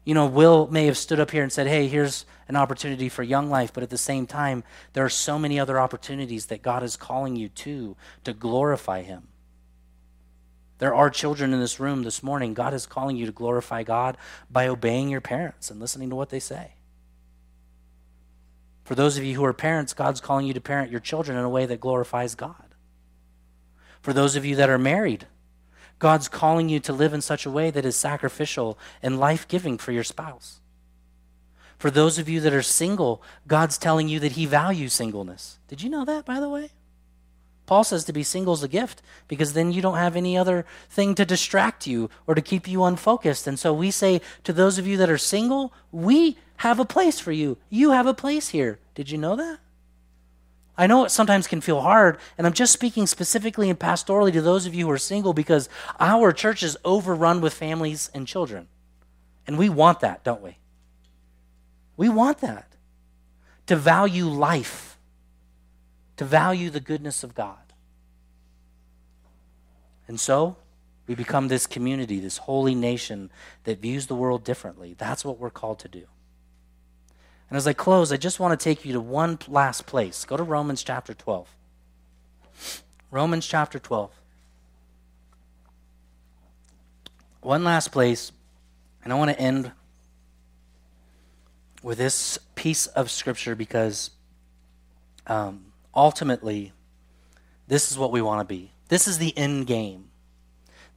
You 0.05 0.15
know, 0.15 0.27
Will 0.27 0.69
may 0.69 0.87
have 0.87 0.97
stood 0.97 1.21
up 1.21 1.31
here 1.31 1.43
and 1.43 1.53
said, 1.53 1.67
hey, 1.67 1.87
here's 1.87 2.25
an 2.49 2.57
opportunity 2.57 3.11
for 3.11 3.23
young 3.23 3.51
life, 3.51 3.73
but 3.75 3.83
at 3.83 3.91
the 3.91 3.99
same 3.99 4.27
time, 4.27 4.65
there 4.95 5.05
are 5.05 5.11
so 5.11 5.39
many 5.39 5.61
other 5.61 5.79
opportunities 5.79 6.47
that 6.47 6.63
God 6.63 6.83
is 6.83 6.97
calling 6.97 7.37
you 7.37 7.51
to 7.51 7.95
to 8.25 8.33
glorify 8.33 9.03
Him. 9.03 9.29
There 10.79 10.95
are 10.95 11.11
children 11.11 11.53
in 11.53 11.61
this 11.61 11.79
room 11.79 12.05
this 12.05 12.23
morning. 12.23 12.55
God 12.55 12.73
is 12.73 12.87
calling 12.87 13.17
you 13.17 13.27
to 13.27 13.33
glorify 13.33 13.83
God 13.83 14.17
by 14.51 14.69
obeying 14.69 15.09
your 15.09 15.21
parents 15.21 15.71
and 15.71 15.81
listening 15.81 16.09
to 16.11 16.17
what 16.17 16.31
they 16.31 16.41
say. 16.41 16.73
For 18.85 18.95
those 18.95 19.19
of 19.19 19.25
you 19.25 19.35
who 19.35 19.45
are 19.45 19.53
parents, 19.53 19.93
God's 19.93 20.21
calling 20.23 20.47
you 20.47 20.55
to 20.55 20.61
parent 20.61 20.91
your 20.91 21.01
children 21.01 21.37
in 21.37 21.45
a 21.45 21.51
way 21.51 21.67
that 21.67 21.81
glorifies 21.81 22.35
God. 22.35 22.68
For 24.01 24.13
those 24.13 24.37
of 24.37 24.45
you 24.45 24.57
that 24.57 24.71
are 24.71 24.79
married, 24.79 25.27
God's 25.99 26.29
calling 26.29 26.69
you 26.69 26.81
to 26.81 26.93
live 26.93 27.13
in 27.13 27.21
such 27.21 27.45
a 27.45 27.51
way 27.51 27.71
that 27.71 27.85
is 27.85 27.97
sacrificial 27.97 28.79
and 29.03 29.19
life 29.19 29.49
giving 29.49 29.79
for 29.79 29.93
your 29.93 30.05
spouse. 30.05 30.61
For 31.79 31.91
those 31.91 32.19
of 32.19 32.29
you 32.29 32.41
that 32.41 32.55
are 32.55 32.63
single, 32.63 33.23
God's 33.47 33.79
telling 33.79 34.09
you 34.09 34.21
that 34.21 34.33
He 34.33 34.47
values 34.47 34.93
singleness. 34.93 35.59
Did 35.69 35.83
you 35.83 35.91
know 35.91 36.05
that, 36.05 36.25
by 36.25 36.41
the 36.41 36.49
way? 36.49 36.71
Paul 37.67 37.85
says 37.85 38.05
to 38.05 38.15
be 38.15 38.23
single 38.23 38.55
is 38.55 38.63
a 38.63 38.69
gift 38.69 39.03
because 39.29 39.53
then 39.53 39.73
you 39.73 39.83
don't 39.83 39.99
have 39.99 40.17
any 40.17 40.39
other 40.39 40.65
thing 40.89 41.15
to 41.17 41.27
distract 41.27 41.87
you 41.87 42.09
or 42.27 42.35
to 42.35 42.41
keep 42.41 42.67
you 42.67 42.83
unfocused. 42.83 43.47
And 43.47 43.59
so 43.59 43.75
we 43.75 43.91
say 43.91 44.23
to 44.45 44.55
those 44.55 44.79
of 44.79 44.87
you 44.87 44.97
that 44.97 45.11
are 45.11 45.19
single, 45.19 45.75
we 45.93 46.39
have 46.59 46.81
a 46.81 46.87
place 46.87 47.21
for 47.21 47.31
you. 47.31 47.59
You 47.69 47.91
have 47.91 48.07
a 48.07 48.15
place 48.15 48.49
here. 48.49 48.79
Did 48.95 49.11
you 49.11 49.19
know 49.19 49.37
that? 49.37 49.59
I 50.79 50.87
know 50.87 51.05
it 51.05 51.11
sometimes 51.11 51.49
can 51.49 51.61
feel 51.61 51.81
hard, 51.81 52.19
and 52.39 52.47
I'm 52.47 52.53
just 52.53 52.73
speaking 52.73 53.09
specifically 53.09 53.69
and 53.69 53.77
pastorally 53.77 54.33
to 54.33 54.41
those 54.41 54.65
of 54.65 54.77
you 54.77 54.87
who 54.87 54.93
are 54.93 54.99
single 54.99 55.33
because 55.33 55.69
our 55.99 56.33
church 56.33 56.63
is 56.63 56.79
overrun 56.85 57.41
with 57.41 57.53
families 57.53 58.13
and 58.15 58.29
children. 58.29 58.69
And 59.45 59.59
we 59.59 59.69
want 59.69 59.99
that, 60.01 60.23
don't 60.23 60.41
we? 60.41 60.59
We 61.97 62.09
want 62.09 62.39
that. 62.39 62.77
To 63.67 63.75
value 63.75 64.27
life, 64.27 64.99
to 66.17 66.25
value 66.25 66.71
the 66.71 66.81
goodness 66.81 67.25
of 67.25 67.35
God. 67.35 67.59
And 70.07 70.21
so, 70.21 70.57
we 71.09 71.17
become 71.17 71.49
this 71.49 71.67
community, 71.67 72.21
this 72.21 72.39
holy 72.39 72.77
nation 72.77 73.31
that 73.65 73.81
views 73.81 74.07
the 74.07 74.15
world 74.15 74.45
differently. 74.45 74.95
That's 74.97 75.25
what 75.25 75.41
we're 75.41 75.51
called 75.51 75.81
to 75.81 75.89
do. 75.89 76.07
And 77.51 77.57
as 77.57 77.67
I 77.67 77.73
close, 77.73 78.13
I 78.13 78.17
just 78.17 78.41
want 78.41 78.59
to 78.59 78.63
take 78.63 78.85
you 78.85 78.93
to 78.93 79.01
one 79.01 79.39
last 79.49 79.87
place. 79.87 80.25
Go 80.25 80.37
to 80.37 80.43
Romans 80.43 80.83
chapter 80.83 81.15
12. 81.15 81.49
Romans 83.11 83.47
chapter 83.47 83.79
12. 83.79 84.11
One 87.41 87.65
last 87.65 87.93
place, 87.93 88.33
and 89.03 89.13
I 89.13 89.17
want 89.17 89.31
to 89.31 89.41
end 89.41 89.73
with 91.83 91.97
this 91.97 92.39
piece 92.57 92.87
of 92.89 93.11
scripture 93.11 93.55
because 93.55 94.11
um, 95.27 95.67
ultimately, 95.95 96.73
this 97.69 97.91
is 97.91 97.97
what 97.97 98.11
we 98.11 98.21
want 98.21 98.41
to 98.41 98.45
be. 98.45 98.73
This 98.89 99.07
is 99.07 99.19
the 99.19 99.37
end 99.39 99.67
game. 99.67 100.09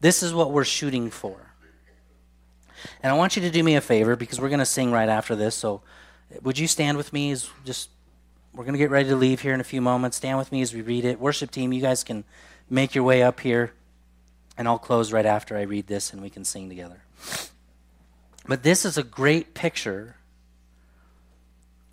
This 0.01 0.23
is 0.23 0.33
what 0.33 0.51
we're 0.51 0.65
shooting 0.65 1.09
for. 1.09 1.53
And 3.03 3.13
I 3.13 3.15
want 3.15 3.35
you 3.35 3.43
to 3.43 3.51
do 3.51 3.63
me 3.63 3.75
a 3.75 3.81
favor 3.81 4.15
because 4.15 4.41
we're 4.41 4.49
going 4.49 4.59
to 4.59 4.65
sing 4.65 4.91
right 4.91 5.09
after 5.09 5.35
this. 5.35 5.53
So 5.55 5.81
would 6.41 6.57
you 6.57 6.67
stand 6.67 6.97
with 6.97 7.11
me 7.13 7.31
as 7.31 7.49
just 7.65 7.89
we're 8.53 8.63
going 8.63 8.73
to 8.73 8.79
get 8.79 8.89
ready 8.89 9.09
to 9.09 9.15
leave 9.15 9.41
here 9.41 9.53
in 9.53 9.61
a 9.61 9.65
few 9.65 9.81
moments. 9.81 10.17
Stand 10.17 10.37
with 10.37 10.51
me 10.51 10.61
as 10.61 10.73
we 10.73 10.81
read 10.81 11.05
it. 11.05 11.19
Worship 11.19 11.51
team, 11.51 11.71
you 11.71 11.81
guys 11.81 12.03
can 12.03 12.23
make 12.69 12.93
your 12.93 13.03
way 13.03 13.23
up 13.23 13.39
here, 13.39 13.73
and 14.57 14.67
I'll 14.67 14.79
close 14.79 15.13
right 15.13 15.25
after 15.25 15.57
I 15.57 15.61
read 15.61 15.87
this 15.87 16.11
and 16.11 16.21
we 16.21 16.29
can 16.29 16.43
sing 16.43 16.67
together. 16.69 17.01
But 18.47 18.63
this 18.63 18.85
is 18.85 18.97
a 18.97 19.03
great 19.03 19.53
picture 19.53 20.15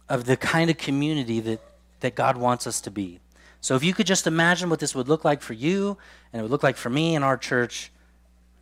of 0.09 0.25
the 0.25 0.37
kind 0.37 0.71
of 0.71 0.79
community 0.79 1.41
that, 1.41 1.61
that 2.01 2.15
God 2.15 2.37
wants 2.37 2.67
us 2.67 2.81
to 2.83 2.91
be. 2.91 3.21
So 3.61 3.75
if 3.75 3.85
you 3.85 3.93
could 3.93 4.07
just 4.07 4.27
imagine 4.27 4.71
what 4.71 4.81
this 4.81 4.95
would 4.95 5.09
look 5.09 5.25
like 5.25 5.43
for 5.43 5.53
you 5.53 5.99
and 6.33 6.41
it 6.41 6.43
would 6.43 6.51
look 6.51 6.63
like 6.63 6.77
for 6.77 6.91
me 6.91 7.15
in 7.15 7.23
our 7.23 7.37
church, 7.37 7.91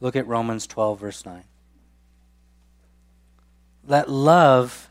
look 0.01 0.17
at 0.17 0.27
Romans 0.27 0.67
12, 0.67 1.01
verse 1.01 1.25
9. 1.25 1.45
Let 3.87 4.11
love 4.11 4.91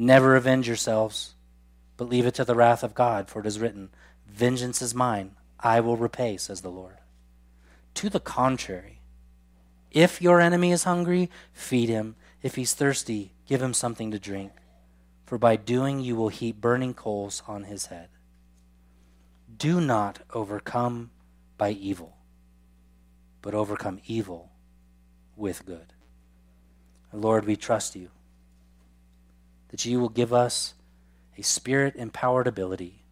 Never 0.00 0.36
avenge 0.36 0.68
yourselves, 0.68 1.34
but 1.96 2.08
leave 2.08 2.24
it 2.24 2.34
to 2.34 2.44
the 2.44 2.54
wrath 2.54 2.84
of 2.84 2.94
God, 2.94 3.28
for 3.28 3.40
it 3.40 3.46
is 3.46 3.58
written, 3.58 3.90
Vengeance 4.28 4.80
is 4.80 4.94
mine, 4.94 5.32
I 5.58 5.80
will 5.80 5.96
repay, 5.96 6.36
says 6.36 6.60
the 6.60 6.70
Lord. 6.70 6.98
To 7.94 8.08
the 8.08 8.20
contrary, 8.20 9.00
if 9.90 10.22
your 10.22 10.40
enemy 10.40 10.70
is 10.70 10.84
hungry, 10.84 11.30
feed 11.52 11.88
him. 11.88 12.14
If 12.42 12.54
he's 12.54 12.74
thirsty, 12.74 13.32
give 13.48 13.60
him 13.60 13.74
something 13.74 14.12
to 14.12 14.20
drink. 14.20 14.52
For 15.26 15.36
by 15.36 15.56
doing 15.56 15.98
you 15.98 16.14
will 16.14 16.28
heap 16.28 16.60
burning 16.60 16.94
coals 16.94 17.42
on 17.48 17.64
his 17.64 17.86
head. 17.86 18.08
Do 19.56 19.80
not 19.80 20.20
overcome 20.32 21.10
by 21.56 21.70
evil, 21.70 22.16
but 23.42 23.52
overcome 23.52 23.98
evil 24.06 24.52
with 25.34 25.66
good. 25.66 25.92
Lord, 27.12 27.46
we 27.46 27.56
trust 27.56 27.96
you 27.96 28.10
that 29.68 29.84
you 29.84 30.00
will 30.00 30.08
give 30.08 30.32
us 30.32 30.74
a 31.36 31.42
spirit 31.42 31.94
empowered 31.96 32.46
ability 32.46 33.02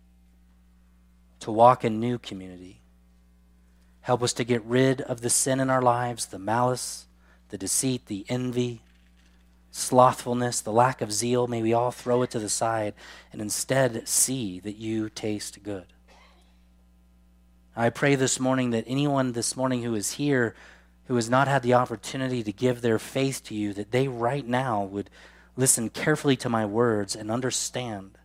to 1.40 1.52
walk 1.52 1.84
in 1.84 2.00
new 2.00 2.18
community. 2.18 2.80
Help 4.00 4.22
us 4.22 4.32
to 4.32 4.44
get 4.44 4.64
rid 4.64 5.00
of 5.00 5.20
the 5.20 5.30
sin 5.30 5.60
in 5.60 5.70
our 5.70 5.82
lives, 5.82 6.26
the 6.26 6.38
malice, 6.38 7.06
the 7.48 7.58
deceit, 7.58 8.06
the 8.06 8.24
envy, 8.28 8.82
slothfulness, 9.70 10.60
the 10.60 10.72
lack 10.72 11.00
of 11.00 11.12
zeal. 11.12 11.46
May 11.46 11.62
we 11.62 11.72
all 11.72 11.90
throw 11.90 12.22
it 12.22 12.30
to 12.30 12.38
the 12.38 12.48
side 12.48 12.94
and 13.32 13.40
instead 13.40 14.08
see 14.08 14.60
that 14.60 14.76
you 14.76 15.10
taste 15.10 15.62
good. 15.62 15.86
I 17.76 17.90
pray 17.90 18.14
this 18.14 18.40
morning 18.40 18.70
that 18.70 18.84
anyone 18.86 19.32
this 19.32 19.56
morning 19.56 19.82
who 19.82 19.94
is 19.94 20.12
here 20.12 20.54
who 21.06 21.16
has 21.16 21.30
not 21.30 21.48
had 21.48 21.62
the 21.62 21.74
opportunity 21.74 22.42
to 22.42 22.52
give 22.52 22.80
their 22.80 22.98
faith 22.98 23.42
to 23.44 23.54
you, 23.54 23.72
that 23.74 23.92
they 23.92 24.08
right 24.08 24.46
now 24.46 24.82
would 24.84 25.10
listen 25.56 25.88
carefully 25.88 26.36
to 26.36 26.48
my 26.48 26.66
words 26.66 27.16
and 27.16 27.30
understand 27.30 28.18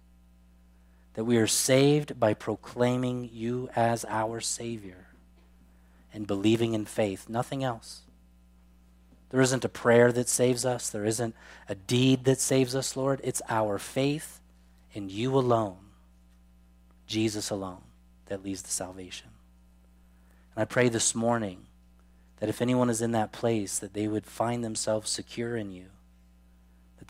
that 1.14 1.24
we 1.24 1.38
are 1.38 1.48
saved 1.48 2.20
by 2.20 2.34
proclaiming 2.34 3.30
you 3.32 3.70
as 3.76 4.06
our 4.08 4.40
Savior 4.40 5.08
and 6.14 6.28
believing 6.28 6.74
in 6.74 6.86
faith, 6.86 7.30
nothing 7.30 7.64
else. 7.64 8.02
There 9.30 9.42
isn't 9.42 9.66
a 9.66 9.70
prayer 9.70 10.12
that 10.12 10.28
saves 10.28 10.66
us, 10.66 10.90
there 10.90 11.06
isn't 11.06 11.36
a 11.70 11.76
deed 11.76 12.26
that 12.26 12.40
saves 12.40 12.76
us, 12.76 12.98
Lord. 12.98 13.22
It's 13.24 13.42
our 13.50 13.78
faith 13.78 14.42
in 14.94 15.10
you 15.10 15.38
alone, 15.38 15.78
Jesus 17.08 17.50
alone, 17.50 17.82
that 18.26 18.44
leads 18.44 18.62
to 18.64 18.72
salvation. 18.72 19.30
And 20.54 20.62
I 20.62 20.66
pray 20.66 20.90
this 20.90 21.16
morning 21.16 21.66
that 22.40 22.50
if 22.50 22.62
anyone 22.62 22.90
is 22.90 23.02
in 23.02 23.14
that 23.14 23.32
place, 23.32 23.80
that 23.80 23.94
they 23.94 24.08
would 24.08 24.26
find 24.26 24.64
themselves 24.64 25.10
secure 25.10 25.56
in 25.56 25.72
you, 25.72 25.86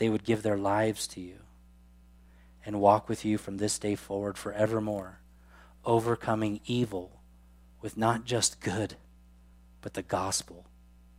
they 0.02 0.10
would 0.10 0.24
give 0.24 0.42
their 0.42 0.58
lives 0.58 1.06
to 1.06 1.22
you 1.22 1.36
and 2.66 2.82
walk 2.82 3.08
with 3.08 3.24
you 3.24 3.38
from 3.38 3.58
this 3.58 3.78
day 3.78 3.94
forward 3.94 4.36
forevermore, 4.36 5.20
overcoming 5.86 6.60
evil 6.66 7.22
with 7.82 7.96
not 7.98 8.26
just 8.26 8.60
good, 8.62 8.96
but 9.80 9.94
the 9.94 10.02
gospel, 10.02 10.66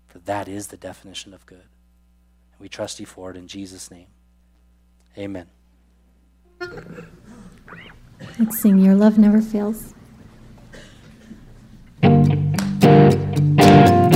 for 0.08 0.18
that 0.18 0.48
is 0.48 0.66
the 0.66 0.76
definition 0.76 1.32
of 1.32 1.46
good. 1.46 1.58
And 1.58 2.58
we 2.58 2.68
trust 2.68 2.98
you 2.98 3.06
for 3.06 3.30
it 3.30 3.36
in 3.36 3.46
Jesus' 3.46 3.88
name. 3.88 4.08
Amen. 5.16 5.46
Let's 8.36 8.58
sing 8.58 8.80
Your 8.80 8.96
Love 8.96 9.16
Never 9.16 9.40
Fails. 9.40 9.94